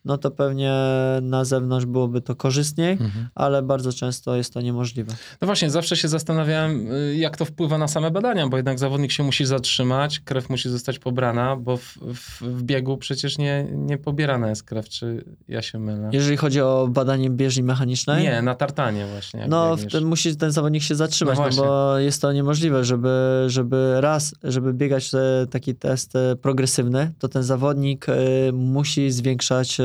[0.06, 0.74] no to pewnie
[1.22, 3.28] na zewnątrz byłoby to korzystniej, Mhm.
[3.36, 5.14] ale bardzo często jest to niemożliwe.
[5.42, 9.12] No właśnie, zawsze się zastanawiałem, y, jak to wpływa na same badania, bo jednak zawodnik
[9.12, 13.98] się musi zatrzymać, krew musi zostać pobrana, bo w, w, w biegu przecież nie, nie
[13.98, 16.10] pobierana jest krew, czy ja się mylę?
[16.14, 19.46] Jeżeli chodzi o badanie bieżni mechanicznej, Nie, na tartanie właśnie.
[19.48, 19.76] No,
[20.06, 24.74] musi ten zawodnik się zatrzymać, No no, bo jest to niemożliwe, żeby, żeby raz, żeby
[24.74, 28.14] biegać e, taki test e, progresywny, to ten zawodnik e,
[28.54, 29.78] musi zwiększać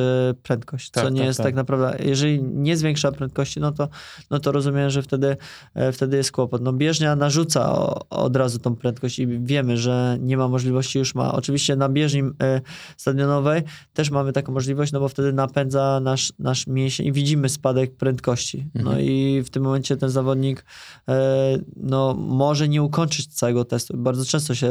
[0.42, 1.46] prędkość, co Tak, nie tak, jest tak.
[1.46, 1.54] tak.
[1.54, 3.88] naprawdę, jeżeli nie zwiększa prędkości, no to,
[4.30, 5.36] no to rozumiem, że wtedy,
[5.74, 6.62] e, wtedy jest kłopot.
[6.62, 11.14] No bieżnia narzuca o, od razu tą prędkość i wiemy, że nie ma możliwości, już
[11.14, 11.32] ma.
[11.32, 12.60] Oczywiście na bieżni e,
[12.96, 13.62] stadionowej
[13.94, 18.66] też mamy taką możliwość, no bo wtedy napędza nasz, nasz mięsień i widzimy spadek prędkości.
[18.74, 19.00] No Mhm.
[19.06, 20.64] i w tym momencie ten zawodnik
[21.08, 23.96] e, no, może nie ukończyć całego testu.
[23.96, 24.70] Bardzo często się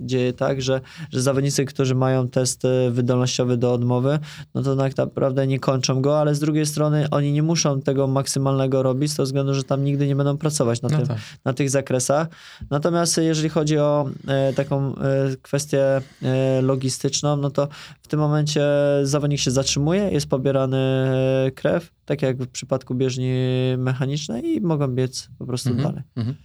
[0.00, 0.80] dzieje tak, że,
[1.12, 4.15] że zawodnicy, którzy mają test wydolnościowy do odmowy,
[4.54, 8.06] no to tak naprawdę nie kończą go, ale z drugiej strony oni nie muszą tego
[8.06, 11.18] maksymalnego robić z tego względu, że tam nigdy nie będą pracować na No tym tak.
[11.44, 12.28] na tych zakresach.
[12.70, 17.68] Natomiast jeżeli chodzi o e, taką e, kwestię e, logistyczną, no to
[18.02, 18.66] w tym momencie
[19.02, 20.76] zawodnik się zatrzymuje, jest pobierany
[21.46, 23.32] e, krew, tak jak w przypadku bieżni
[23.78, 26.02] mechanicznej i mogą biec po prostu Mhm, dalej.
[26.16, 26.36] mhm.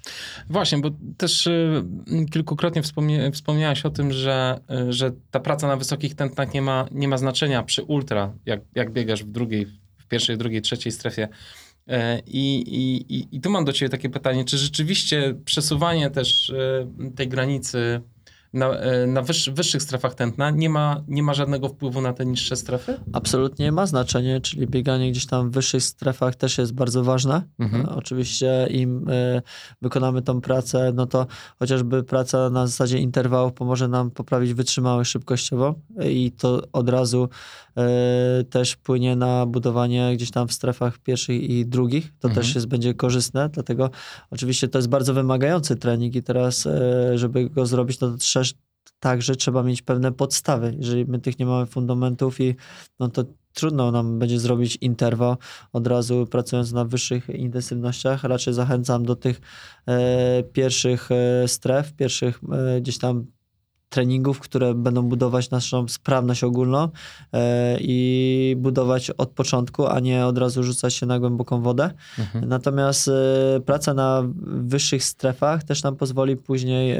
[0.49, 1.83] Właśnie, bo też y,
[2.31, 4.59] kilkukrotnie wspomnie, wspomniałeś o tym, że,
[4.89, 8.61] y, że ta praca na wysokich tętnach nie ma, nie ma znaczenia przy ultra, jak,
[8.75, 9.65] jak biegasz w drugiej,
[9.97, 11.27] w pierwszej, drugiej, trzeciej strefie.
[11.87, 16.49] E, I, i, i, I tu mam do ciebie takie pytanie, czy rzeczywiście przesuwanie też
[16.49, 18.01] y, tej granicy
[18.53, 22.25] na, y, na wyższ, wyższych strefach tętna nie ma, nie ma żadnego wpływu na te
[22.25, 22.99] niższe strefy?
[23.13, 27.41] Absolutnie ma znaczenie, czyli bieganie gdzieś tam w wyższych strefach też jest bardzo ważne.
[27.59, 27.85] Mhm.
[27.85, 29.41] E, Oczywiście im e,
[29.81, 31.27] wykonamy tą pracę, no to
[31.59, 37.29] chociażby praca na zasadzie interwałów pomoże nam poprawić wytrzymałość szybkościową e, i to od razu
[37.77, 42.13] e, też wpłynie na budowanie gdzieś tam w strefach pierwszych i drugich.
[42.19, 42.45] To Mhm.
[42.45, 43.89] też jest, będzie korzystne, dlatego
[44.31, 48.53] oczywiście to jest bardzo wymagający trening i teraz, e, żeby go zrobić, to też
[48.99, 50.75] także trzeba mieć pewne podstawy.
[50.79, 52.55] Jeżeli my tych nie mamy fundamentów i
[52.99, 53.23] no to
[53.53, 55.37] trudno nam będzie zrobić interwał
[55.73, 58.23] od razu pracując na wyższych intensywnościach.
[58.23, 59.41] Raczej zachęcam do tych
[59.87, 63.25] e, pierwszych e, stref, pierwszych e, gdzieś tam
[63.91, 66.89] treningów, które będą budować naszą sprawność ogólną
[67.33, 71.91] e, i budować od początku, a nie od razu rzucać się na głęboką wodę.
[72.19, 72.49] Mhm.
[72.49, 73.11] Natomiast e,
[73.65, 76.99] praca na wyższych strefach też nam pozwoli później e,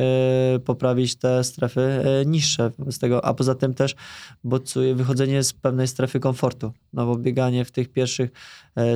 [0.65, 3.95] poprawić te strefy niższe z tego, a poza tym też
[4.43, 8.31] bodźcuje wychodzenie z pewnej strefy komfortu, no bo bieganie w tych pierwszych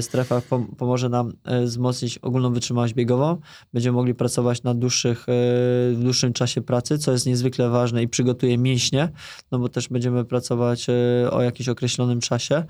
[0.01, 3.37] strefach pom- pomoże nam wzmocnić ogólną wytrzymałość biegową.
[3.73, 8.57] Będziemy mogli pracować na dłuższych, w dłuższym czasie pracy, co jest niezwykle ważne i przygotuje
[8.57, 9.09] mięśnie,
[9.51, 12.63] no bo też będziemy pracować e, o jakimś określonym czasie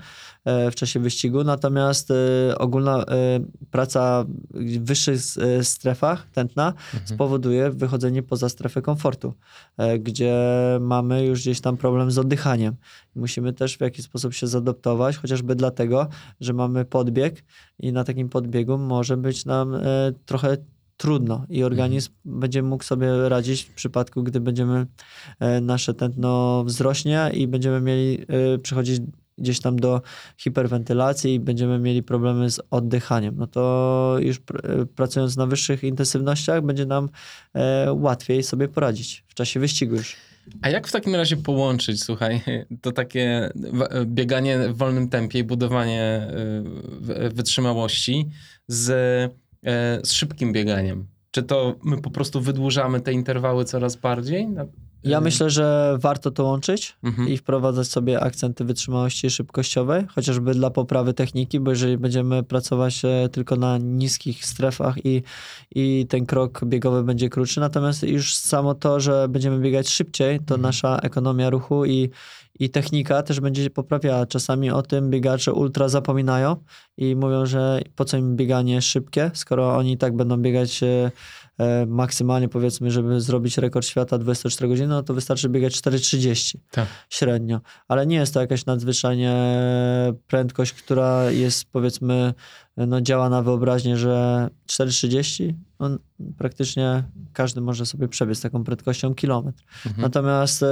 [0.44, 1.44] e, w czasie wyścigu.
[1.44, 3.04] Natomiast e, ogólna
[3.70, 5.20] praca w wyższych
[5.62, 7.06] strefach tętna Mhm.
[7.06, 9.34] spowoduje wychodzenie poza strefę komfortu,
[9.98, 10.36] gdzie
[10.80, 12.76] mamy już gdzieś tam problem z oddychaniem.
[13.14, 16.08] Musimy też w jakiś sposób się zadoptować, chociażby dlatego,
[16.40, 17.44] że mamy podbieg
[17.78, 19.76] i na takim podbiegu może być nam
[20.26, 20.56] trochę
[20.96, 24.86] trudno i organizm będzie mógł sobie radzić w przypadku, gdy będziemy
[25.40, 29.00] e, nasze tętno wzrośnie i będziemy mieli e, przychodzić
[29.38, 30.02] gdzieś tam do
[30.36, 33.36] hiperwentylacji i będziemy mieli problemy z oddychaniem.
[33.36, 37.08] No to już pr- e, pracując na wyższych intensywnościach będzie nam
[37.54, 40.16] e, łatwiej sobie poradzić w czasie wyścigu już.
[40.62, 42.40] A jak w takim razie połączyć, słuchaj,
[42.82, 43.50] to takie
[44.04, 46.30] bieganie w wolnym tempie i budowanie
[47.34, 48.30] wytrzymałości
[48.68, 48.92] z,
[50.02, 51.06] z szybkim bieganiem?
[51.30, 54.48] Czy to my po prostu wydłużamy te interwały coraz bardziej?
[55.06, 57.28] Ja y, myślę, że warto to łączyć Mhm.
[57.28, 63.28] i wprowadzać sobie akcenty wytrzymałości szybkościowej, chociażby dla poprawy techniki, bo jeżeli będziemy pracować e,
[63.28, 65.22] tylko na niskich strefach i,
[65.74, 70.54] i ten krok biegowy będzie krótszy, natomiast już samo to, że będziemy biegać szybciej, to
[70.54, 70.62] Mhm.
[70.62, 72.10] nasza ekonomia ruchu i,
[72.58, 74.26] i technika też będzie się poprawiała.
[74.26, 76.56] Czasami o tym biegacze ultra zapominają
[76.96, 81.10] i mówią, że po co im bieganie szybkie, skoro oni i tak będą biegać e,
[81.86, 86.86] maksymalnie powiedzmy, żeby zrobić rekord świata 24 godziny, no to wystarczy biegać 4,30 Tak.
[87.10, 87.60] średnio.
[87.88, 89.34] Ale nie jest to jakaś nadzwyczajnie
[90.26, 92.34] prędkość, która jest powiedzmy
[92.76, 95.98] no, działa na wyobraźnię, że 4,30 on
[96.38, 99.62] praktycznie każdy może sobie przebiec taką prędkością kilometr.
[99.86, 100.02] Mhm.
[100.02, 100.66] Natomiast e,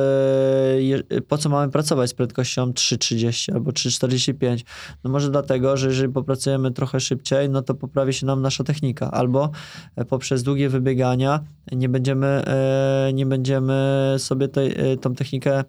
[1.29, 4.65] po co mamy pracować z prędkością 3,30 albo 3,45?
[5.05, 9.11] No może dlatego, że jeżeli popracujemy trochę szybciej, no to poprawi się nam nasza technika.
[9.11, 9.51] Albo
[9.97, 11.41] e, poprzez długie wybiegania
[11.73, 15.65] nie będziemy, e, nie będziemy sobie tej, e, tą technikę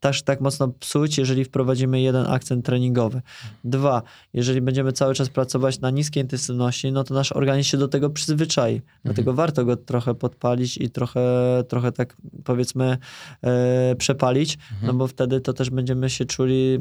[0.00, 3.22] też tak mocno psuć, jeżeli wprowadzimy jeden akcent treningowy.
[3.64, 4.02] Dwa,
[4.32, 8.10] jeżeli będziemy cały czas pracować na niskiej intensywności, no to nasz organizm się do tego
[8.10, 8.82] przyzwyczai.
[9.04, 11.20] Dlatego warto go trochę podpalić i trochę,
[11.68, 12.98] trochę tak powiedzmy
[13.42, 16.78] e, przepalić, no bo wtedy to też będziemy się czuli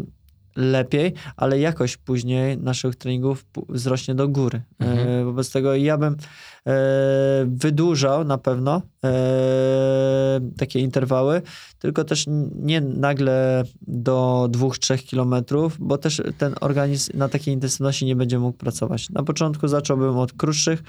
[0.56, 4.62] lepiej, ale jakość później naszych treningów wzrośnie do góry.
[4.82, 5.26] E, Mhm.
[5.26, 6.16] wobec tego ja bym
[6.68, 6.76] e,
[7.48, 11.42] wydłużał na pewno e, takie interwały,
[11.80, 12.26] tylko też
[12.56, 18.58] nie nagle do 2-3 kilometrów, bo też ten organizm na takiej intensywności nie będzie mógł
[18.58, 19.10] pracować.
[19.10, 20.84] Na początku zacząłbym od krótszych,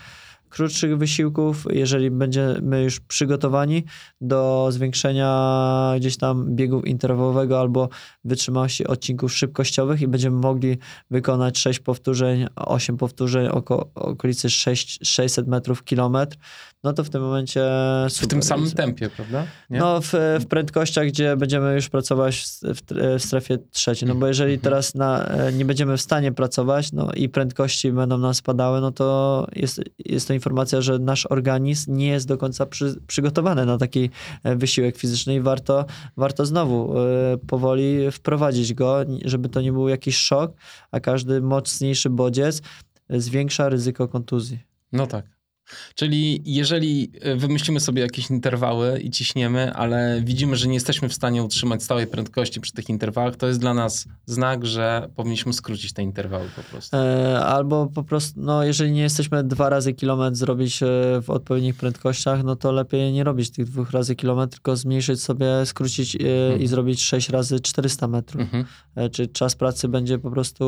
[0.57, 3.85] krótszych wysiłków, jeżeli będziemy już przygotowani
[4.21, 7.89] do zwiększenia gdzieś tam biegu interwałowego albo
[8.25, 10.79] wytrzymałości odcinków szybkościowych i będziemy mogli
[11.11, 16.37] wykonać 6 powtórzeń, 8 powtórzeń oko, okolicy 6, 600 metrów kilometr,
[16.85, 17.61] no to w tym momencie
[18.09, 19.47] W super tym samym tempie, prawda?
[19.71, 19.79] Nie?
[19.79, 22.81] No, w, w prędkościach, gdzie będziemy już pracować w, w,
[23.19, 24.09] w strefie trzeciej.
[24.09, 24.65] No bo jeżeli Mhm.
[24.65, 28.93] teraz na, e, nie będziemy w stanie pracować, no i prędkości będą nam spadały, no
[28.93, 30.46] to jest, jest to informacja,
[30.79, 34.11] że nasz organizm nie jest do końca przy, przygotowany na taki
[34.45, 35.85] e, wysiłek fizyczny i warto,
[36.17, 40.53] warto znowu e, powoli wprowadzić go, żeby to nie był jakiś szok,
[40.91, 42.63] a każdy mocniejszy bodziec
[43.11, 44.59] zwiększa ryzyko kontuzji.
[44.93, 45.36] No tak.
[45.95, 51.15] Czyli jeżeli e, wymyślimy sobie jakieś interwały i ciśniemy, ale widzimy, że nie jesteśmy w
[51.15, 55.93] stanie utrzymać stałej prędkości przy tych interwałach, to jest dla nas znak, że powinniśmy skrócić
[55.93, 56.97] te interwały po prostu.
[56.97, 60.87] E, Albo po prostu, no jeżeli nie jesteśmy dwa razy kilometr zrobić e,
[61.23, 65.47] w odpowiednich prędkościach, no to lepiej nie robić tych dwóch razy kilometr, tylko zmniejszyć sobie,
[65.67, 66.63] skrócić e, Mhm.
[66.63, 68.43] i zrobić sześć razy 400 metrów.
[68.43, 68.65] Mhm.
[69.13, 70.65] Czy czas pracy będzie po prostu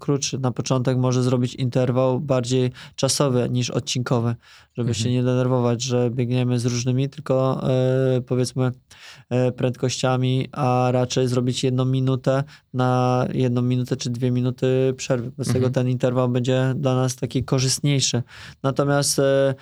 [0.00, 0.38] krótszy.
[0.38, 4.34] Na początek może zrobić interwał bardziej czasowy niż odcinkowy,
[4.74, 5.04] żeby Mhm.
[5.04, 8.70] się nie denerwować, że biegniemy z różnymi, tylko e, powiedzmy
[9.30, 12.44] e, prędkościami, a raczej zrobić jedną minutę
[12.74, 15.30] na jedną minutę czy dwie minuty przerwy.
[15.36, 15.62] Bez Mhm.
[15.62, 18.22] tego ten interwał będzie dla nas taki korzystniejszy.
[18.62, 19.54] Natomiast e,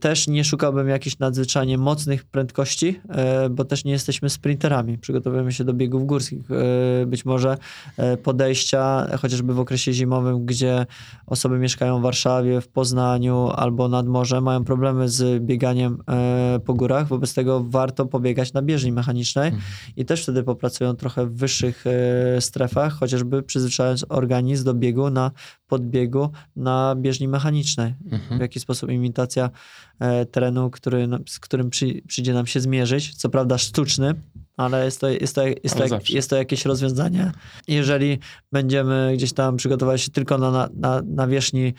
[0.00, 4.98] też nie szukałbym jakichś nadzwyczajnie mocnych prędkości, e, bo też nie jesteśmy sprinterami.
[4.98, 6.50] Przygotowujemy się do biegów górskich.
[6.50, 7.56] E, być może
[7.96, 10.86] e, podejścia, chociażby w okresie zimowym, gdzie
[11.26, 16.74] osoby mieszkają w Warszawie, w Poznaniu albo nad morzem, mają problemy z bieganiem e, po
[16.74, 17.08] górach.
[17.08, 19.62] Wobec tego warto pobiegać na bieżni mechanicznej Mhm.
[19.96, 25.30] i też wtedy popracują trochę w wyższych e, strefach, chociażby przyzwyczajając organizm do biegu na
[25.70, 27.94] podbiegu na bieżni mechanicznej.
[28.04, 28.40] W Mhm.
[28.40, 29.50] jaki sposób imitacja
[29.98, 33.14] e, terenu, który, z którym przy, przyjdzie nam się zmierzyć.
[33.14, 34.14] Co prawda sztuczny,
[34.56, 37.32] ale jest to, jest to, jest to, jak, jest to jakieś rozwiązanie.
[37.68, 38.18] Jeżeli
[38.52, 41.74] będziemy gdzieś tam przygotować się tylko na, na, na, na wierzchni,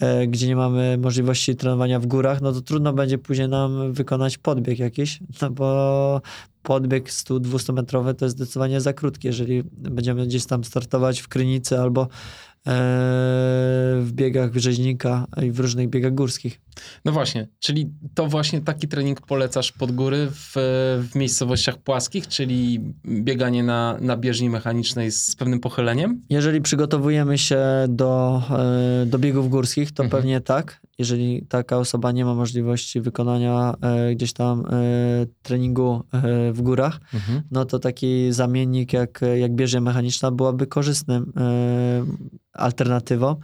[0.00, 4.38] e, gdzie nie mamy możliwości trenowania w górach, no to trudno będzie później nam wykonać
[4.38, 6.20] podbieg jakiś, no bo
[6.62, 11.80] podbieg 100-200 metrowy to jest zdecydowanie za krótki, jeżeli będziemy gdzieś tam startować w Krynicy
[11.80, 12.08] albo
[12.66, 16.60] w biegach rzeźnika i w różnych biegach górskich.
[17.04, 20.52] No właśnie, czyli to właśnie taki trening polecasz pod góry w,
[21.10, 26.22] w miejscowościach płaskich, czyli bieganie na, na bieżni mechanicznej z pewnym pochyleniem?
[26.30, 28.42] Jeżeli przygotowujemy się do,
[29.02, 30.20] e, do biegów górskich, to Mhm.
[30.22, 30.80] pewnie tak.
[30.98, 34.72] Jeżeli taka osoba nie ma możliwości wykonania e, gdzieś tam e,
[35.42, 37.42] treningu e, w górach, Mhm.
[37.50, 42.04] no to taki zamiennik jak, jak bieżnia mechaniczna byłaby korzystnym e,
[42.56, 43.36] alternatywą,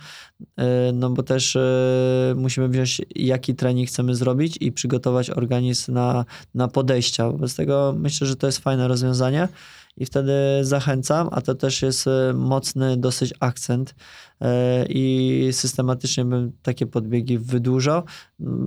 [0.57, 6.25] e, no bo też e, musimy wziąć jaki trening chcemy zrobić i przygotować organizm na,
[6.55, 7.31] na podejścia.
[7.31, 9.49] Wobec tego myślę, że to jest fajne rozwiązanie
[9.97, 10.33] i wtedy
[10.63, 13.95] zachęcam, a to też jest e, mocny dosyć akcent
[14.89, 18.03] i systematycznie bym takie podbiegi wydłużał,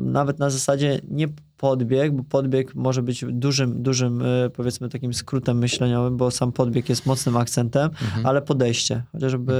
[0.03, 5.57] nawet na zasadzie nie podbieg, bo podbieg może być dużym, dużym e, powiedzmy takim skrótem
[5.57, 8.25] myśleniowym, bo sam podbieg jest mocnym akcentem, Mhm.
[8.25, 9.53] ale podejście, chociażby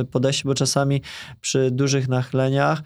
[0.00, 1.02] e, podejście, bo czasami
[1.40, 2.84] przy dużych nachyleniach e,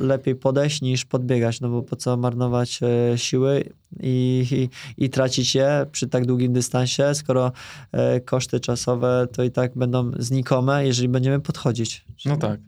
[0.00, 3.64] lepiej podejść niż podbiegać, no bo po co marnować e, siły
[4.00, 7.52] i, i, i tracić je przy tak długim dystansie, skoro
[7.92, 12.04] e, koszty czasowe to i tak będą znikome, jeżeli będziemy podchodzić.
[12.24, 12.60] No tak.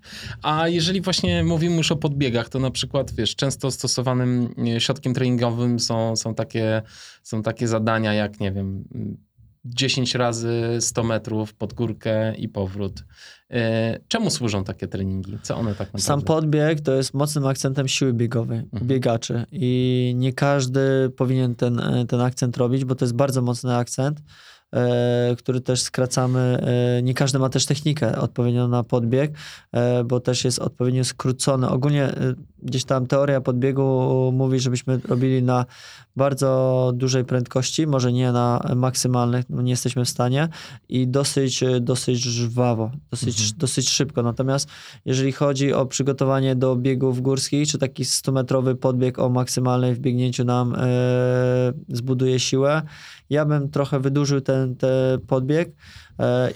[0.43, 5.15] A jeżeli właśnie mówimy już o podbiegach, to na przykład, wiesz, często stosowanym e, środkiem
[5.15, 6.83] treningowym są, są, takie,
[7.23, 8.85] są takie zadania jak, nie wiem,
[9.65, 13.05] 10 razy 100 metrów pod górkę i powrót.
[13.51, 15.39] E, czemu służą takie treningi?
[15.43, 16.07] Co one tak naprawdę?
[16.07, 18.87] Sam podbieg to jest mocnym akcentem siły biegowej mhm.
[18.87, 24.21] biegaczy i nie każdy powinien ten, ten akcent robić, bo to jest bardzo mocny akcent.
[24.75, 26.59] E, który też skracamy.
[26.99, 29.33] E, nie każdy ma też technikę odpowiednią na podbieg,
[29.73, 31.69] e, bo też jest odpowiednio skrócony.
[31.69, 32.13] Ogólnie
[32.63, 35.67] gdzieś tam teoria podbiegu mówi, żebyśmy robili na
[36.17, 40.49] bardzo dużej prędkości, może nie na maksymalnych, no nie jesteśmy w stanie
[40.89, 43.59] i dosyć, dosyć żwawo, dosyć, mhm.
[43.59, 44.23] dosyć szybko.
[44.23, 44.69] Natomiast
[45.05, 50.75] jeżeli chodzi o przygotowanie do biegów górskich, czy taki 100-metrowy podbieg o maksymalnej wbiegnięciu nam
[50.75, 50.79] e,
[51.89, 52.83] zbuduje siłę,
[53.31, 55.73] ja bym trochę wydłużył ten, ten podbieg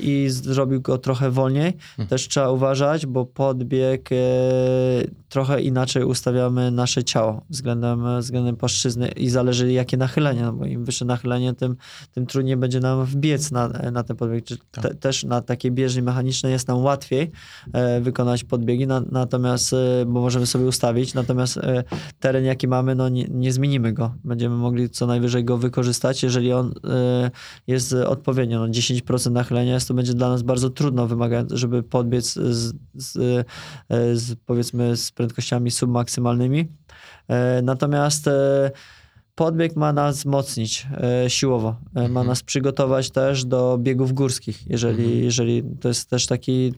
[0.01, 1.77] i zrobił go trochę wolniej.
[1.97, 2.09] Hmm.
[2.09, 4.17] Też trzeba uważać, bo podbieg e,
[5.29, 10.85] trochę inaczej ustawiamy nasze ciało względem, względem płaszczyzny i zależy jakie nachylenie, no bo im
[10.85, 11.77] wyższe nachylenie, tym,
[12.13, 14.45] tym trudniej będzie nam wbiec na, na ten podbieg.
[14.45, 14.85] Czy tak.
[14.85, 17.31] te, też na takiej bieżni mechanicznej jest nam łatwiej
[17.73, 19.77] e, wykonać podbiegi, na, natomiast, e,
[20.07, 21.85] bo możemy sobie ustawić, natomiast e,
[22.21, 24.15] teren jaki mamy, no nie, nie zmienimy go.
[24.25, 27.31] Będziemy mogli co najwyżej go wykorzystać, jeżeli on e,
[27.67, 28.59] jest odpowiednio.
[28.59, 33.17] No 10% nachylenia jest, to będzie dla nas bardzo trudno wymagające, żeby podbiec z, z,
[33.89, 36.69] e, z powiedzmy z prędkościami submaksymalnymi.
[37.29, 38.71] E, natomiast e,
[39.35, 40.87] podbieg ma nas wzmocnić
[41.25, 42.13] e, siłowo, e, mhm.
[42.13, 45.25] ma nas przygotować też do biegów górskich, jeżeli, mhm.
[45.25, 46.75] jeżeli to jest też taki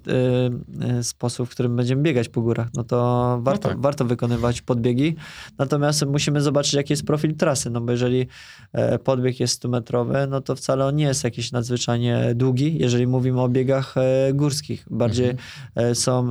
[0.81, 3.83] e, sposób, w którym będziemy biegać po górach, no to warto, no tak.
[3.83, 5.17] warto wykonywać podbiegi,
[5.59, 8.27] natomiast musimy zobaczyć, jaki jest profil trasy, no bo jeżeli
[8.73, 13.41] e, podbieg jest 100-metrowy, no to wcale on nie jest jakiś nadzwyczajnie długi, jeżeli mówimy
[13.41, 15.47] o biegach e, górskich, bardziej mhm.
[15.75, 16.29] E, są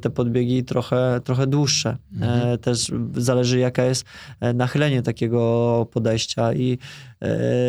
[0.00, 2.58] te podbiegi trochę, trochę dłuższe, mhm.
[2.58, 4.04] też zależy jaka jest
[4.54, 6.78] nachylenie takiego podejścia i e,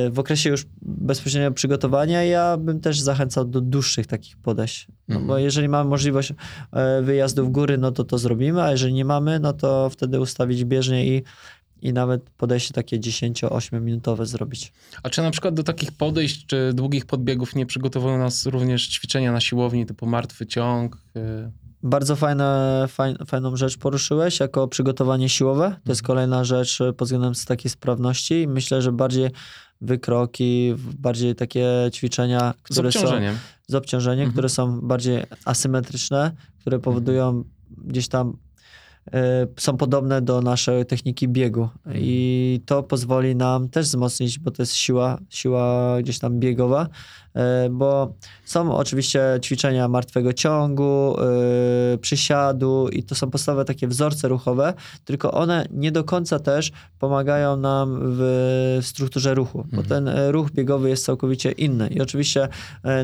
[0.10, 4.88] w okresie już bezpośredniego przygotowania ja bym też zachęcał do dłuższych takich podejść.
[5.08, 5.28] No mhm.
[5.28, 6.34] Bo jeżeli mamy możliwość
[6.72, 10.20] e, wyjazdu w góry, no to to zrobimy, a jeżeli nie mamy, no to wtedy
[10.20, 11.24] ustawić bieżnie i
[11.82, 14.74] i nawet podejście takie 10-8 minutowe zrobić.
[15.04, 19.32] A czy na przykład do takich podejść czy długich podbiegów nie przygotowują nas również ćwiczenia
[19.32, 20.98] na siłowni typu martwy ciąg?
[21.18, 21.52] Y,
[21.86, 25.70] bardzo fajne, fajn, fajną rzecz poruszyłeś jako przygotowanie siłowe.
[25.70, 26.08] To jest mhm.
[26.08, 28.48] kolejna rzecz pod względem takiej sprawności.
[28.48, 29.30] Myślę, że bardziej
[29.82, 33.36] wykroki, bardziej takie ćwiczenia, które z obciążeniem.
[33.36, 34.32] są z obciążeniem, mhm.
[34.32, 37.46] które są bardziej asymetryczne, które powodują mhm.
[37.88, 38.38] gdzieś tam
[39.14, 44.62] E, są podobne do naszej techniki biegu i to pozwoli nam też wzmocnić, bo to
[44.62, 46.88] jest siła, siła gdzieś tam biegowa, e,
[47.72, 48.14] bo
[48.46, 51.16] są oczywiście ćwiczenia martwego ciągu,
[51.94, 54.74] e, przysiadu i to są podstawowe takie wzorce ruchowe,
[55.06, 59.88] tylko one nie do końca też pomagają nam w strukturze ruchu, bo mhm.
[59.88, 62.48] ten ruch biegowy jest całkowicie inny i oczywiście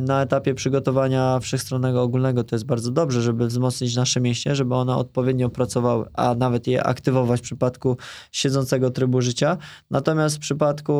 [0.01, 4.95] na etapie przygotowania wszechstronnego ogólnego to jest bardzo dobrze, żeby wzmocnić nasze mięśnie, żeby one
[4.95, 7.97] odpowiednio pracowały a nawet je aktywować w przypadku
[8.31, 9.57] siedzącego trybu życia.
[9.91, 10.93] Natomiast w przypadku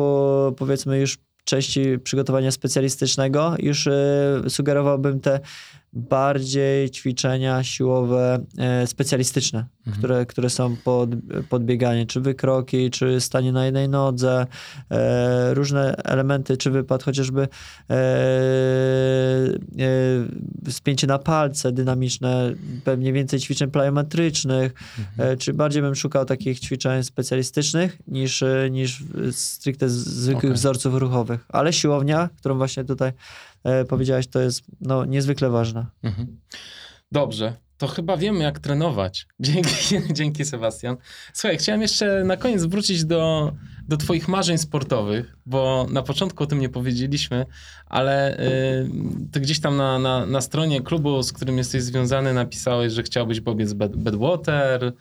[0.56, 3.54] powiedzmy już części przygotowania specjalistycznego.
[3.58, 5.40] Już y, sugerowałbym te
[5.92, 9.98] bardziej ćwiczenia siłowe e, specjalistyczne, mhm.
[9.98, 11.10] które, które są pod,
[11.48, 14.46] podbieganie, czy wykroki, czy stanie na jednej nodze,
[14.90, 17.48] e, różne elementy, czy wypad chociażby
[17.90, 17.94] e,
[20.66, 22.54] e, spięcie na palce dynamiczne,
[22.84, 25.32] pewnie więcej ćwiczeń plyometrycznych, mhm.
[25.32, 30.54] E, czy bardziej bym szukał takich ćwiczeń specjalistycznych niż, niż stricte zwykłych okay.
[30.54, 31.44] wzorców ruchowych.
[31.48, 33.12] Ale siłownia, którą właśnie tutaj
[33.64, 35.90] e, powiedziałeś, to jest no, niezwykle ważna.
[36.02, 36.40] Mhm.
[37.12, 37.56] Dobrze.
[37.78, 39.26] To chyba wiemy, jak trenować.
[39.40, 40.96] Dzięki, dzięki Sebastian.
[41.32, 43.52] Słuchaj, chciałem jeszcze na koniec wrócić do,
[43.88, 47.46] do Twoich marzeń sportowych, bo na początku o tym nie powiedzieliśmy,
[47.86, 48.90] ale y,
[49.32, 53.40] ty gdzieś tam na, na, na stronie klubu, z którym jesteś związany, napisałeś, że chciałbyś
[53.40, 54.92] pobiec bed, Bedwater,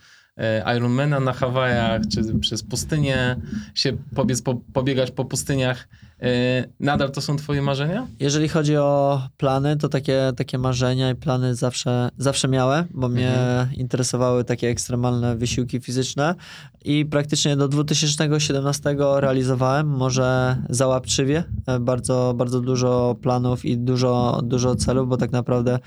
[0.77, 3.35] Ironmana na Hawajach, czy przez pustynię
[3.76, 5.88] się pobiec, po, pobiegać po pustyniach.
[6.22, 8.07] E, nadal to są twoje marzenia?
[8.19, 13.30] Jeżeli chodzi o plany, to takie, takie marzenia i plany zawsze, zawsze miałem, bo mnie
[13.30, 13.73] mhm.
[13.73, 16.35] interesowały takie ekstremalne wysiłki fizyczne
[16.85, 24.76] i praktycznie do 2017 realizowałem, może załapczywie, e, bardzo, bardzo dużo planów i dużo, dużo
[24.76, 25.80] celów, bo tak naprawdę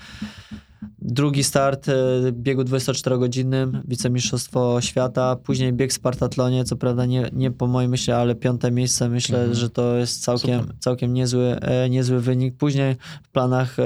[0.99, 1.93] Drugi start e,
[2.31, 8.13] biegu 24-godzinnym, wicemistrzostwo świata, później bieg w Spartatlonie, co prawda nie, nie po mojej myśli,
[8.13, 9.55] ale piąte miejsce, myślę, mhm.
[9.55, 12.57] że to jest całkiem, całkiem niezły, e, niezły wynik.
[12.57, 13.83] Później w planach e,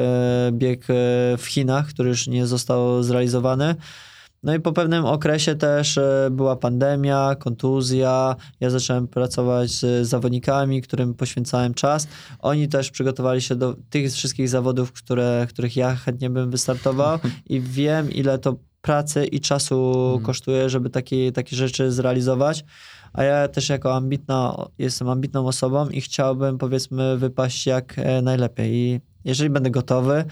[0.51, 0.85] bieg
[1.38, 3.76] w Chinach, który już nie został zrealizowany.
[4.44, 8.36] No i po pewnym okresie też e, była pandemia, kontuzja.
[8.60, 12.07] Ja zacząłem pracować z zawodnikami, którym poświęcałem czas.
[12.40, 17.61] Oni też przygotowali się do tych wszystkich zawodów, które, których ja chętnie bym wystartował i
[17.61, 20.24] wiem, ile to pracy i czasu hmm.
[20.24, 22.66] kosztuje, żeby takie, takie rzeczy zrealizować.
[23.14, 28.74] A ja też jako ambitna, jestem ambitną osobą i chciałbym powiedzmy wypaść jak e, najlepiej.
[28.74, 30.26] I jeżeli będę gotowy,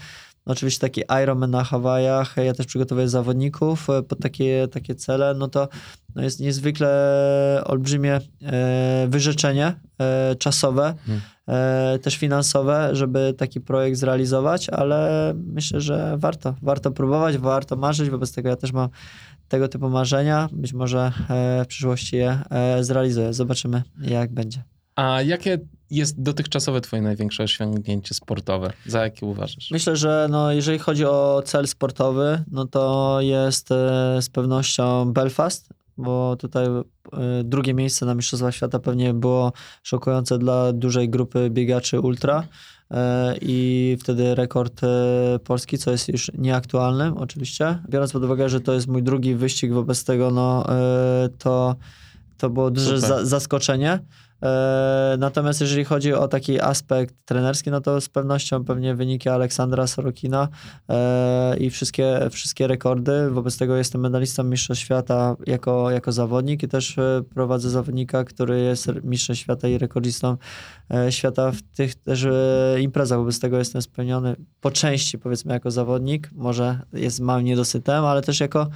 [0.48, 5.48] oczywiście taki Ironman na Hawajach, ja też przygotowuję zawodników e, pod takie, takie cele, no
[5.48, 5.68] to
[6.14, 11.20] no jest niezwykle olbrzymie e, wyrzeczenie e, czasowe, hmm.
[12.00, 18.32] też finansowe, żeby taki projekt zrealizować, ale myślę, że warto, warto próbować, warto marzyć, wobec
[18.32, 18.88] tego ja też mam
[19.48, 21.12] tego typu marzenia, być może
[21.64, 22.42] w przyszłości je
[22.80, 23.32] zrealizuję.
[23.32, 24.62] Zobaczymy, jak będzie.
[24.96, 25.58] A jakie
[25.90, 28.72] jest dotychczasowe twoje największe osiągnięcie sportowe?
[28.86, 29.70] Za jakie uważasz?
[29.70, 35.68] Myślę, że no, jeżeli chodzi o cel sportowy, no to jest e, z pewnością Belfast,
[35.96, 36.82] bo tutaj e,
[37.44, 39.52] drugie miejsce na Mistrzostwach Świata pewnie było
[39.82, 42.44] szokujące dla dużej grupy biegaczy ultra
[42.90, 44.80] e, i wtedy rekord
[45.44, 47.78] polski, co jest już nieaktualnym oczywiście.
[47.90, 50.66] Biorąc pod uwagę, że to jest mój drugi wyścig, wobec tego no,
[51.38, 51.76] to,
[52.38, 54.00] to było duże za zaskoczenie.
[54.42, 59.86] E, natomiast jeżeli chodzi o taki aspekt trenerski, no to z pewnością pewnie wyniki Aleksandra
[59.86, 60.48] Sorokina
[60.88, 63.30] e, i wszystkie, wszystkie rekordy.
[63.30, 68.60] Wobec tego jestem medalistą Mistrzostw Świata jako, jako zawodnik i też e, prowadzę zawodnika, który
[68.60, 70.36] jest mistrzem świata i rekordzistą
[71.10, 72.26] świata w tych też
[72.80, 73.18] imprezach.
[73.18, 76.30] Wobec tego jestem spełniony po części powiedzmy jako zawodnik.
[76.32, 78.66] Może jest małym niedosytem, ale też jako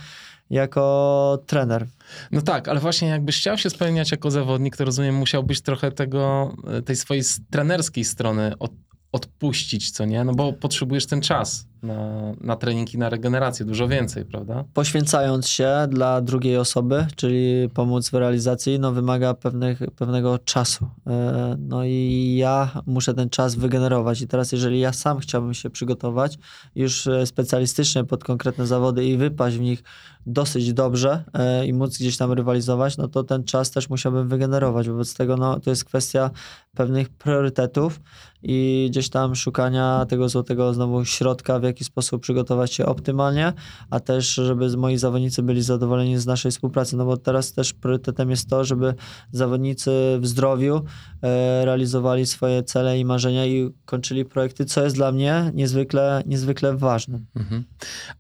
[0.51, 1.87] jako trener.
[2.33, 6.53] No tak, ale właśnie jakbyś chciał się spełniać jako zawodnik, to rozumiem, musiałbyś trochę tego,
[6.85, 8.73] tej swojej trenerskiej strony od,
[9.13, 10.25] odpuścić, co nie?
[10.25, 14.65] No bo potrzebujesz ten czas na, na trening i na regenerację, dużo więcej, prawda?
[14.75, 20.89] Poświęcając się dla drugiej osoby, czyli pomóc w realizacji, no wymaga pewnych, pewnego czasu.
[21.07, 25.71] E, no i ja muszę ten czas wygenerować i teraz jeżeli ja sam chciałbym się
[25.71, 26.39] przygotować
[26.75, 29.83] już e, specjalistycznie pod konkretne zawody i wypaść w nich
[30.27, 34.89] dosyć dobrze e, i móc gdzieś tam rywalizować, no to ten czas też musiałbym wygenerować.
[34.89, 36.31] Wobec tego no, to jest kwestia
[36.75, 38.01] pewnych priorytetów
[38.43, 43.53] i gdzieś tam szukania tego złotego znowu środka, w jaki sposób przygotować się optymalnie,
[43.91, 48.31] a też, żeby moi zawodnicy byli zadowoleni z naszej współpracy, no bo teraz też priorytetem
[48.31, 48.95] jest to, żeby
[49.33, 49.91] zawodnicy
[50.21, 50.83] w zdrowiu
[51.23, 56.77] e, realizowali swoje cele i marzenia i kończyli projekty, co jest dla mnie niezwykle, niezwykle
[56.77, 57.21] ważne.
[57.37, 57.65] Mhm.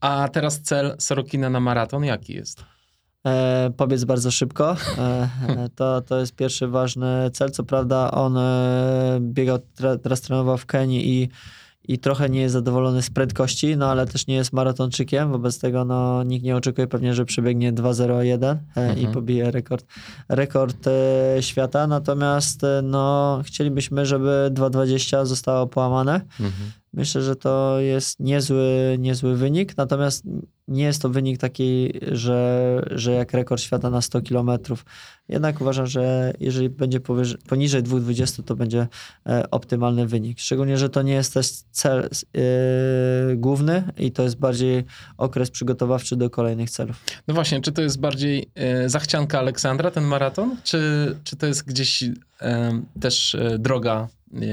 [0.00, 2.64] A teraz cel Sorokina na maraton jaki jest?
[3.26, 4.76] E, pobiec bardzo szybko.
[4.98, 5.28] E,
[5.74, 7.50] to, to jest pierwszy ważny cel.
[7.50, 9.58] Co prawda on e, biegał,
[10.02, 11.28] teraz trenował w Kenii i
[11.88, 15.84] i trochę nie jest zadowolony z prędkości, no ale też nie jest maratonczykiem, wobec tego
[15.84, 18.98] no, nikt nie oczekuje pewnie, że przebiegnie 2.01 e, mhm.
[18.98, 19.86] i pobije rekord,
[20.28, 26.14] rekord e, świata, natomiast e, no, chcielibyśmy, żeby 2.20 zostało połamane.
[26.40, 26.72] Mhm.
[26.94, 30.24] Myślę, że to jest niezły, niezły wynik, natomiast
[30.68, 34.50] nie jest to wynik taki, że, że jak rekord świata na 100 km.
[35.28, 37.00] Jednak uważam, że jeżeli będzie
[37.48, 38.88] poniżej 2,20 to będzie
[39.26, 40.40] e, optymalny wynik.
[40.40, 44.84] Szczególnie, że to nie jest też cel yy, główny i to jest bardziej
[45.18, 46.96] okres przygotowawczy do kolejnych celów.
[47.28, 50.80] No właśnie, czy to jest bardziej yy, zachcianka Aleksandra, ten maraton, czy,
[51.24, 52.12] czy to jest gdzieś yy,
[53.00, 54.08] też droga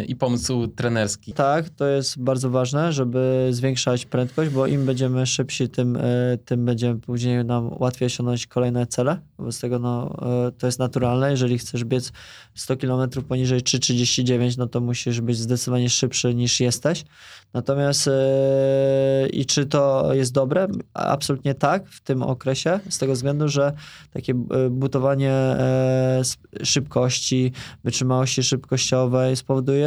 [0.07, 1.33] i pomysł trenerski.
[1.33, 6.01] Tak, to jest bardzo ważne, żeby zwiększać prędkość, bo im będziemy szybsi, tym, e,
[6.45, 9.19] tym będziemy później nam łatwiej osiągnąć kolejne cele.
[9.37, 10.15] Wobec tego no,
[10.47, 11.31] e, to jest naturalne.
[11.31, 12.11] Jeżeli chcesz biec
[12.55, 17.05] 100 km poniżej 3,39, no to musisz być zdecydowanie szybszy niż jesteś.
[17.53, 20.67] Natomiast yy, i czy to jest dobre?
[20.93, 23.73] Absolutnie tak w tym okresie, z tego względu, że
[24.11, 24.33] takie
[24.69, 25.33] butowanie
[26.63, 27.51] szybkości,
[27.83, 29.35] wytrzymałości szybkościowej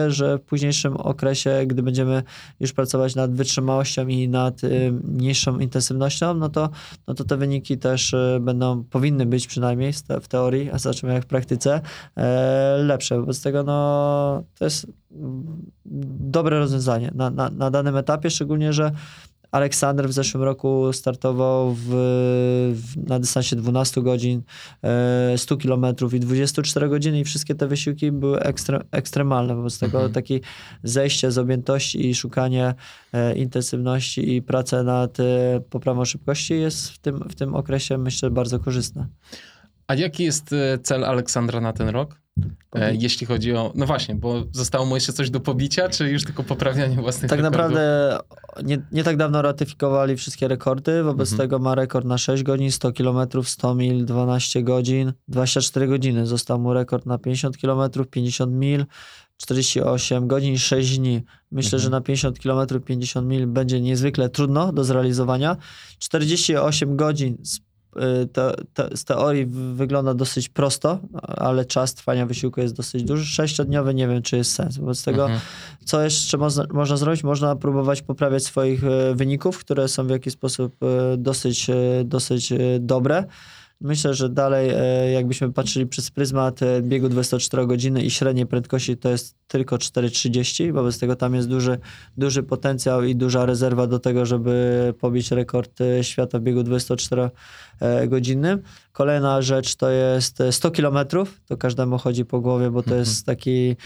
[0.09, 2.23] że w późniejszym okresie, gdy będziemy
[2.61, 6.71] już pracować nad wytrzymałością i nad yy, mniejszą intensywnością, no to,
[7.07, 9.93] no to te wyniki też będą, powinny być przynajmniej
[10.23, 11.81] w teorii, a zobaczymy jak w praktyce,
[12.79, 13.21] lepsze.
[13.21, 14.87] Wobec tego no, to jest
[16.21, 18.93] dobre rozwiązanie na, na, na danym etapie, szczególnie, że
[19.53, 21.87] Aleksander w zeszłym roku startował w,
[22.75, 24.43] w, na dystansie 12 godzin,
[25.37, 29.55] 100 e, km i 24 godziny i wszystkie te wysiłki były ekstre, ekstremalne.
[29.55, 30.13] Wobec tego mhm.
[30.13, 30.41] takie
[30.83, 32.75] zejście z objętości i szukanie
[33.13, 38.31] e, intensywności i praca nad e, poprawą szybkości jest w tym, w tym okresie myślę
[38.31, 39.07] bardzo korzystne.
[39.87, 40.51] A jaki jest
[40.83, 42.22] cel Aleksandra na ten rok?
[42.75, 43.73] E, jeśli chodzi o.
[43.75, 47.39] No właśnie, bo zostało mu jeszcze coś do pobicia, czy już tylko poprawianie własnych Tak
[47.41, 47.53] rekordów?
[47.61, 48.19] naprawdę
[48.65, 51.49] nie, nie tak dawno ratyfikowali wszystkie rekordy, wobec Mhm.
[51.49, 56.27] tego ma rekord na 6 godzin, 100 km, 100 mil, 12 godzin, 24 godziny.
[56.27, 58.87] Został mu rekord na 50 km, 50 mil,
[59.37, 61.23] 48 godzin, 6 dni.
[61.51, 61.83] Myślę, Mhm.
[61.83, 65.57] że na 50 km, 50 mil będzie niezwykle trudno do zrealizowania.
[65.99, 67.61] 48 godzin z,
[68.33, 73.27] te, te, z teorii wygląda dosyć prosto, ale czas trwania wysiłku jest dosyć duży.
[73.27, 74.77] Sześciodniowy nie wiem, czy jest sens.
[74.77, 75.41] Wobec tego Mhm.
[75.85, 77.25] co jeszcze można, można zrobić?
[77.25, 81.67] Można próbować poprawiać swoich e, wyników, które są w jakiś sposób e, dosyć,
[82.05, 83.25] dosyć dobre.
[83.85, 88.97] Myślę, że dalej, e, jakbyśmy patrzyli przez pryzmat e, biegu 24 godziny i średniej prędkości,
[88.97, 90.73] to jest tylko 4,30.
[90.73, 91.79] Wobec tego tam jest duży,
[92.17, 97.31] duży potencjał i duża rezerwa do tego, żeby pobić rekord e, świata w biegu 24
[97.81, 98.63] e, godzinnym.
[98.93, 101.41] Kolejna rzecz to jest e, 100 kilometrów.
[101.47, 103.01] To każdemu chodzi po głowie, bo to Mhm.
[103.01, 103.77] jest taki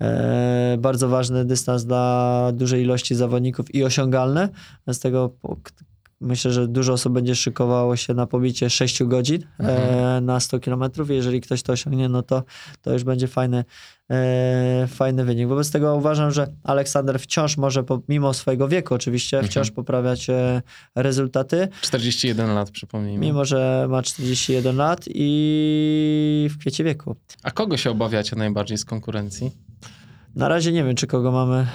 [0.00, 4.48] e, bardzo ważny dystans dla dużej ilości zawodników i osiągalny.
[4.88, 5.30] Z tego
[6.22, 10.24] myślę, że dużo osób będzie szykowało się na pobicie 6 godzin e, Mhm.
[10.24, 11.10] na 100 kilometrów.
[11.10, 12.42] Jeżeli ktoś to osiągnie, no to,
[12.82, 13.64] to już będzie fajny,
[14.10, 15.48] e, fajny wynik.
[15.48, 19.50] Wobec tego uważam, że Aleksander wciąż może, mimo swojego wieku oczywiście, Mhm.
[19.50, 20.62] wciąż poprawiać e,
[20.94, 21.68] rezultaty.
[21.80, 23.26] 41 lat, przypomnijmy.
[23.26, 27.16] Mimo, że ma 41 lat i w kwiecie wieku.
[27.42, 29.50] A kogo się obawiacie najbardziej z konkurencji?
[30.34, 31.66] Na razie nie wiem, czy kogo mamy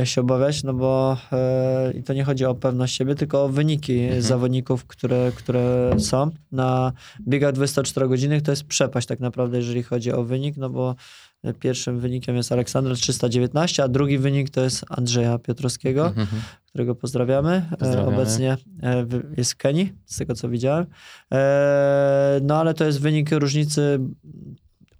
[0.00, 3.48] e, się obawiać, no bo e, i to nie chodzi o pewność siebie, tylko o
[3.48, 4.22] wyniki Mhm.
[4.22, 6.30] zawodników, które, które są.
[6.52, 6.92] Na
[7.28, 10.94] biegach 24 godziny to jest przepaść tak naprawdę, jeżeli chodzi o wynik, no bo
[11.44, 16.26] e, pierwszym wynikiem jest Aleksander 319, a drugi wynik to jest Andrzeja Piotrowskiego, Mhm.
[16.68, 17.64] którego pozdrawiamy.
[17.72, 18.16] E, Pozdrawiamy.
[18.16, 19.06] Obecnie e,
[19.36, 20.86] jest w Kenii, z tego co widziałem.
[21.32, 23.98] E, no ale to jest wynik różnicy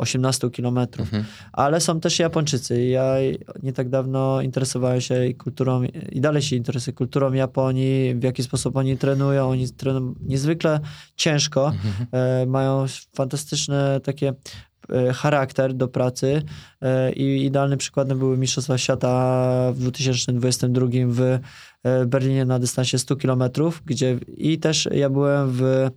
[0.03, 1.25] 18 kilometrów Mhm.
[1.53, 2.85] ale są też Japończycy.
[2.85, 3.15] Ja
[3.63, 8.77] nie tak dawno interesowałem się kulturą i dalej się interesuję kulturą Japonii, w jaki sposób
[8.77, 9.51] oni trenują.
[9.51, 10.81] Oni trenują niezwykle
[11.17, 12.07] ciężko, Mhm.
[12.43, 12.85] e, mają
[13.17, 14.35] fantastyczny takie
[14.93, 16.43] e, charakter do pracy
[16.83, 21.21] e, i idealnym przykładem były Mistrzostwa Świata w 2022 w
[21.83, 23.43] e, Berlinie na dystansie 100 km,
[23.87, 25.91] gdzie i też ja byłem w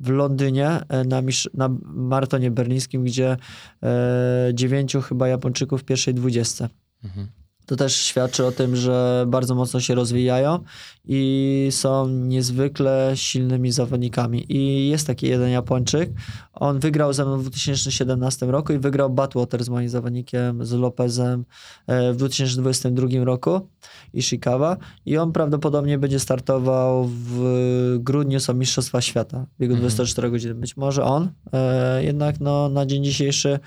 [0.00, 1.22] w Londynie e, na,
[1.54, 3.36] na maratonie berlińskim, gdzie
[3.82, 6.68] e, dziewięciu chyba Japończyków w pierwszej dwudziestce.
[7.04, 7.28] Mhm.
[7.66, 10.58] To też świadczy o tym, że bardzo mocno się rozwijają
[11.04, 14.44] i są niezwykle silnymi zawodnikami.
[14.48, 16.10] I jest taki jeden Japończyk.
[16.52, 21.44] On wygrał ze mną w 2017 roku i wygrał Badwater z moim zawodnikiem, z Lopezem
[21.86, 23.68] e, w 2022 roku
[24.14, 24.76] Ishikawa.
[25.06, 29.80] I on prawdopodobnie będzie startował w grudniu są Mistrzostwa Świata w biegu Mhm.
[29.80, 30.54] 24 godziny.
[30.54, 31.30] Być może on.
[31.52, 33.58] E, jednak no, na dzień dzisiejszy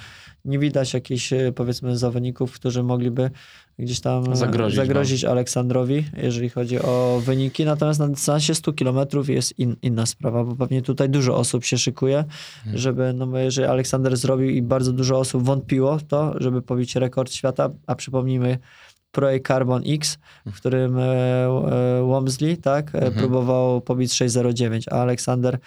[0.46, 3.32] nie widać jakichś e, powiedzmy zawodników, którzy mogliby
[3.80, 7.66] gdzieś tam Zagrozić zagrozić Aleksandrowi, jeżeli chodzi o wyniki.
[7.66, 11.78] Natomiast na dystansie 100 km jest in, inna sprawa, bo pewnie tutaj dużo osób się
[11.78, 12.26] szykuje,
[12.74, 16.96] żeby, no bo jeżeli Aleksander zrobił i bardzo dużo osób wątpiło w to, żeby pobić
[16.96, 18.60] rekord świata, a przypomnijmy
[19.12, 23.14] projekt Carbon X, w którym e, e, Wamsley tak, e, Mhm.
[23.14, 25.58] próbował pobić 6.09, a Aleksander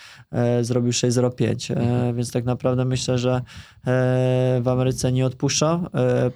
[0.63, 2.17] zrobił 6.05, e, Mhm.
[2.17, 3.41] więc tak naprawdę myślę, że
[4.61, 5.85] w Ameryce nie odpuszczą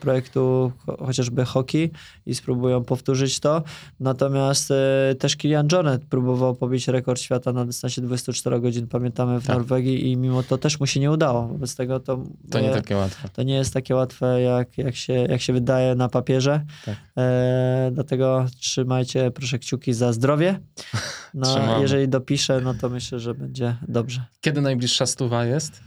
[0.00, 1.90] projektu cho- chociażby hockey
[2.26, 3.62] i spróbują powtórzyć to.
[4.00, 4.72] Natomiast
[5.18, 9.56] też Kilian Jornet próbował pobić rekord świata na dystansie 24 godzin, pamiętamy w Tak.
[9.56, 11.46] Norwegii i mimo to też mu się nie udało.
[11.48, 12.18] Wobec tego to,
[12.50, 13.28] To nie takie łatwe.
[13.28, 16.60] to nie jest takie łatwe, jak, jak, się, jak się wydaje na papierze.
[16.84, 16.95] Tak.
[17.18, 20.60] E, dlatego trzymajcie proszę kciuki za zdrowie.
[21.34, 24.24] No, jeżeli dopiszę, no to myślę, że będzie dobrze.
[24.40, 25.80] Kiedy najbliższa stuwa jest?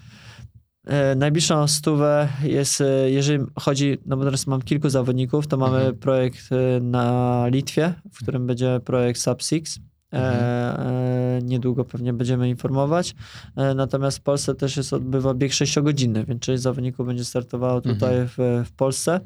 [0.85, 5.77] E, najbliższą stówę jest, e, jeżeli chodzi, no bo teraz mam kilku zawodników, to mamy
[5.77, 5.97] Mhm.
[5.97, 9.79] projekt e, na Litwie, w którym będzie projekt Sub Six.
[10.13, 10.87] E, Mhm.
[10.87, 13.15] e, niedługo pewnie będziemy informować.
[13.55, 18.17] E, natomiast w Polsce też jest odbywa bieg 6-godzinny, więc część zawodników będzie startowało tutaj
[18.19, 18.27] Mhm.
[18.27, 19.19] w, w Polsce,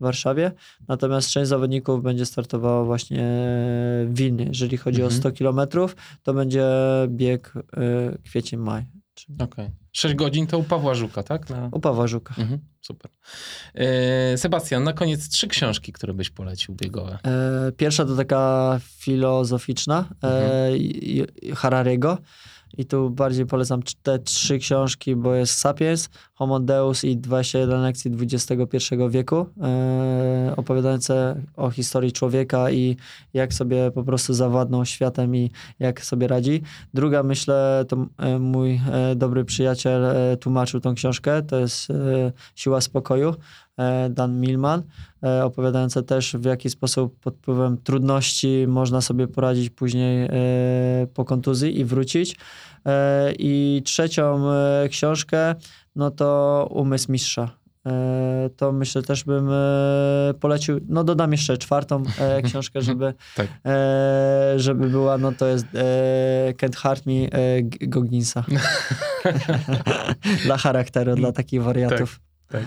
[0.00, 0.52] w Warszawie.
[0.88, 3.18] Natomiast część zawodników będzie startowała właśnie
[4.06, 4.44] w Wilnie.
[4.44, 5.16] Jeżeli chodzi Mhm.
[5.18, 6.66] o 100 kilometrów, to będzie
[7.08, 7.52] bieg
[8.24, 9.01] kwiecień-maj.
[9.38, 9.70] Okej.
[9.92, 11.50] 6 godzin to u Pawła Żuka, tak?
[11.50, 11.68] Na...
[11.72, 12.34] u Pawła Żuka.
[12.38, 13.10] Mhm, super.
[13.74, 17.18] E, Sebastian, na koniec trzy książki, które byś polecił biegowe.
[17.26, 20.52] E, Pierwsza to taka filozoficzna Mhm.
[20.52, 22.18] e, i- Harariego.
[22.78, 28.10] I tu bardziej polecam te trzy książki, bo jest Sapiens, Homo Deus i 21 lekcji
[28.20, 28.78] XXI
[29.10, 32.96] wieku, e, opowiadające o historii człowieka i
[33.34, 36.62] jak sobie po prostu zawładnął światem i jak sobie radzi.
[36.94, 40.02] Druga, myślę, to e, mój e, dobry przyjaciel
[40.40, 41.88] tłumaczył tą książkę, to jest
[42.54, 43.34] Siła Spokoju.
[43.78, 44.82] E, Dan Milman,
[45.22, 50.30] e, opowiadające też w jaki sposób pod wpływem trudności można sobie poradzić później e,
[51.14, 52.36] po kontuzji i wrócić.
[53.38, 54.44] I trzecią
[54.90, 55.54] książkę,
[55.96, 57.50] no to Umysł Mistrza.
[58.56, 59.50] To myślę też bym
[60.40, 62.02] polecił, no dodam jeszcze czwartą
[62.48, 63.46] książkę, żeby, tak.
[64.56, 65.66] żeby była, no to jest
[66.52, 67.12] Can't Hurt Me
[67.62, 68.44] Gogginsa.
[70.44, 72.12] dla charakteru, dla takich wariatów.
[72.12, 72.31] Tak.
[72.52, 72.62] Tak.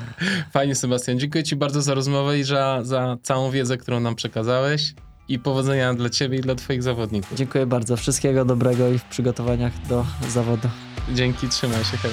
[0.52, 1.20] Fajnie, Sebastian.
[1.20, 4.94] Dziękuję Ci bardzo za rozmowę i za, za całą wiedzę, którą nam przekazałeś.
[5.28, 7.38] I powodzenia dla Ciebie i dla Twoich zawodników.
[7.38, 7.98] Dziękuję bardzo.
[7.98, 10.70] Wszystkiego dobrego i w przygotowaniach do zawodu.
[11.14, 11.98] Dzięki, trzymaj się.
[11.98, 12.12] Hej.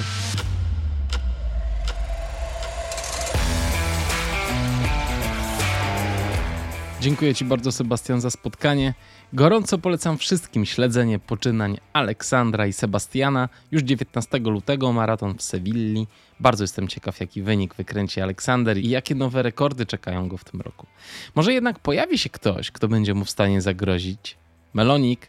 [7.00, 8.94] Dziękuję Ci bardzo, Sebastian, za spotkanie.
[9.34, 13.48] Gorąco polecam wszystkim śledzenie poczynań Aleksandra i Sebastiana.
[13.70, 16.06] Już 19 lutego maraton w Sewilli.
[16.40, 20.60] Bardzo jestem ciekaw, jaki wynik wykręci Aleksander i jakie nowe rekordy czekają go w tym
[20.60, 20.86] roku.
[21.34, 24.36] Może jednak pojawi się ktoś, kto będzie mu w stanie zagrozić.
[24.74, 25.28] Melonik,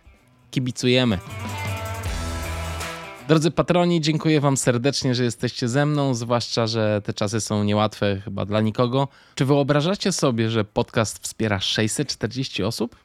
[0.51, 1.19] kibicujemy.
[3.27, 8.21] Drodzy patroni, dziękuję Wam serdecznie, że jesteście ze mną, zwłaszcza, że te czasy są niełatwe
[8.25, 9.07] chyba dla nikogo.
[9.35, 12.95] Czy wyobrażacie sobie, że podcast wspiera 640 osób?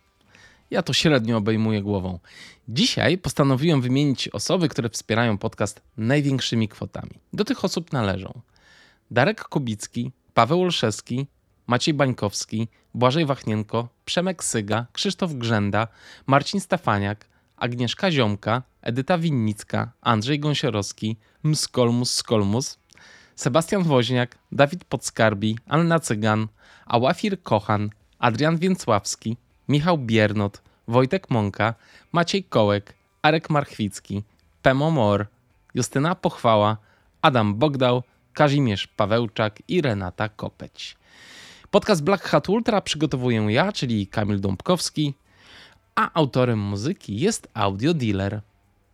[0.71, 2.19] Ja to średnio obejmuję głową.
[2.69, 7.11] Dzisiaj postanowiłem wymienić osoby, które wspierają podcast największymi kwotami.
[7.33, 8.41] Do tych osób należą
[9.11, 11.27] Darek Kubicki, Paweł Olszewski,
[11.67, 15.89] Maciej Bańkowski, Błażej Wachnienko, Przemek Syga, Krzysztof Grzenda,
[16.27, 17.27] Marcin Stafaniak,
[17.57, 22.79] Agnieszka Ziomka, Edyta Winnicka, Andrzej Gąsiorowski, Mskolmus Skolmus,
[23.37, 26.49] Sebastian Woźniak, Dawid Podskarbi, Anna Cygan,
[26.87, 29.37] Ałafir Kochan, Adrian Więcławski,
[29.69, 31.75] Michał Biernot, Wojtek Mąka,
[32.13, 34.23] Maciej Kołek, Arek Marchwicki,
[34.63, 35.27] Pemo Mor,
[35.75, 36.77] Justyna Pochwała,
[37.23, 40.97] Adam Bogdał, Kazimierz Pawełczak i Renata Kopeć.
[41.71, 45.15] Podcast Black Hat Ultra przygotowuję ja, czyli Kamil Dąbkowski,
[45.95, 48.41] a autorem muzyki jest Audio Dealer.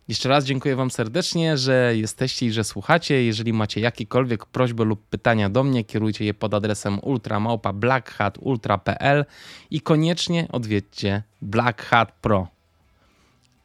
[0.07, 3.23] Jeszcze raz dziękuję Wam serdecznie, że jesteście i że słuchacie.
[3.23, 9.25] Jeżeli macie jakiekolwiek prośby lub pytania do mnie, kierujcie je pod adresem ultramałpa.blackhatultra.pl
[9.71, 12.47] i koniecznie odwiedźcie Black Hat Pro.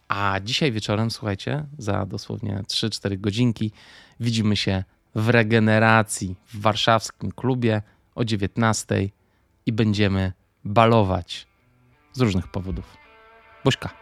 [0.08, 3.72] A dzisiaj wieczorem, słuchajcie, za dosłownie 3-4 godzinki
[4.20, 4.84] widzimy się
[5.14, 7.82] w regeneracji w warszawskim klubie
[8.14, 9.08] o 19
[9.66, 10.32] i będziemy
[10.64, 11.46] balować
[12.12, 12.96] z różnych powodów.
[13.64, 13.99] Buźka.